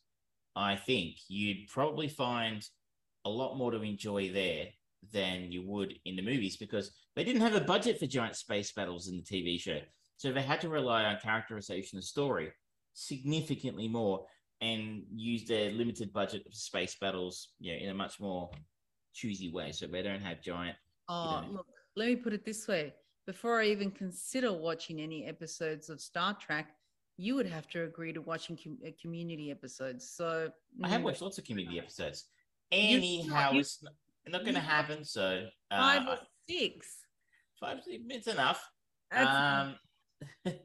[0.56, 2.64] I think you'd probably find
[3.24, 4.66] a lot more to enjoy there
[5.12, 8.70] than you would in the movies because they didn't have a budget for giant space
[8.70, 9.80] battles in the TV show.
[10.18, 12.52] So they had to rely on characterization and story
[12.92, 14.24] significantly more
[14.60, 18.50] and use their limited budget of space battles you know, in a much more
[19.14, 19.72] choosy way.
[19.72, 20.76] So they don't have giant.
[21.08, 21.66] Oh, you know, look,
[21.96, 22.94] let me put it this way.
[23.26, 26.68] Before I even consider watching any episodes of Star Trek,
[27.16, 30.08] you would have to agree to watching com- uh, community episodes.
[30.08, 30.50] So
[30.84, 32.26] I have mm, watched lots of community episodes.
[32.70, 33.94] You- Anyhow, you- it's not,
[34.28, 35.04] not going to happen.
[35.04, 36.18] So uh, five or
[36.48, 36.98] six.
[37.58, 38.64] Five, it's enough.
[39.10, 39.76] That's-
[40.46, 40.54] Um,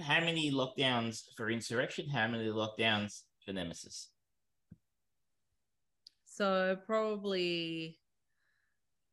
[0.00, 2.08] how many lockdowns for Insurrection?
[2.08, 4.08] How many lockdowns for Nemesis?
[6.24, 7.98] So probably,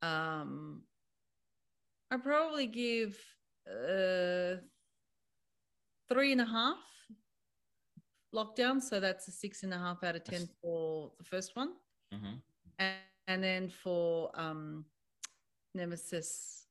[0.01, 0.83] um,
[2.09, 3.19] I probably give
[3.67, 4.55] uh
[6.07, 6.77] three and a half
[8.33, 8.83] lockdowns.
[8.83, 11.73] So that's a six and a half out of ten for the first one,
[12.13, 12.35] hmm
[12.79, 12.95] and,
[13.27, 14.85] and then for um
[15.75, 16.66] Nemesis,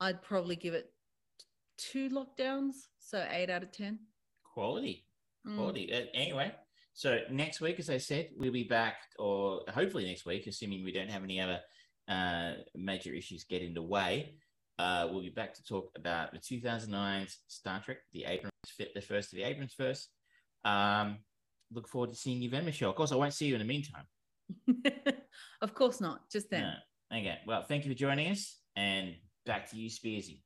[0.00, 0.92] I'd probably give it
[1.78, 3.98] two lockdowns, so eight out of ten.
[4.54, 5.06] Quality,
[5.46, 5.56] Mm.
[5.56, 5.92] quality.
[5.92, 6.54] Uh, anyway,
[6.92, 10.92] so next week, as I said, we'll be back, or hopefully next week, assuming we
[10.92, 11.60] don't have any other
[12.08, 14.34] uh, major issues get in the way.
[14.78, 19.00] Uh, we'll be back to talk about the 2009 Star Trek, the Abrams, fit the
[19.00, 20.08] first of the Abrams first.
[20.64, 21.18] Um,
[21.70, 22.90] look forward to seeing you then, Michelle.
[22.90, 24.06] Of course, I won't see you in the meantime.
[25.62, 26.28] of course not.
[26.30, 26.62] Just then.
[27.10, 27.18] No.
[27.18, 27.38] Okay.
[27.46, 29.14] Well, thank you for joining us, and
[29.46, 30.38] back to you, Spearsy.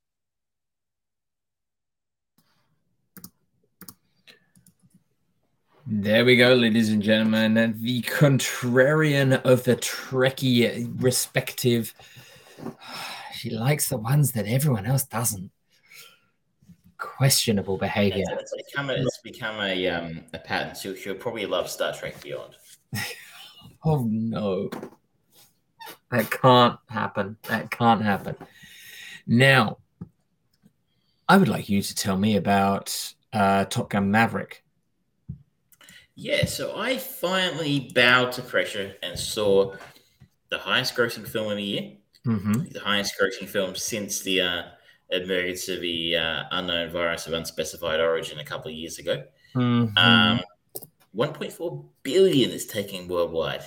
[5.86, 7.58] There we go, ladies and gentlemen.
[7.58, 10.40] And the contrarian of the Trek
[11.00, 11.94] Perspective.
[13.36, 15.50] She likes the ones that everyone else doesn't.
[16.96, 18.24] Questionable behavior.
[18.26, 20.74] It's, it's become a, it's become a um a pattern.
[20.74, 22.56] So she'll probably love Star Trek Beyond.
[23.84, 24.70] Oh no.
[26.10, 27.36] That can't happen.
[27.48, 28.36] That can't happen.
[29.26, 29.78] Now,
[31.28, 34.62] I would like you to tell me about uh, Top Gun Maverick.
[36.16, 39.74] Yeah, so I finally bowed to pressure and saw
[40.50, 41.92] the highest grossing film of the year,
[42.26, 42.70] Mm-hmm.
[42.72, 44.62] the highest grossing film since the uh,
[45.10, 49.24] emergence of the uh, unknown virus of unspecified origin a couple of years ago.
[49.54, 49.98] Mm-hmm.
[49.98, 50.40] Um,
[51.14, 53.64] 1.4 billion is taking worldwide.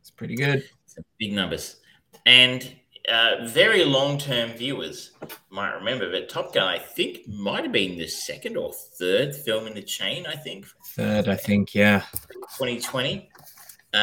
[0.00, 0.64] it's pretty good.
[0.86, 1.76] Some big numbers.
[2.24, 2.74] And
[3.12, 5.12] uh, very long term viewers
[5.50, 9.66] might remember but Top Gun, I think, might have been the second or third film
[9.66, 12.02] in the chain, I think, Third, I think, yeah.
[12.58, 13.28] 2020.
[13.94, 13.96] Uh,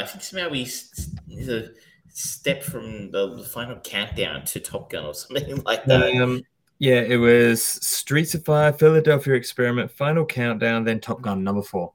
[0.00, 1.70] I think somehow we s- s- a
[2.08, 6.16] step from the final countdown to Top Gun or something like that.
[6.16, 6.42] Um,
[6.78, 11.92] yeah, it was Streets of Fire, Philadelphia Experiment, Final Countdown, then Top Gun number four.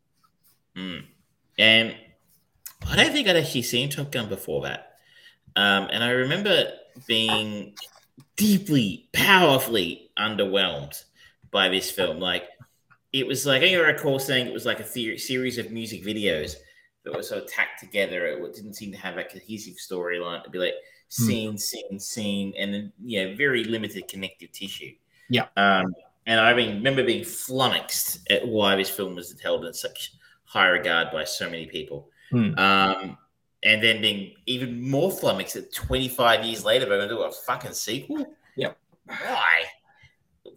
[0.75, 1.03] Mm.
[1.57, 1.95] And
[2.87, 4.92] I don't think I'd actually seen Top Gun before that.
[5.55, 6.71] Um, and I remember
[7.07, 7.75] being
[8.35, 11.03] deeply, powerfully underwhelmed
[11.51, 12.19] by this film.
[12.19, 12.45] Like,
[13.11, 16.55] it was like, I recall saying it was like a theory, series of music videos
[17.03, 18.25] that were sort of tacked together.
[18.25, 20.39] It didn't seem to have a cohesive storyline.
[20.39, 20.75] It'd be like
[21.17, 21.25] Hmm.
[21.25, 24.93] scene, scene, scene, and then, yeah, very limited connective tissue.
[25.29, 25.45] Yeah.
[25.57, 25.93] Um,
[26.25, 30.13] and I mean, remember being flummoxed at why this film was held in such
[30.45, 32.09] high regard by so many people.
[32.31, 32.57] Hmm.
[32.57, 33.17] Um,
[33.63, 37.31] and then being even more flummoxed that 25 years later, they're going to do a
[37.31, 38.25] fucking sequel?
[38.55, 38.77] Yep.
[39.05, 39.63] Why?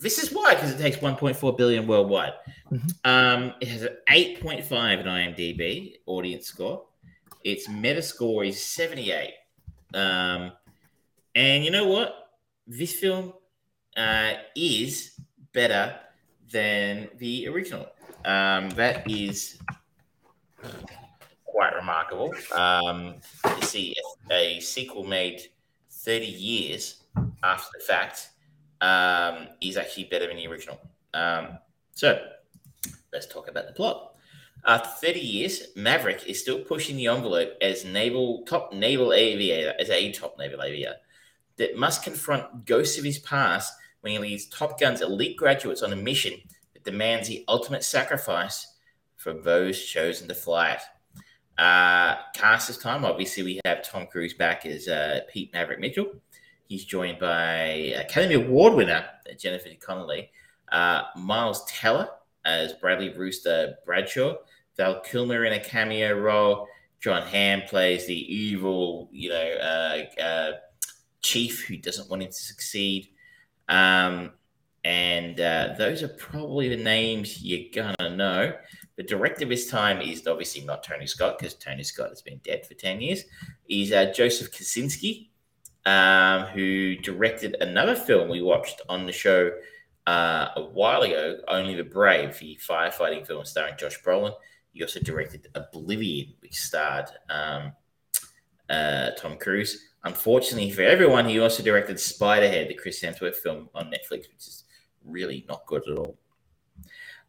[0.01, 2.35] This is why, because it takes 1.4 billion worldwide.
[2.71, 2.93] Mhm.
[3.05, 6.85] Um, it has an 8.5 in IMDb audience score.
[7.45, 9.33] Its Metascore is 78.
[9.95, 10.53] Um,
[11.35, 12.31] and you know what?
[12.67, 13.33] This film
[13.97, 15.19] uh, is
[15.53, 15.99] better
[16.51, 17.87] than the original.
[18.25, 19.59] Um, that is
[21.87, 22.35] remarkable.
[22.53, 23.15] Um,
[23.63, 23.95] see
[24.31, 25.43] a, a sequel made
[25.91, 27.05] 30 years
[27.43, 28.31] after the fact
[28.81, 30.81] um, is actually better than the original.
[31.15, 31.59] Um,
[31.93, 32.21] so
[33.13, 34.15] let's talk about the plot.
[34.67, 39.91] After 30 years, Maverick is still pushing the envelope as naval top naval aviator, as
[39.91, 40.97] a top naval aviator
[41.57, 45.93] that must confront ghosts of his past when he leads Top Gun's elite graduates on
[45.93, 46.35] a mission
[46.75, 48.75] that demands the ultimate sacrifice
[49.15, 50.81] for those chosen to fly it.
[51.59, 56.13] Uh, cast this time, obviously, we have Tom Cruise back as uh, Pete Maverick Mitchell.
[56.69, 59.07] He's joined by Academy Award winner
[59.39, 60.31] Jennifer Connelly,
[60.71, 62.09] uh, Miles Teller
[62.45, 64.37] as Bradley Rooster Bradshaw,
[64.77, 66.69] Val Kilmer in a cameo role.
[67.01, 70.53] Jon Hamm plays the evil, you know, uh, uh,
[71.23, 73.09] chief who doesn't want him to succeed.
[73.69, 74.33] Um,
[74.85, 78.55] and uh, those are probably the names you're gonna know.
[78.97, 82.65] The director this time is obviously not Tony Scott because Tony Scott has been dead
[82.67, 83.25] for 10 years.
[83.65, 85.29] He's uh, Joseph Kosinski,
[85.85, 89.53] um, who directed another film we watched on the show
[90.07, 94.33] uh, a while ago, Only the Brave, the firefighting film starring Josh Brolin.
[94.73, 97.73] He also directed Oblivion, which starred um,
[98.71, 99.91] uh, Tom Cruise.
[100.05, 104.65] Unfortunately for everyone, he also directed Spiderhead, the Chris Hemsworth film on Netflix, which is
[105.05, 106.17] really not good at all.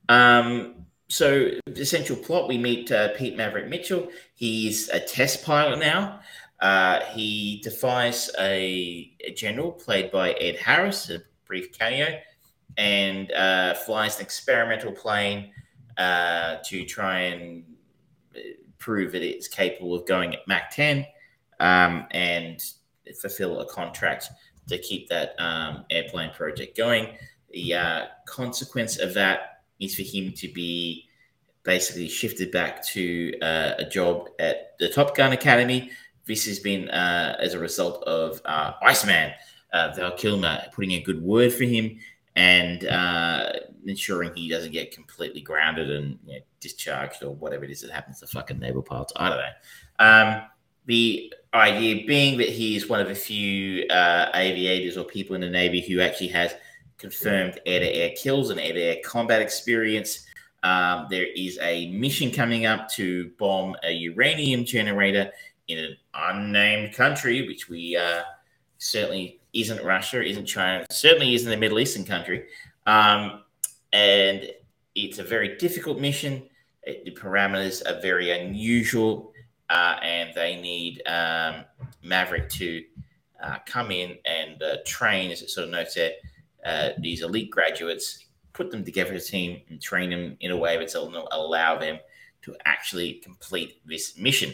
[0.09, 4.09] Um, so, essential plot we meet uh, Pete Maverick Mitchell.
[4.35, 6.19] He's a test pilot now.
[6.59, 12.19] Uh, he defies a, a, general played by Ed Harris, a brief cameo,
[12.77, 15.51] and uh, flies an experimental plane
[15.97, 17.63] uh, to try and
[18.35, 18.39] uh,
[18.79, 21.05] prove that it's capable of going at Mach 10
[21.59, 22.63] um, and
[23.21, 24.29] fulfill a contract
[24.67, 27.15] to keep that um, airplane project going.
[27.51, 31.07] The uh, consequence of that is for him to be
[31.63, 35.91] basically shifted back to uh, a job at the Top Gun Academy.
[36.25, 39.33] This has been uh, as a result of uh, Iceman,
[39.73, 41.99] uh, Val Kilmer, putting a good word for him
[42.37, 43.51] and uh,
[43.85, 47.91] ensuring he doesn't get completely grounded and you know, discharged or whatever it is that
[47.91, 49.11] happens to fucking naval pilots.
[49.15, 50.05] I don't know.
[50.05, 50.41] Um,
[50.85, 55.41] the idea being that he is one of the few uh, aviators or people in
[55.41, 56.53] the Navy who actually has
[56.97, 60.25] confirmed air to air kills and air to air combat experience.
[60.63, 65.31] Um, there is a mission coming up to bomb a uranium generator
[65.67, 68.23] in an unnamed country, which we uh,
[68.77, 72.45] certainly isn't Russia, isn't China, certainly isn't a Middle Eastern country.
[72.85, 73.43] Um,
[73.93, 74.49] and
[74.95, 76.43] it's a very difficult mission.
[76.83, 79.33] It, the parameters are very unusual,
[79.69, 81.65] uh, and they need um,
[82.01, 82.83] Maverick to
[83.43, 86.11] uh, come in and uh, train, as it sort of notes there,
[86.67, 90.57] uh, these elite graduates, put them together as a team and train them in a
[90.57, 91.97] way that's going to allow them
[92.41, 94.53] to actually complete this mission.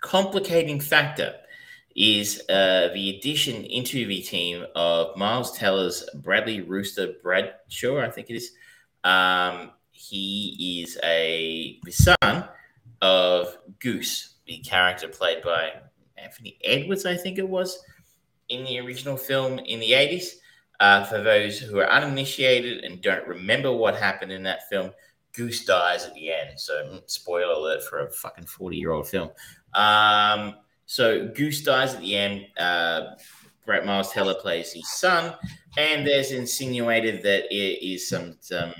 [0.00, 1.34] Complicating factor
[1.96, 8.30] is uh, the addition into the team of Miles Teller's Bradley Rooster Bradshaw, I think
[8.30, 8.52] it is.
[9.02, 12.48] Um, he is a the son
[13.00, 15.72] of Goose, the character played by
[16.16, 17.82] Anthony Edwards, I think it was,
[18.48, 20.36] in the original film in the 80s.
[20.82, 24.90] Uh, for those who are uninitiated and don't remember what happened in that film,
[25.32, 26.58] Goose dies at the end.
[26.58, 29.30] So, mm, spoiler alert for a fucking 40 year old film.
[29.74, 30.56] Um,
[30.86, 32.46] so, Goose dies at the end.
[32.58, 33.14] Uh,
[33.64, 35.36] Brett Miles Teller plays his son,
[35.76, 38.74] and there's insinuated that it is some, some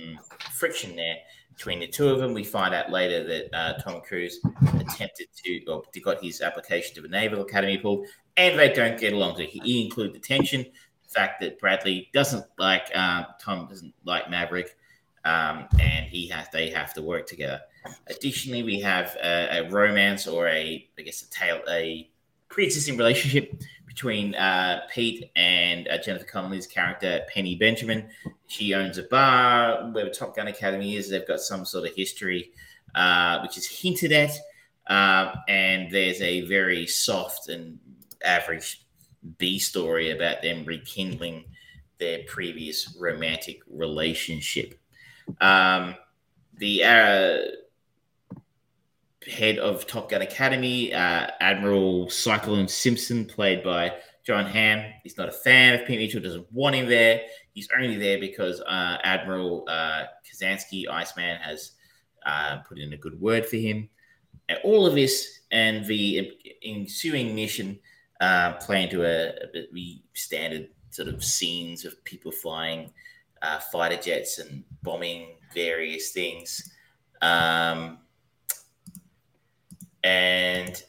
[0.55, 1.19] friction there
[1.55, 2.35] between the two of them.
[2.35, 4.41] We find out later that uh, Tom Cruise
[4.75, 9.13] attempted to, or got his application to the Naval Academy pulled, and they don't get
[9.13, 9.37] along.
[9.37, 10.67] So he include the tension
[11.13, 14.77] fact that Bradley doesn't like uh, Tom doesn't like Maverick,
[15.25, 17.61] um, and he has they have to work together.
[18.07, 22.09] Additionally, we have a, a romance or a I guess a tale a
[22.49, 28.09] pre-existing relationship between uh, Pete and uh, Jennifer Connelly's character Penny Benjamin.
[28.47, 31.11] She owns a bar where Top Gun Academy is.
[31.11, 32.53] They've got some sort of history,
[32.95, 34.33] uh, which is hinted at,
[34.87, 37.79] uh, and there's a very soft and
[38.25, 38.83] average
[39.39, 41.45] B story about them rekindling
[41.99, 44.75] their previous romantic relationship.
[45.41, 45.95] Um,
[46.55, 47.39] the uh,
[49.31, 53.95] head of Top Gun Academy, uh, Admiral Cyclone Simpson, played by
[54.25, 57.23] Jon Hamm, he's not a fan of Pete Mitchell, doesn't want him there.
[57.55, 61.73] He's only there because uh, Admiral uh, Kazansky, Iceman, has
[62.25, 63.89] uh, put in a good word for him.
[64.49, 66.33] And all of this and the
[66.65, 67.79] ensuing mission
[68.23, 72.93] uh, play into a, a, standard sort of scenes of people flying
[73.43, 76.71] uh, fighter jets and bombing various things.
[77.21, 77.99] Um,
[80.05, 80.83] and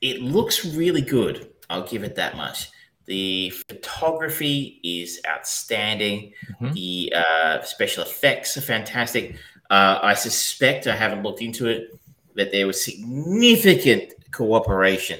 [0.00, 1.50] it looks really good.
[1.68, 2.70] I'll give it that much.
[3.06, 6.32] The photography is outstanding.
[6.60, 6.72] Mm-hmm.
[6.72, 9.36] The uh, special effects are fantastic.
[9.70, 11.98] Uh, I suspect, I haven't looked into it,
[12.36, 15.18] that there was significant cooperation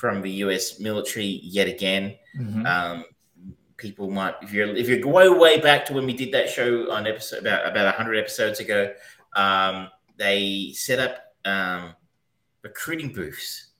[0.00, 0.80] from the U.S.
[0.80, 2.16] military yet again.
[2.34, 2.64] Mm-hmm.
[2.64, 3.04] Um,
[3.76, 6.90] people might, if you're if you go way back to when we did that show
[6.90, 8.94] on episode about about hundred episodes ago,
[9.36, 11.94] um, they set up um,
[12.62, 13.72] recruiting booths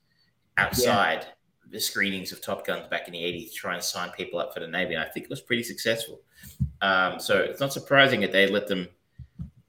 [0.58, 1.70] outside yeah.
[1.70, 4.52] the screenings of Top Guns back in the '80s to try and sign people up
[4.52, 6.20] for the Navy, and I think it was pretty successful.
[6.82, 8.88] Um, so it's not surprising that they let them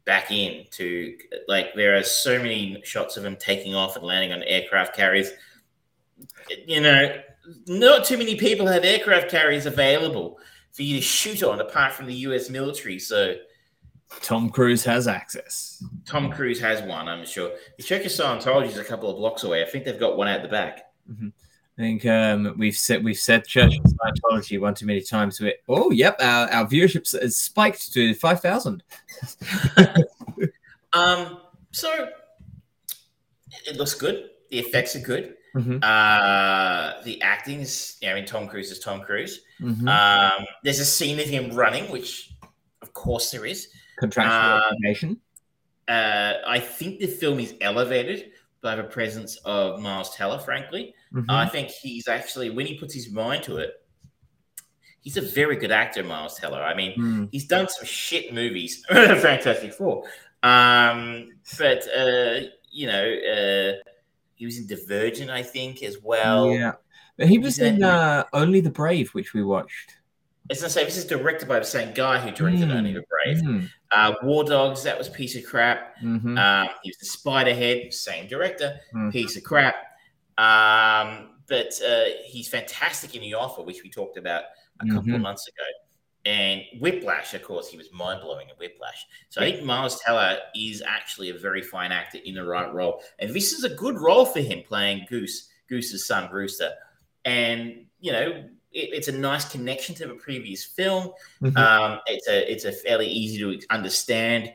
[0.04, 1.16] back in to
[1.48, 5.32] like there are so many shots of them taking off and landing on aircraft carriers.
[6.68, 7.22] You know,
[7.68, 10.40] not too many people have aircraft carriers available
[10.72, 13.00] for you to shoot on apart from the US military.
[13.00, 13.36] So
[14.22, 15.84] Tom Cruise has access.
[16.06, 17.52] Tom Cruise has one, I'm sure.
[17.80, 19.64] Church of Scientology is a couple of blocks away.
[19.64, 20.92] I think they've got one out the back.
[21.10, 21.30] Mm-hmm.
[21.78, 25.40] I think um, we've said we've said Church of Scientology one too many times.
[25.40, 28.84] We, oh, yep, our, our viewership has spiked to five thousand.
[30.94, 31.40] um,
[31.72, 32.10] so
[33.66, 34.30] it looks good.
[34.50, 35.36] The effects are good.
[35.56, 35.78] Mm-hmm.
[35.82, 39.42] Uh, the acting is, know, I mean, Tom Cruise is Tom Cruise.
[39.60, 39.88] Mm-hmm.
[39.88, 42.34] Um, there's a scene of him running, which,
[42.82, 43.68] of course, there is.
[44.00, 45.20] Contractual um.
[45.88, 50.40] Uh, I think the film is elevated by the presence of Miles Teller.
[50.40, 51.26] Frankly, Mhm.
[51.30, 53.74] I think he's actually when he puts his mind to it,
[55.02, 56.62] he's a very good actor, Miles Teller.
[56.62, 57.30] I mean, Mm.
[57.32, 60.06] he's done some shit movies, Fantastic Four.
[60.44, 62.42] Um, but uh,
[62.72, 63.91] you know, uh,
[64.42, 66.50] he was in Divergent, I think, as well.
[66.50, 66.72] yeah,
[67.16, 69.98] but he was in uh, Only the Brave, which we watched.
[70.50, 72.76] I was gonna say this is directed by the same guy who directed Mm.
[72.76, 73.38] Only the Brave.
[73.44, 73.70] Mm.
[73.92, 75.96] Uh, War Dogs, that was a piece of crap.
[76.02, 76.40] Mhm.
[76.40, 79.12] Um, he was the Spiderhead, same director, Mm.
[79.12, 79.76] piece of crap.
[80.40, 84.46] Um, but uh, he's fantastic in The Offer, which we talked about
[84.80, 85.22] a couple of Mhm.
[85.22, 85.64] months ago.
[86.26, 89.08] And Whiplash, of course, he was mind blowing in Whiplash.
[89.30, 93.02] So I think Miles Teller is actually a very fine actor in the right role.
[93.18, 96.74] And this is a good role for him playing Goose, Goose's son, Rooster.
[97.26, 101.12] And, you know, it, it's a nice connection to the previous film.
[101.42, 101.58] Mhm.
[101.58, 104.54] Um, it's a it's a fairly easy to understand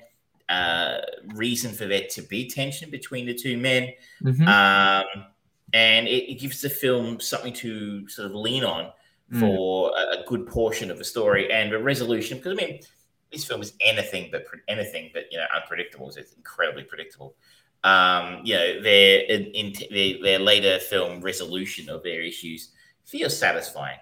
[0.49, 1.01] uh,
[1.35, 4.47] reason for there to be tension between the two men, Mhm.
[4.47, 5.25] um,
[5.73, 8.93] and it, it gives the film something to sort of lean on
[9.33, 9.41] Mm.
[9.41, 12.39] for a, a good portion of the story and a resolution.
[12.39, 12.81] Because I mean,
[13.33, 16.13] this film is anything but anything but you know unpredictable.
[16.17, 17.35] It's incredibly predictable.
[17.83, 22.71] Um, you know, their in their, their later film resolution of their issues
[23.05, 23.99] feels satisfying.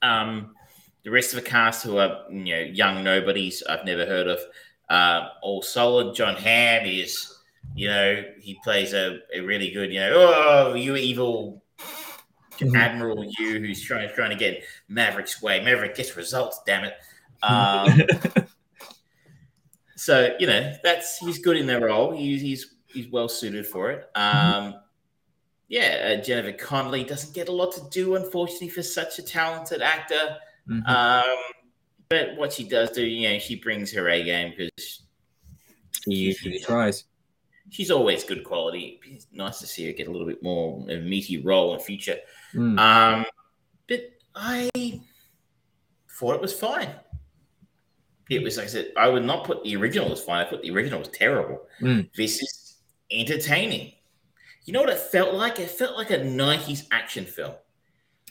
[0.00, 0.54] Um,
[1.02, 4.38] the rest of the cast, who are you know young nobodies I've never heard of,
[4.90, 6.14] uh, all solid.
[6.14, 7.36] Jon Hamm is,
[7.74, 11.62] you know, he plays a, a really good, you know, oh, you evil
[12.58, 12.76] Mhm.
[12.76, 15.62] Admiral you who's trying trying to get Maverick's way.
[15.62, 16.94] Maverick gets results, damn it.
[17.40, 17.86] Um,
[19.96, 22.10] so you know that's he's good in that role.
[22.12, 24.08] He's he's he's well suited for it.
[24.16, 24.74] Um,
[25.68, 29.82] yeah, uh, Jennifer Connelly doesn't get a lot to do, unfortunately, for such a talented
[29.82, 30.36] actor.
[30.68, 30.88] Mhm.
[30.88, 31.36] Um,
[32.08, 35.02] but what she does do, you know, she brings her A game because
[36.04, 37.04] she usually tries.
[37.70, 38.98] she's always good quality.
[39.04, 41.80] It's nice to see her get a little bit more of a meaty role in
[41.80, 42.16] future.
[42.54, 42.78] Mm.
[42.78, 43.24] Um,
[43.88, 44.70] but I
[46.18, 46.90] thought it was fine.
[48.30, 50.44] It was like I said, I would not put the original as fine.
[50.44, 51.62] I put the original was terrible.
[51.80, 52.10] Mm.
[52.14, 52.74] This is
[53.10, 53.92] entertaining.
[54.64, 55.58] You know what it felt like?
[55.58, 57.54] It felt like a 90s action film.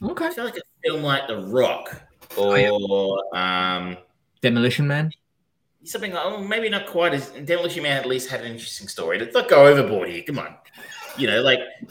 [0.03, 0.25] Okay.
[0.27, 2.03] It felt like a film like The Rock
[2.37, 3.75] Oh, or yeah.
[3.77, 3.97] um,
[4.41, 5.11] Demolition Man.
[5.83, 9.17] something like, oh, maybe not quite as Demolition Man at least had an interesting story.
[9.17, 10.21] Let's not go overboard here.
[10.27, 10.53] Come on.
[11.17, 11.59] You know, like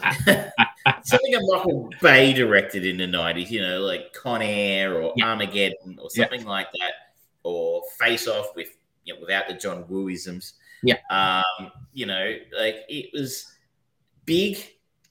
[1.03, 5.27] something that Michael Bay directed in the 90s, you know, like Con Air or Yeah.
[5.29, 6.23] Armageddon or Yeah.
[6.25, 6.91] something like that,
[7.43, 8.69] or Face Off with,
[9.03, 10.53] you know, without the John Wooisms.
[10.83, 10.97] Yeah.
[11.09, 13.51] Um, you know, like it was
[14.25, 14.59] big,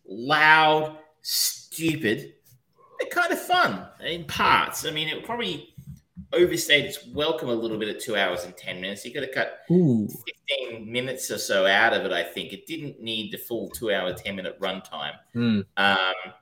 [0.06, 2.34] loud, stupid,
[2.98, 4.86] but kind of fun in parts.
[4.86, 5.74] I mean, it probably
[6.32, 9.04] overstayed its welcome a little bit at two hours and 10 minutes.
[9.04, 10.08] You could have cut Ooh.
[10.68, 12.52] 15 minutes or so out of it, I think.
[12.52, 15.14] It didn't need the full two hour, 10 minute runtime.
[15.34, 15.64] Mm.
[15.76, 16.32] Um,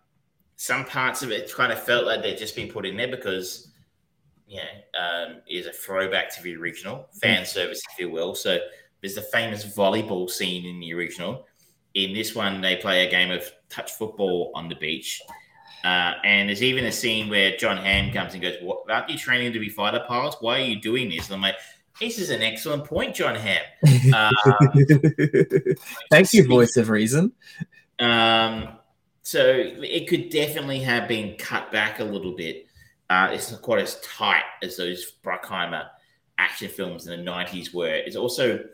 [0.56, 3.72] some parts of it kind of felt like they'd just been put in there because,
[4.46, 8.34] you know, um, is a throwback to the original, fan service, if you will.
[8.34, 8.58] So
[9.00, 11.46] there's the famous volleyball scene in the original.
[11.94, 15.20] In this one, they play a game of touch football on the beach.
[15.84, 19.18] Uh, and there's even a scene where Jon Hamm comes and goes, what, Aren't you
[19.18, 20.36] training to be fighter pilots?
[20.40, 21.26] Why are you doing this?
[21.26, 21.56] And I'm like,
[22.00, 23.62] This is an excellent point, Jon Hamm.
[24.14, 24.30] Uh,
[26.10, 27.32] Thank you, voice of reason.
[27.98, 28.78] Um,
[29.22, 32.66] so it could definitely have been cut back a little bit.
[33.10, 35.86] Uh, it's not quite as tight as those Bruckheimer
[36.38, 37.94] action films in the 90s were.
[37.94, 38.64] It's also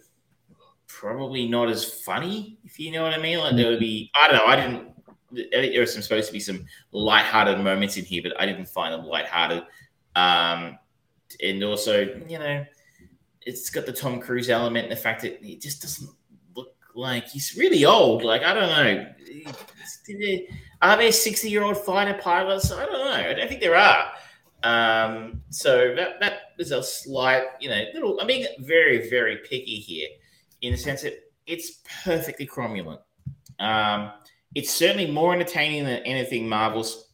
[0.86, 3.38] probably not as funny, if you know what I mean.
[3.38, 4.88] Like there would be, I don't know, I didn't,
[5.32, 8.46] I think there are some supposed to be some lighthearted moments in here, but I
[8.46, 9.62] didn't find them lighthearted.
[10.16, 10.78] Um,
[11.42, 12.64] and also, you know,
[13.42, 16.10] it's got the Tom Cruise element and the fact that it just doesn't
[16.54, 18.22] look like he's really old.
[18.22, 19.06] Like, I don't know.
[20.82, 22.72] Are there 60 year old fighter pilots?
[22.72, 23.30] I don't know.
[23.30, 24.12] I don't think there are.
[24.62, 28.20] Um, so that that is a slight, you know, little.
[28.20, 30.08] I'm being very, very picky here,
[30.60, 31.14] in the sense that
[31.46, 33.00] it's perfectly cromulent.
[33.58, 34.12] Um,
[34.54, 37.08] it's certainly more entertaining than anything Marvel's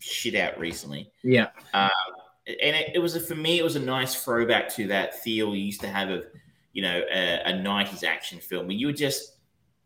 [0.00, 1.10] shit out recently.
[1.22, 1.48] Yeah.
[1.74, 1.90] Um,
[2.46, 5.54] and it, it was a, for me, it was a nice throwback to that feel
[5.54, 6.24] you used to have of,
[6.72, 9.36] you know, a, a 90s action film where you were just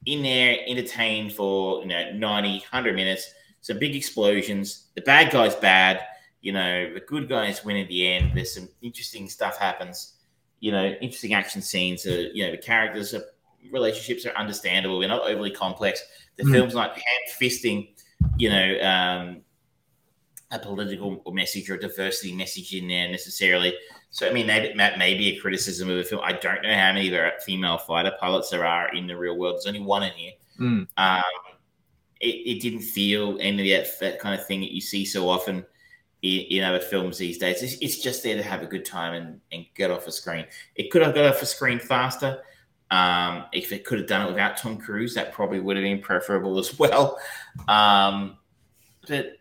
[0.06, 3.32] in there entertained for, you know, 90, 100 minutes.
[3.60, 4.88] Some big explosions.
[4.94, 6.00] The bad guy's bad.
[6.40, 8.32] You know, the good guys win at the end.
[8.34, 10.14] There's some interesting stuff happens.
[10.58, 12.04] You know, interesting action scenes.
[12.04, 13.22] Uh, you know, the characters are
[13.70, 14.98] relationships are understandable.
[14.98, 16.02] They're not overly complex.
[16.36, 16.52] The mm.
[16.52, 17.94] film's not hand fisting,
[18.36, 19.42] you know, um,
[20.50, 23.74] a political message or diversity message in there necessarily.
[24.10, 26.20] So, I mean, that, that may be a criticism of the film.
[26.22, 29.56] I don't know how many there female fighter pilots there are in the real world.
[29.56, 30.32] There's only one in here.
[30.60, 30.86] Mm.
[30.98, 31.22] Um,
[32.20, 35.28] it, it, didn't feel any of that, that kind of thing that you see so
[35.30, 35.64] often
[36.20, 37.62] in, in other films these days.
[37.62, 40.44] It's, it's, just there to have a good time and, and get off a screen.
[40.76, 42.42] It could have got off a screen faster.
[42.92, 46.02] Um, if it could have done it without Tom Cruise, that probably would have been
[46.02, 47.18] preferable as well.
[47.66, 48.36] Um,
[49.08, 49.38] but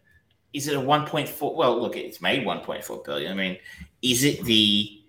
[0.53, 1.55] is it a 1.4?
[1.55, 3.29] Well, look, it's made 1.4 billion.
[3.29, 3.57] I mean,
[4.01, 5.01] is it the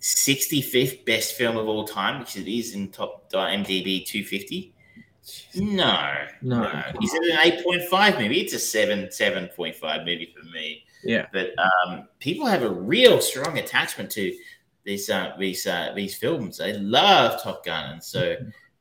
[0.00, 4.74] 65th best film of all time, which it is in top MDB 250?
[5.54, 6.12] No,
[6.42, 6.62] no.
[6.62, 6.82] no.
[7.00, 8.40] Is it an 8.5 maybe?
[8.40, 10.84] It's a 7, 7.5 maybe for me.
[11.04, 11.26] Yeah.
[11.32, 14.36] But um, people have a real strong attachment to
[14.84, 16.58] these uh, these uh, these films.
[16.58, 18.36] They love Top Gun, and so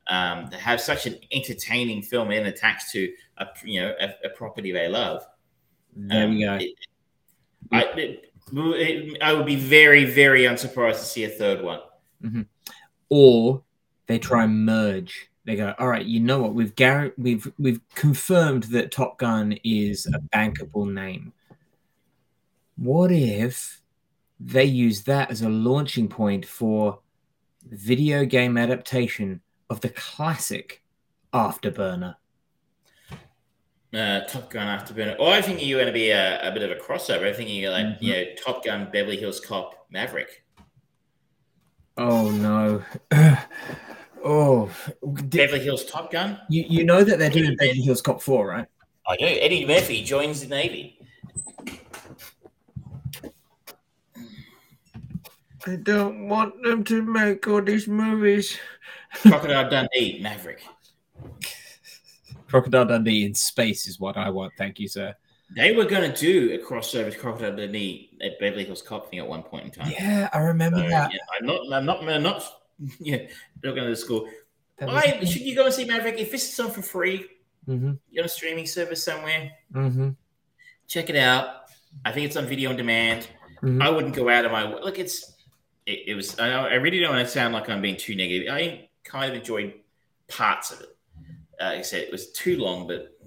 [0.07, 4.29] um, they have such an entertaining film and attached to a you know a, a
[4.29, 5.25] property they love.
[5.95, 6.55] There um, we go.
[6.55, 6.71] It,
[7.71, 11.79] I, it, it, I would be very very unsurprised to see a third one.
[12.23, 12.41] Mm-hmm.
[13.09, 13.63] Or
[14.07, 15.29] they try and merge.
[15.43, 16.53] They go, all right, you know what?
[16.53, 21.33] We've gar- we've we've confirmed that Top Gun is a bankable name.
[22.77, 23.80] What if
[24.43, 26.99] they use that as a launching point for
[27.69, 30.81] video game adaptation of the classic
[31.33, 32.15] Afterburner.
[33.93, 35.17] Uh, Top Gun Afterburner.
[35.19, 37.27] Oh, I think you're going to be a, a, bit of a crossover.
[37.27, 38.05] I think you're like, mm-hmm.
[38.05, 40.45] you know, Top Gun, Beverly Hills Cop, Maverick.
[41.97, 42.81] Oh no.
[44.23, 44.71] oh,
[45.03, 46.39] Beverly Hills Top Gun.
[46.49, 48.65] You you know that they're doing Beverly Hills Cop four, right?
[49.07, 49.25] I do.
[49.25, 51.00] Eddie Murphy joins the Navy.
[55.67, 58.57] I don't want them to make all these movies.
[59.13, 60.63] Crocodile Dundee, Maverick.
[62.47, 64.53] Crocodile Dundee in space is what I want.
[64.57, 65.15] Thank you, sir.
[65.55, 69.19] They were going to do a crossover with Crocodile Dundee at Beverly Hills Cop thing
[69.19, 69.91] at one point in time.
[69.91, 71.11] Yeah, I remember so, that.
[71.11, 71.73] Yeah, I'm not.
[71.73, 72.09] I'm not.
[72.09, 72.43] I'm not.
[72.99, 73.17] Yeah,
[73.63, 74.27] not going to the school.
[74.79, 77.27] Why should you go and see Maverick if this is on for free?
[77.67, 77.91] Mm-hmm.
[78.09, 79.51] You're on a streaming service somewhere.
[79.71, 80.09] Mm-hmm.
[80.87, 81.65] Check it out.
[82.03, 83.27] I think it's on video on demand.
[83.61, 83.83] Mm-hmm.
[83.83, 84.81] I wouldn't go out of my way.
[84.81, 85.35] Look, it's
[85.85, 86.39] it, it was.
[86.39, 88.51] I, I, really don't want to sound like I'm being too negative.
[88.51, 89.73] I kind of enjoyed
[90.27, 90.97] parts of it.
[91.59, 93.17] Uh, like I said it was too long, but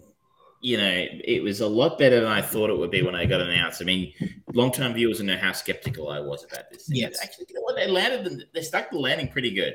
[0.60, 3.26] you know, it was a lot better than I thought it would be when I
[3.26, 3.82] got announced.
[3.82, 4.14] I mean,
[4.54, 6.86] long-term viewers know how skeptical I was about this.
[6.86, 6.96] Thing.
[6.96, 7.76] Yes, actually, you know what?
[7.76, 8.46] They landed.
[8.54, 9.74] They stuck the landing pretty good.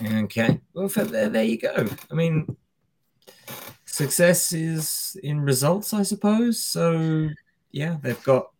[0.00, 1.88] Okay, well, there, there you go.
[2.08, 2.56] I mean,
[3.86, 6.62] success is in results, I suppose.
[6.62, 7.28] So,
[7.72, 8.50] yeah, they've got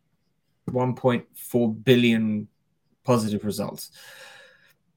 [0.71, 2.49] 1.4 billion
[3.07, 3.93] positive results.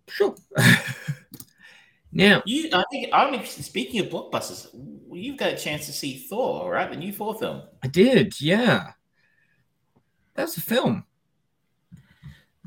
[0.09, 0.35] Sure.
[2.11, 3.45] now, you, I think I'm.
[3.45, 4.67] Speaking of blockbusters,
[5.11, 6.89] you've got a chance to see Thor, right?
[6.89, 7.61] The new Thor film.
[7.83, 8.93] I did, yeah.
[10.33, 11.05] That's a film.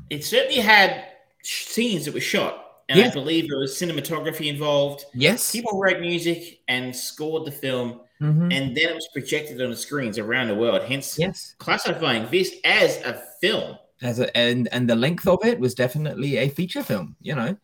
[0.09, 1.05] It certainly had
[1.43, 3.07] scenes that were shot, and yeah.
[3.07, 5.05] I believe there was cinematography involved.
[5.13, 8.51] Yes, people wrote music and scored the film, mm-hmm.
[8.51, 10.83] and then it was projected on the screens around the world.
[10.83, 15.59] Hence, yes, classifying this as a film as a, and and the length of it
[15.59, 17.57] was definitely a feature film, you know.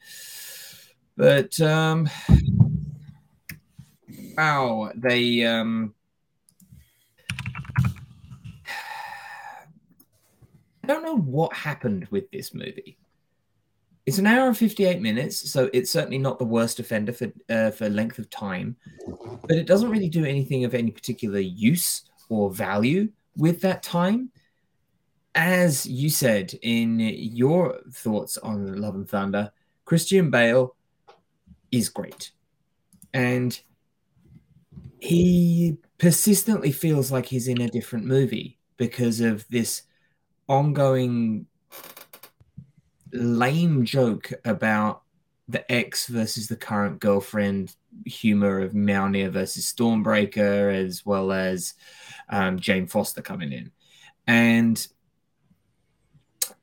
[1.17, 2.09] But um,
[4.37, 5.93] wow, they um,
[10.83, 12.97] I don't know what happened with this movie.
[14.05, 17.71] It's an hour and 58 minutes, so it's certainly not the worst offender for uh,
[17.71, 18.75] for length of time,
[19.41, 24.31] but it doesn't really do anything of any particular use or value with that time
[25.35, 29.51] as you said in your thoughts on Love and Thunder,
[29.85, 30.75] Christian Bale
[31.71, 32.31] is great.
[33.13, 33.59] And
[34.99, 39.83] he persistently feels like he's in a different movie because of this
[40.47, 41.45] ongoing
[43.11, 45.03] lame joke about
[45.47, 47.75] the ex versus the current girlfriend
[48.05, 51.73] humor of Mjolnir versus Stormbreaker, as well as
[52.29, 53.71] um, Jane Foster coming in
[54.29, 54.87] and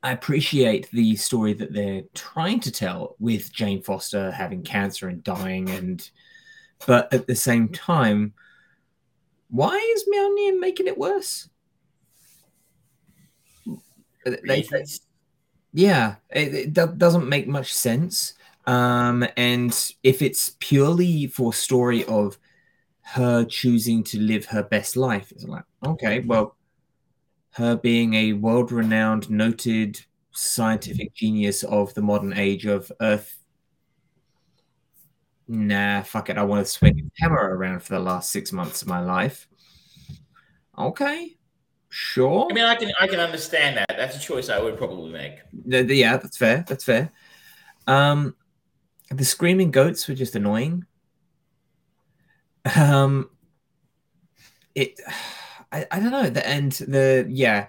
[0.07, 5.25] I appreciate the story that they're trying to tell with Jane Foster having cancer and
[5.25, 6.09] dying, and
[6.87, 8.33] but at the same time,
[9.51, 11.49] why is Mjolnir making it worse?
[14.25, 14.65] They,
[15.73, 18.35] yeah, it, it doesn't make much sense.
[18.65, 22.39] Um, and if it's purely for story of
[23.01, 26.55] her choosing to live her best life, it's like okay, well,
[27.57, 29.99] her being a world-renowned, noted
[30.33, 33.39] scientific genius of the modern age of Earth.
[35.49, 36.37] Nah, fuck it.
[36.37, 39.49] I want to swing a hammer around for the last six months of my life.
[40.79, 41.37] Okay,
[41.89, 42.47] sure.
[42.51, 43.97] I mean, I can I can understand that.
[43.97, 45.39] That's a choice I would probably make.
[45.65, 46.65] The- the- yeah, that's fair.
[46.69, 47.11] That's fair.
[47.87, 48.37] Um,
[49.11, 50.85] the screaming goats were just annoying.
[52.77, 53.31] Um,
[54.75, 55.01] it,
[55.73, 56.31] I, I don't know.
[56.31, 57.69] The and the yeah,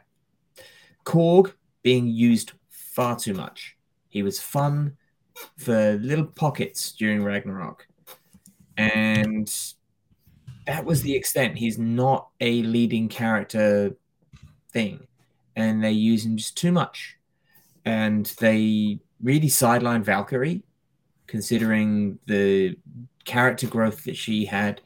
[1.03, 1.53] Korg
[1.83, 3.75] being used far too much.
[4.09, 4.97] He was fun
[5.57, 7.87] for little pockets during Ragnarok,
[8.77, 9.51] and
[10.65, 11.57] that was the extent.
[11.57, 13.95] He's not a leading character
[14.71, 15.07] thing,
[15.55, 17.17] and they use him just too much
[17.87, 20.61] and they really sidelined Valkyrie,
[21.25, 22.75] considering the
[23.23, 24.81] character growth that she had,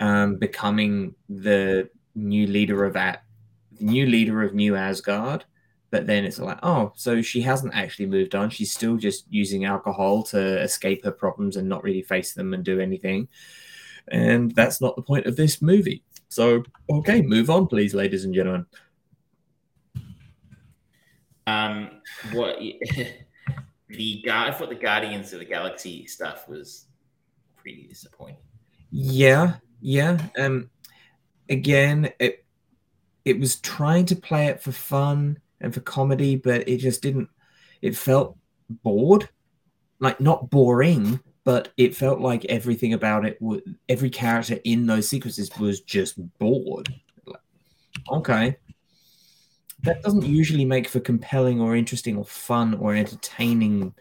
[0.00, 3.22] um, becoming the new leader of at
[3.78, 5.44] the new leader of New Asgard.
[5.90, 8.50] But then it's like, oh, so she hasn't actually moved on.
[8.50, 12.64] She's still just using alcohol to escape her problems and not really face them and
[12.64, 13.28] do anything.
[14.08, 16.02] And that's not the point of this movie.
[16.28, 18.66] So, okay, move on, please, ladies and gentlemen.
[21.46, 21.90] Um,
[22.32, 22.58] what
[23.88, 24.48] the guy?
[24.48, 26.86] I thought the Guardians of the Galaxy stuff was
[27.56, 28.38] pretty disappointing.
[28.90, 30.18] Yeah, yeah.
[30.38, 30.70] Um,
[31.48, 32.44] again, it
[33.24, 37.28] it was trying to play it for fun and for comedy, but it just didn't.
[37.80, 38.36] It felt
[38.68, 39.28] bored,
[39.98, 43.38] like not boring, but it felt like everything about it,
[43.88, 46.92] every character in those sequences was just bored.
[47.26, 47.40] Like,
[48.10, 48.56] Okay,
[49.84, 53.94] that doesn't usually make for compelling or interesting or fun or entertaining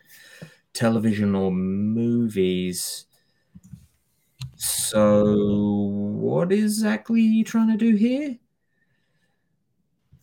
[0.73, 3.05] television or movies.
[4.63, 5.25] So,
[5.89, 8.37] what exactly are you trying to do here?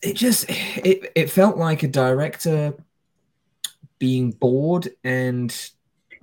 [0.01, 2.73] It just it it felt like a director
[3.99, 5.55] being bored and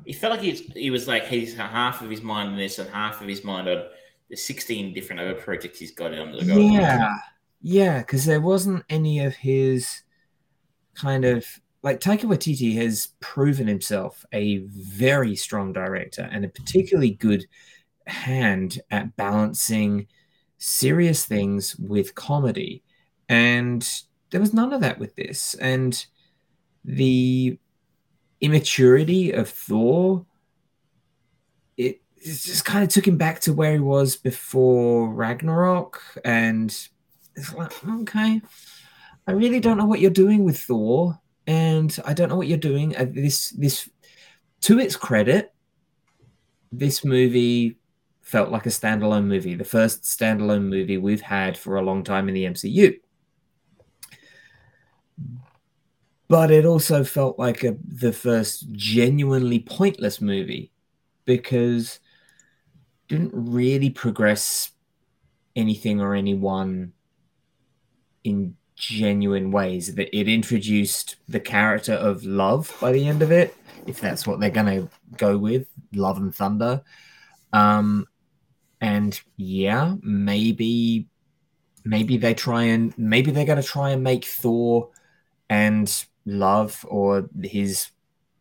[0.03, 2.89] He felt like he's, he was like he's half of his mind on this and
[2.89, 3.83] half of his mind on
[4.31, 6.57] the sixteen different other projects he's got on the go.
[6.57, 7.15] yeah,
[7.61, 10.01] yeah, because there wasn't any of his
[10.95, 11.45] kind of
[11.83, 17.45] like Taika Waititi has proven himself a very strong director and a particularly good
[18.07, 20.07] hand at balancing
[20.57, 22.83] serious things with comedy.
[23.29, 23.87] And
[24.31, 25.55] there was none of that with this.
[25.55, 26.05] And
[26.83, 27.57] the
[28.41, 30.25] immaturity of Thor,
[31.75, 36.01] it, it just kind of took him back to where he was before Ragnarok.
[36.23, 36.69] And
[37.35, 38.41] it's like, okay,
[39.27, 41.19] I really don't know what you're doing with Thor.
[41.45, 42.95] And I don't know what you're doing.
[42.95, 43.89] Uh, This, this,
[44.61, 45.53] to its credit,
[46.71, 47.77] this movie
[48.27, 52.27] felt like a standalone movie, the first standalone movie we've had for a long time
[52.27, 52.99] in the MCU.
[56.27, 60.73] But it also felt like a, the first genuinely pointless movie
[61.23, 62.01] because
[63.07, 64.71] didn't really progress
[65.55, 66.91] anything or anyone
[68.25, 69.95] in genuine ways.
[69.95, 73.55] That it introduced the character of love by the end of it,
[73.85, 76.83] if that's what they're gonna go with, love and thunder.
[77.53, 78.05] Um,
[78.81, 81.07] and yeah, maybe
[81.83, 84.89] maybe they try and maybe they're gonna try and make Thor
[85.49, 87.89] and love or his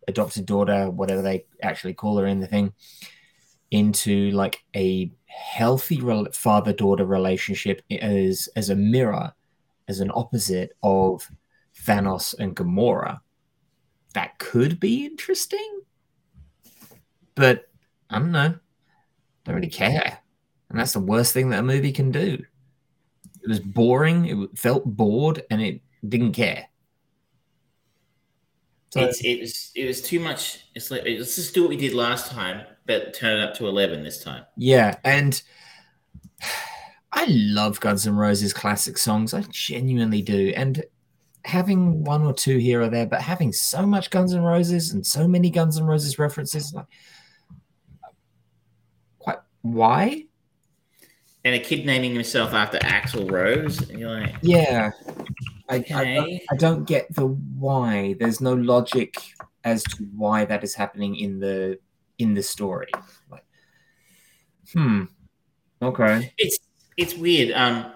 [0.09, 2.73] adopted daughter, whatever they actually call her in the thing,
[3.71, 9.33] into like a healthy rel- father-daughter relationship as as a mirror,
[9.89, 11.29] as an opposite of
[11.85, 13.21] Thanos and Gamora.
[14.15, 15.81] That could be interesting,
[17.35, 17.69] but
[18.09, 18.55] I don't know.
[19.45, 20.19] Don't really care,
[20.71, 22.43] and that's the worst thing that a movie can do.
[23.43, 24.27] It was boring.
[24.27, 26.67] It felt bored, and it didn't care.
[28.91, 30.67] So It's it was it was too much.
[30.75, 33.69] It's like let's just do what we did last time, but turn it up to
[33.69, 34.45] eleven this time.
[34.57, 35.41] Yeah, and
[37.13, 39.33] I love Guns N' Roses classic songs.
[39.33, 40.53] I genuinely do.
[40.55, 40.85] And
[41.45, 45.07] having one or two here or there, but having so much Guns N' Roses and
[45.07, 46.87] so many Guns N' Roses references, like,
[49.19, 50.26] quite why?
[51.47, 54.91] And a kid naming himself after Axl Rose, and you're like, Yeah,
[55.69, 56.47] I, I, don't, Okay.
[56.51, 58.17] I don't get the why.
[58.19, 59.15] There's no logic
[59.63, 61.79] as to why that is happening in the
[62.19, 62.89] in the story.
[63.31, 63.45] Like,
[64.73, 65.05] hmm.
[65.81, 66.33] Okay.
[66.37, 66.59] It's
[66.97, 67.53] it's weird.
[67.55, 67.93] Um,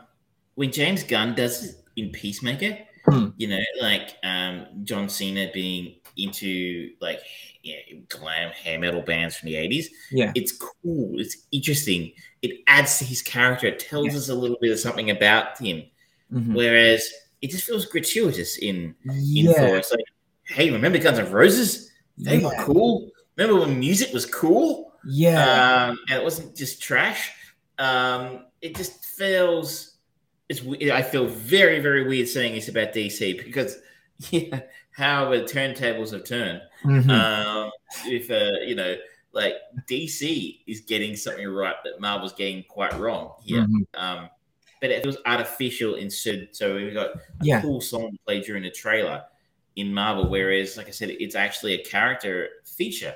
[0.55, 2.79] when James Gunn does it in Peacemaker,
[3.37, 7.21] You know, like um, John Cena being into like
[7.63, 7.77] yeah,
[8.09, 9.91] glam hair metal bands from the eighties.
[10.11, 10.33] Yeah.
[10.35, 11.19] It's cool.
[11.19, 12.13] It's interesting.
[12.43, 13.67] It adds to his character.
[13.69, 14.17] It tells Yeah.
[14.17, 15.85] us a little bit of something about him.
[16.33, 16.55] Mhm.
[16.55, 17.07] Whereas
[17.43, 19.53] it just feels gratuitous in in Yeah.
[19.55, 19.77] Thor.
[19.77, 20.05] It's like,
[20.47, 21.91] hey, remember Guns N' Roses?
[22.19, 23.11] They were cool.
[23.37, 24.93] Remember when music was cool?
[25.07, 25.89] Yeah.
[25.89, 27.31] um, and it wasn't just trash.
[27.79, 29.90] Um, it just feels.
[30.51, 30.91] It's.
[30.91, 33.79] I feel very, very weird saying this about DC because,
[34.31, 34.61] yeah,
[34.91, 36.61] how the turntables have turned.
[36.85, 37.09] Mhm.
[37.11, 37.71] Um,
[38.07, 38.97] if uh, you know,
[39.33, 39.55] like
[39.89, 43.63] DC is getting something right that Marvel's getting quite wrong here.
[43.63, 43.85] Mhm.
[43.95, 44.29] Um,
[44.81, 46.49] but it was artificial instead.
[46.53, 47.61] So we got a Yeah.
[47.63, 49.25] cool song played during the trailer
[49.77, 53.15] in Marvel, whereas, like I said, it's actually a character feature.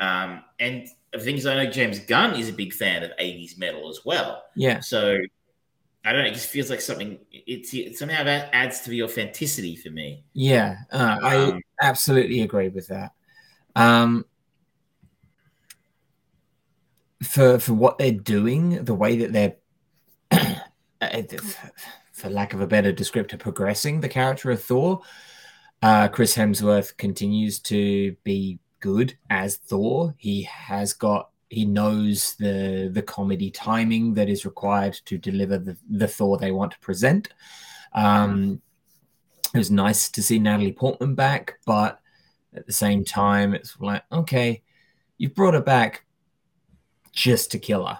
[0.00, 3.58] Um, and the thing is, I know James Gunn is a big fan of 80s
[3.58, 4.44] metal as well.
[4.56, 4.80] Yeah.
[4.80, 5.18] So
[6.04, 9.02] I don't know, it just feels like something, it's, it somehow that adds to the
[9.02, 10.24] authenticity for me.
[10.34, 10.76] Yeah.
[10.92, 13.12] Uh, I Um, absolutely agree with that.
[13.74, 14.26] Um,
[17.22, 19.56] for for what they're doing, the way that they're,
[21.00, 21.22] uh,
[22.12, 25.00] for lack of a better descriptor, progressing the character of Thor,
[25.82, 30.14] uh, Chris Hemsworth continues to be good as Thor.
[30.18, 35.76] He has got he knows the the comedy timing that is required to deliver the,
[35.88, 37.28] the Thor they want to present.
[37.92, 38.60] Um,
[39.54, 42.00] it was nice to see Natalie Portman back, but
[42.54, 44.62] at the same time, it's like, okay,
[45.16, 46.04] you've brought her back
[47.12, 47.98] just to kill her.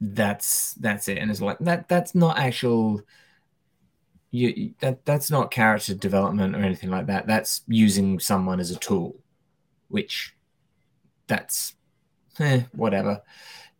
[0.00, 1.88] That's that's it, and it's like that.
[1.88, 3.02] That's not actual.
[4.30, 7.26] You you- that that's not character development or anything like that.
[7.26, 9.16] That's using someone as a tool,
[9.88, 10.34] which
[11.26, 11.74] that's
[12.42, 13.22] eh, whatever.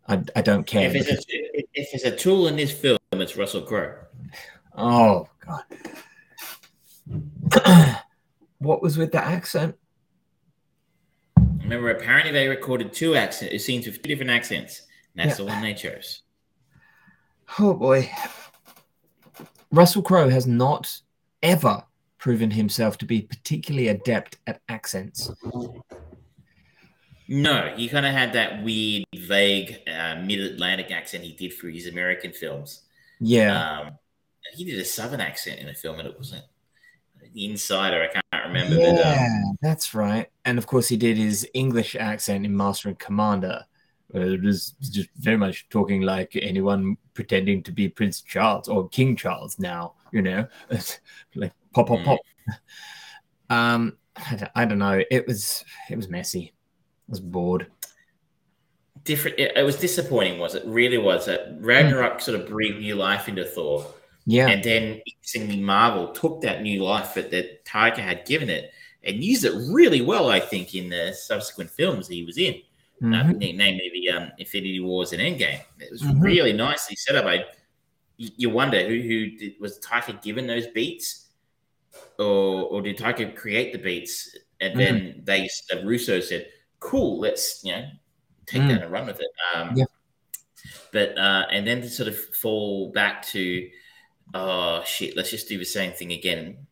[0.09, 0.89] I, I don't care.
[0.89, 3.95] If it's, a, if it's a tool in this film, it's Russell Crowe.
[4.77, 5.65] Oh god.
[8.59, 9.77] what was with the accent?
[11.63, 14.83] Remember, apparently they recorded two accent scenes with two different accents.
[15.17, 16.23] And that's the one they chose.
[17.59, 18.11] Oh boy.
[19.73, 21.01] Russell Crowe has not
[21.43, 21.85] ever
[22.19, 25.31] proven himself to be particularly adept at accents.
[27.33, 31.87] No, he kind of had that weird, vague uh, mid-Atlantic accent he did for his
[31.87, 32.83] American films.
[33.21, 33.79] Yeah.
[33.83, 33.91] Um,
[34.55, 36.45] he did a Southern accent in a film, and it wasn't
[37.33, 38.03] the Insider.
[38.03, 40.27] I can't remember, but um, yeah, that's right.
[40.45, 43.65] And of course, he did his English accent in Master and Commander.
[44.13, 49.15] It was just very much talking like anyone pretending to be Prince Charles or King
[49.15, 50.49] Charles now, you know,
[51.37, 52.05] like pop, pop, Mm.
[52.07, 52.19] pop.
[53.49, 53.97] Um,
[54.55, 55.01] I don't know.
[55.11, 56.55] It was it was messy.
[57.11, 57.67] Was bored.
[59.05, 59.39] different.
[59.39, 60.63] It, it was disappointing, was it?
[60.67, 61.27] Really was.
[61.27, 63.87] That Ragnarok sort of breathed new life into Thor,
[64.27, 68.73] Yeah, and then interestingly, Marvel took that new life that that Taika had given it
[69.03, 70.29] and used it really well.
[70.31, 72.55] I think in the subsequent films he was in.
[73.03, 73.33] uh, Mhm.
[73.41, 75.63] na- namely the um, Infinity Wars and Endgame.
[75.79, 76.21] It was Mhm.
[76.23, 77.25] really nicely set up.
[77.25, 77.47] I,
[78.19, 81.29] you wonder who who did, was Taika given those beats,
[82.19, 86.49] or or did Taika create the beats and then they uh, Russo said,
[86.81, 87.89] "Cool, let's you know
[88.47, 88.69] take Mm.
[88.69, 89.85] that and run with it." Um, Yeah.
[90.93, 93.71] But uh, and then to sort of fall back to,
[94.35, 96.67] oh shit, let's just do the same thing again.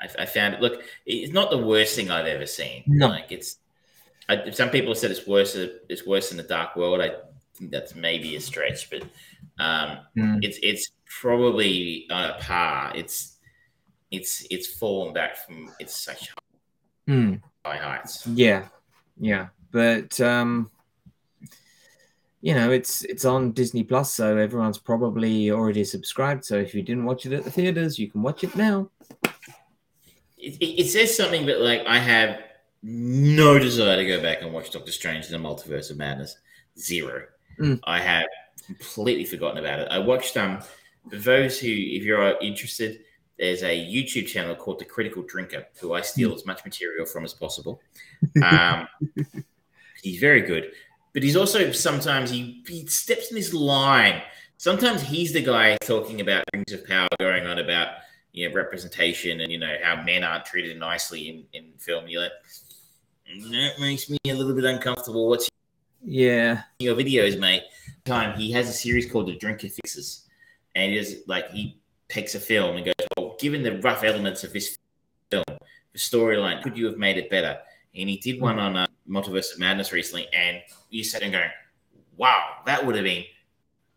[0.00, 0.60] I, I found it.
[0.60, 2.82] Look, it's not the worst thing I've ever seen.
[2.86, 3.08] No.
[3.08, 3.58] Like it's
[4.28, 5.54] I, some people said it's worse.
[5.54, 7.00] It's worse than the Dark World.
[7.00, 7.10] I
[7.54, 9.02] think that's maybe a stretch, but
[9.58, 10.38] um, Mm.
[10.42, 12.92] it's it's probably on a par.
[12.96, 13.36] It's
[14.10, 16.30] it's it's fallen back from it's such
[17.08, 17.42] Mm.
[17.64, 18.26] high heights.
[18.26, 18.68] Yeah,
[19.20, 20.70] yeah, but um,
[22.40, 26.44] you know, it's it's on Disney Plus, so everyone's probably already subscribed.
[26.44, 28.88] So if you didn't watch it at the theaters, you can watch it now.
[30.38, 32.40] It, it, it says something that like I have
[32.82, 36.38] no desire to go back and watch Doctor Strange in the Multiverse of Madness.
[36.78, 37.24] Zero.
[37.58, 37.78] Mm.
[37.84, 38.26] I have
[38.64, 39.88] completely forgotten about it.
[39.90, 40.62] I watched um
[41.10, 43.00] for those who if you're interested,
[43.40, 47.24] there's a YouTube channel called The Critical Drinker, who I steal as much material from
[47.24, 47.80] as possible.
[48.42, 48.86] Um,
[50.02, 50.72] he's very good,
[51.14, 54.20] but he's also sometimes he, he steps in this line.
[54.58, 57.88] Sometimes he's the guy talking about rings of power, going on about
[58.32, 62.08] you know representation and you know how men aren't treated nicely in in film.
[62.08, 62.32] You're like,
[63.50, 65.28] that makes me a little bit uncomfortable.
[65.30, 65.48] What's
[66.02, 67.62] Yeah, your videos, mate?
[68.04, 70.26] Time he has a series called The Drinker Fixes,
[70.74, 71.80] and it is like he
[72.10, 73.08] takes a film and goes, "Well,
[73.40, 74.78] given the rough elements of this
[75.30, 77.58] film, the storyline, could you have made it better?"
[77.94, 80.58] And he did one on uh, Multiverse of Madness recently, and
[80.90, 81.50] you sat and going,
[82.16, 83.24] "Wow, that would have been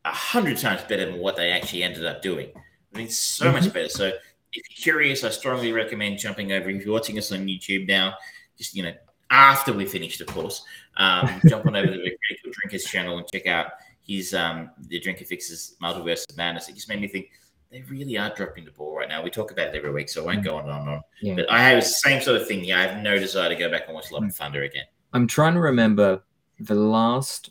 [0.06, 2.50] a hundred times better than what they actually ended up doing."
[2.94, 3.56] I mean, so mm-hmm.
[3.56, 3.90] much better.
[3.90, 4.16] So, if
[4.54, 6.70] you're curious, I strongly recommend jumping over.
[6.70, 8.16] If you're watching us on YouTube now,
[8.58, 8.94] just you know,
[9.30, 10.64] after we finished, of course,
[10.98, 13.72] um, jump on over to the Critical Drinkers channel and check out
[14.08, 16.70] his um, the Drinker Fixes Multiverse of Madness.
[16.70, 17.32] It just made me think
[17.74, 19.24] they really are dropping the ball right now.
[19.24, 21.02] We talk about it every week, so I won't go on and on and on.
[21.24, 21.36] Yeah.
[21.36, 22.64] But I have the same sort of thing.
[22.64, 24.36] Yeah, I have no desire to go back and watch Love and mm.
[24.36, 24.86] Thunder again.
[25.12, 26.22] I'm trying to remember
[26.60, 27.50] the last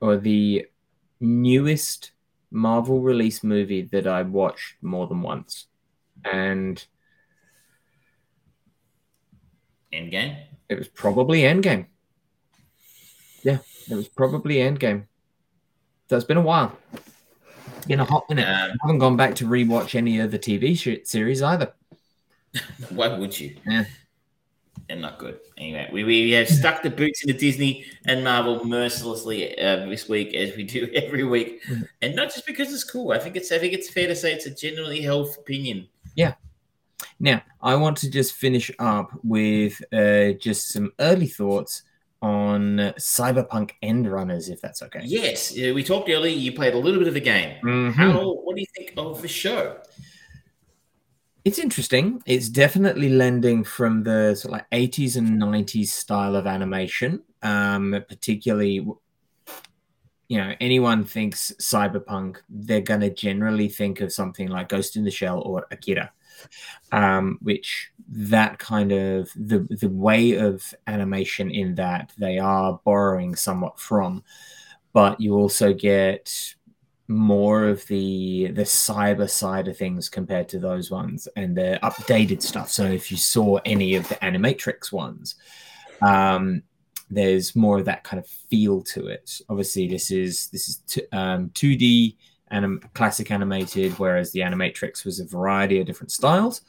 [0.00, 0.66] or the
[1.20, 2.12] newest
[2.50, 5.66] Marvel release movie that I watched more than once.
[6.24, 6.82] And
[9.92, 10.44] Endgame?
[10.70, 11.86] It was probably Endgame.
[13.42, 13.58] Yeah,
[13.90, 15.04] it was probably Endgame.
[16.08, 16.76] So it's been a while.
[17.88, 18.46] Been a hot minute.
[18.46, 21.72] Um, I haven't gone back to rewatch any of the TV series either.
[22.90, 23.56] Why would you?
[23.66, 23.84] Yeah.
[24.86, 25.40] They're not good.
[25.58, 30.34] Anyway, we, we have stuck the boots into Disney and Marvel mercilessly uh, this week,
[30.34, 31.82] as we do every week, mm-hmm.
[32.00, 33.12] and not just because it's cool.
[33.12, 35.88] I think it's I think it's fair to say it's a genuinely held opinion.
[36.14, 36.34] Yeah.
[37.20, 41.82] Now, I want to just finish up with uh, just some early thoughts
[42.20, 45.00] on Cyberpunk Edgerunners, if that's okay.
[45.04, 46.34] Yes, we talked earlier.
[46.34, 47.58] You played a little bit of the game.
[47.62, 47.90] Mm-hmm.
[47.90, 48.32] How?
[48.32, 49.78] What do you think of the show?
[51.44, 52.22] It's interesting.
[52.26, 58.04] It's definitely lending from the sort of like 80s and 90s style of animation, um,
[58.08, 58.86] particularly.
[60.30, 65.04] You know, anyone thinks cyberpunk, they're going to generally think of something like Ghost in
[65.04, 66.12] the Shell or Akira
[66.92, 73.34] um, which that kind of the the way of animation in that they are borrowing
[73.34, 74.22] somewhat from,
[74.92, 76.54] but you also get
[77.08, 82.42] more of the the cyber side of things compared to those ones and the updated
[82.42, 82.70] stuff.
[82.70, 85.36] So if you saw any of the Animatrix ones,
[86.02, 86.62] um,
[87.10, 89.40] there's more of that kind of feel to it.
[89.48, 92.16] Obviously, this is this is t- um, 2D
[92.50, 96.62] anim- classic animated, whereas the Animatrix was a variety of different styles.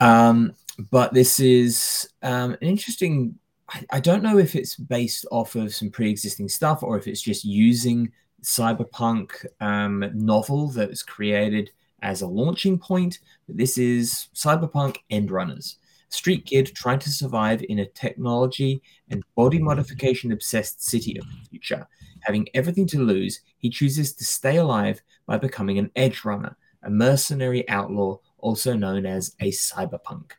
[0.00, 0.54] Um,
[0.90, 3.38] but this is um, an interesting.
[3.68, 7.22] I, I, don't know if it's based off of some pre-existing stuff or if it's
[7.22, 8.12] just using
[8.42, 11.70] cyberpunk um, novel that was created
[12.02, 13.20] as a launching point.
[13.46, 15.76] But this is cyberpunk Edgerunners.
[16.10, 18.80] Street kid trying to survive in a technology
[19.10, 21.88] and body modification obsessed city of the future.
[22.26, 26.90] Having everything to lose, he chooses to stay alive by becoming an edge runner, a
[26.90, 30.32] mercenary outlaw, also known as a cyberpunk.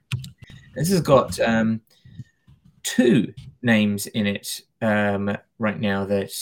[0.75, 1.79] This has got um,
[2.83, 6.33] two names in it um, right now that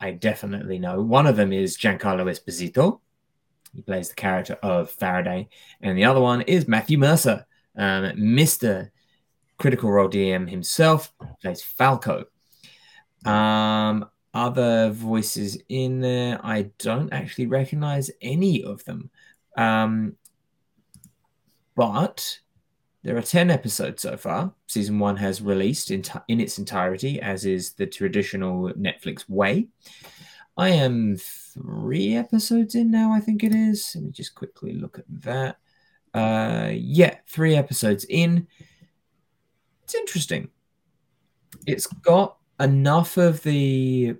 [0.00, 1.02] I definitely know.
[1.02, 3.00] One of them is Giancarlo Esposito.
[3.74, 5.48] He plays the character of Faraday.
[5.80, 7.44] And the other one is Matthew Mercer,
[7.76, 8.90] um, Mr.
[9.58, 12.26] Critical Role DM himself, plays Falco.
[13.24, 16.40] Um, other voices in there.
[16.42, 19.10] I don't actually recognize any of them.
[19.56, 20.16] Um,
[21.74, 22.38] but
[23.02, 24.52] there are 10 episodes so far.
[24.66, 29.68] Season one has released in, t- in its entirety, as is the traditional Netflix way.
[30.56, 33.92] I am three episodes in now, I think it is.
[33.94, 35.56] Let me just quickly look at that.
[36.14, 38.46] Uh, yeah, three episodes in.
[39.82, 40.50] It's interesting.
[41.66, 44.16] It's got enough of the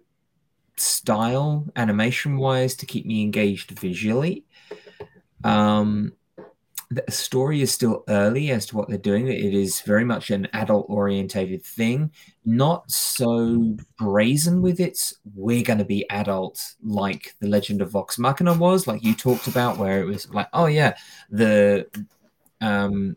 [0.77, 4.44] style animation wise to keep me engaged visually.
[5.44, 6.12] Um,
[6.90, 9.28] the story is still early as to what they're doing.
[9.28, 12.10] It is very much an adult orientated thing,
[12.44, 18.19] not so brazen with its we're going to be adults like the Legend of Vox
[18.19, 20.94] Machina was, like you talked about, where it was like, oh yeah,
[21.31, 21.86] the
[22.60, 23.16] um,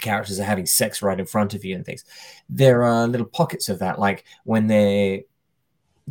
[0.00, 2.04] characters are having sex right in front of you and things.
[2.48, 5.20] There are little pockets of that, like when they're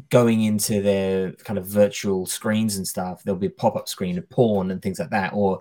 [0.10, 4.18] going into their kind of virtual screens and stuff, there'll be a pop up screen
[4.18, 5.34] of porn and things like that.
[5.34, 5.60] Or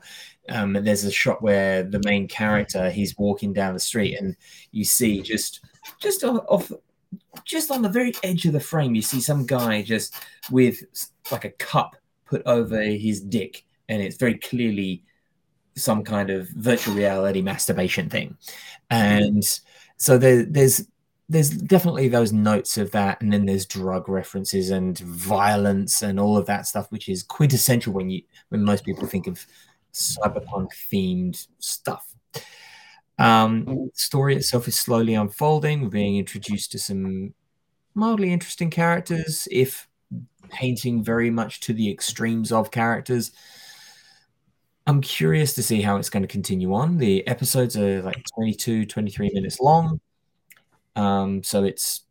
[0.48, 4.36] um, there's a shot where the main character he's walking down the street and
[4.70, 5.64] you see just
[6.00, 6.70] just off
[7.44, 10.14] just on the very edge of the frame, you see some guy just
[10.50, 10.82] with
[11.32, 11.96] like a cup
[12.26, 15.02] put over his dick, and it's very clearly
[15.78, 18.36] some kind of virtual reality masturbation thing.
[18.90, 19.42] And
[19.96, 20.86] so there, there's
[21.30, 26.38] there's definitely those notes of that, and then there's drug references and violence and all
[26.38, 29.44] of that stuff, which is quintessential when you when most people think of
[29.92, 32.14] cyberpunk themed stuff.
[33.18, 35.82] Um, story itself is slowly unfolding.
[35.82, 37.34] We're being introduced to some
[37.94, 39.88] mildly interesting characters, if
[40.50, 43.32] painting very much to the extremes of characters.
[44.88, 46.96] I'm curious to see how it's going to continue on.
[46.96, 50.00] The episodes are like 22, 23 minutes long.
[50.96, 52.04] Um, so it's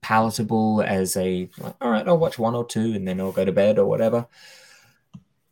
[0.00, 3.44] palatable as a, like, all right, I'll watch one or two and then I'll go
[3.44, 4.28] to bed or whatever.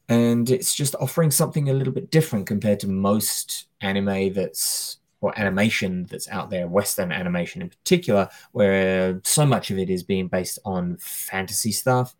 [0.08, 5.36] And it's just offering something a little bit different compared to most anime that's, or
[5.36, 10.28] animation that's out there, Western animation in particular, where so much of it is being
[10.28, 12.14] based on fantasy stuff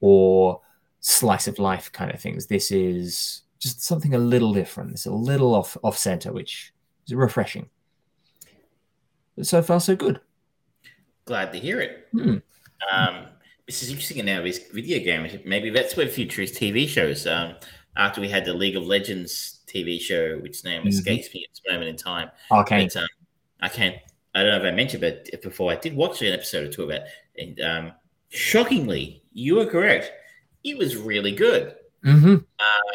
[0.00, 0.62] or
[1.00, 2.46] slice of life kind of things.
[2.46, 4.92] This is just something a little different.
[4.92, 6.72] It's a little off off center, which
[7.06, 7.68] is refreshing.
[9.36, 10.20] But so far, so good.
[11.24, 12.08] Glad to hear it.
[12.12, 12.36] Hmm.
[12.92, 13.26] Um,
[13.66, 14.42] this is interesting now.
[14.42, 17.26] This video game, maybe that's where future is TV shows.
[17.26, 17.54] Um,
[17.96, 20.88] after we had the League of Legends TV show, which name Mhm.
[20.88, 22.30] escapes me at this moment in time.
[22.50, 22.88] Arcane.
[22.92, 23.08] But, um,
[23.60, 23.96] I can't.
[24.34, 26.84] I don't know if I mentioned, but before I did watch an episode or two
[26.84, 27.02] of it,
[27.36, 27.92] and um,
[28.28, 30.12] shockingly, you were correct.
[30.64, 31.74] It was really good.
[32.04, 32.36] hmm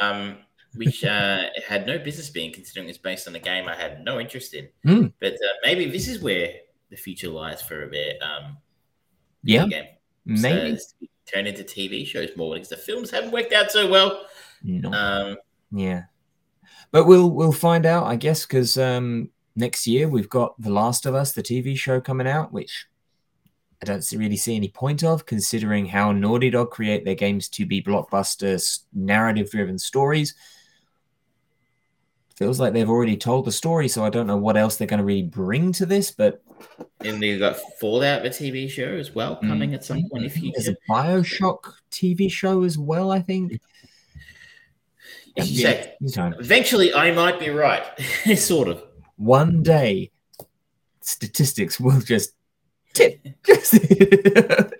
[0.02, 0.38] Um,
[0.76, 4.20] which uh, had no business being, considering it's based on a game I had no
[4.20, 4.68] interest in.
[4.86, 5.14] Mm.
[5.20, 6.52] But uh, maybe this is where
[6.90, 8.22] the future lies for a bit.
[8.22, 8.58] Um,
[9.44, 9.86] Yeah, game.
[10.26, 10.78] maybe.
[10.78, 14.26] So, turn into TV shows more because the films haven't worked out so well.
[14.64, 14.92] No.
[14.92, 15.38] Um,
[15.72, 16.04] Yeah,
[16.92, 21.06] but we'll we'll find out, I guess, because um, next year we've got The Last
[21.06, 22.88] of Us, the TV show, coming out, which
[23.82, 27.66] I don't really see any point of, considering how Naughty Dog create their games to
[27.66, 30.36] be blockbuster, narrative-driven stories.
[32.36, 35.00] Feels like they've already told the story, so I don't know what else they're going
[35.00, 36.10] to really bring to this.
[36.12, 36.42] But
[37.02, 39.48] and we've got Fallout, the TV show as well, mm.
[39.48, 43.62] coming at some point in the there's a Bioshock TV show as well, I think.
[45.38, 47.84] As you Yeah, say, eventually I might be right.
[48.36, 48.84] sort of.
[49.16, 50.12] one day
[51.02, 52.34] statistics will just
[52.94, 53.20] tip.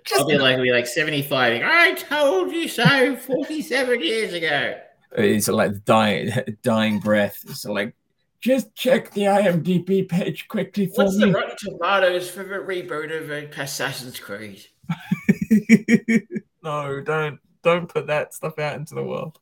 [0.04, 1.62] Just, I'll be like, be like 75.
[1.64, 4.74] I told you so 47 years ago.
[5.14, 6.30] It's like dying,
[6.62, 7.38] dying breath.
[7.48, 7.94] It's like,
[8.40, 11.30] just check the IMDb page quickly for What's the.
[11.32, 14.66] Rotten Tomatoes for the reboot of uh, Assassin's Creed?
[16.62, 19.38] no, don't don't put that stuff out into the world.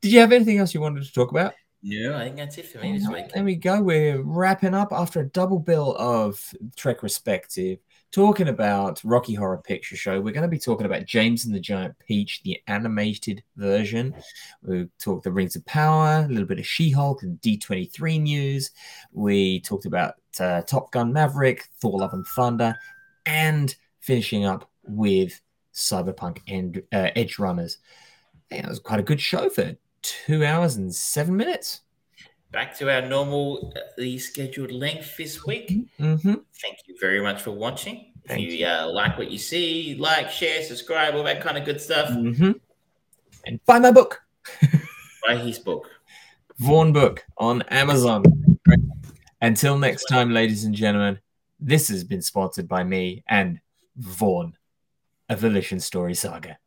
[0.00, 1.54] Did you have anything else you wanted to talk about?
[1.82, 3.32] Yeah, I think that's it for me this week.
[3.32, 3.80] There we go.
[3.80, 6.40] We're wrapping up after a double bill of
[6.74, 7.78] Trek Perspective,
[8.16, 10.18] talking about Rocky Horror Picture Show.
[10.18, 14.14] We're going to be talking about James and the Giant Peach, the animated version.
[14.62, 18.70] We talked the Rings of Power, a little bit of She Hulk and D23 news.
[19.12, 22.74] We talked about uh, Top Gun Maverick, Thor Love and Thunder,
[23.26, 25.38] and finishing up with
[25.74, 27.76] Cyberpunk and uh, Edgerunners.
[28.50, 31.82] Yeah, it was quite a good show for two hours and seven minutes.
[32.52, 35.88] Back to our normal uh, scheduled length this week.
[35.98, 36.34] Mm-hmm.
[36.62, 38.12] Thank you very much for watching.
[38.24, 41.64] If Thank you uh, like what you see, like, share, subscribe, all that kind of
[41.64, 42.10] good stuff.
[42.10, 42.52] Mm-hmm.
[43.44, 44.20] And buy my book,
[45.26, 45.88] Buy his book.
[46.58, 48.24] Vaughn Book, on Amazon.
[49.40, 51.18] Until next time, ladies and gentlemen,
[51.60, 53.60] this has been sponsored by me and
[53.96, 54.56] Vaughn,
[55.28, 56.58] a Volition Story Saga.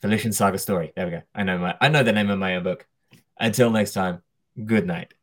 [0.00, 0.92] Volition Saga Story.
[0.96, 1.22] There we go.
[1.34, 2.86] I know my I know the name of my own book.
[3.38, 4.22] Until next time,
[4.64, 5.14] good night.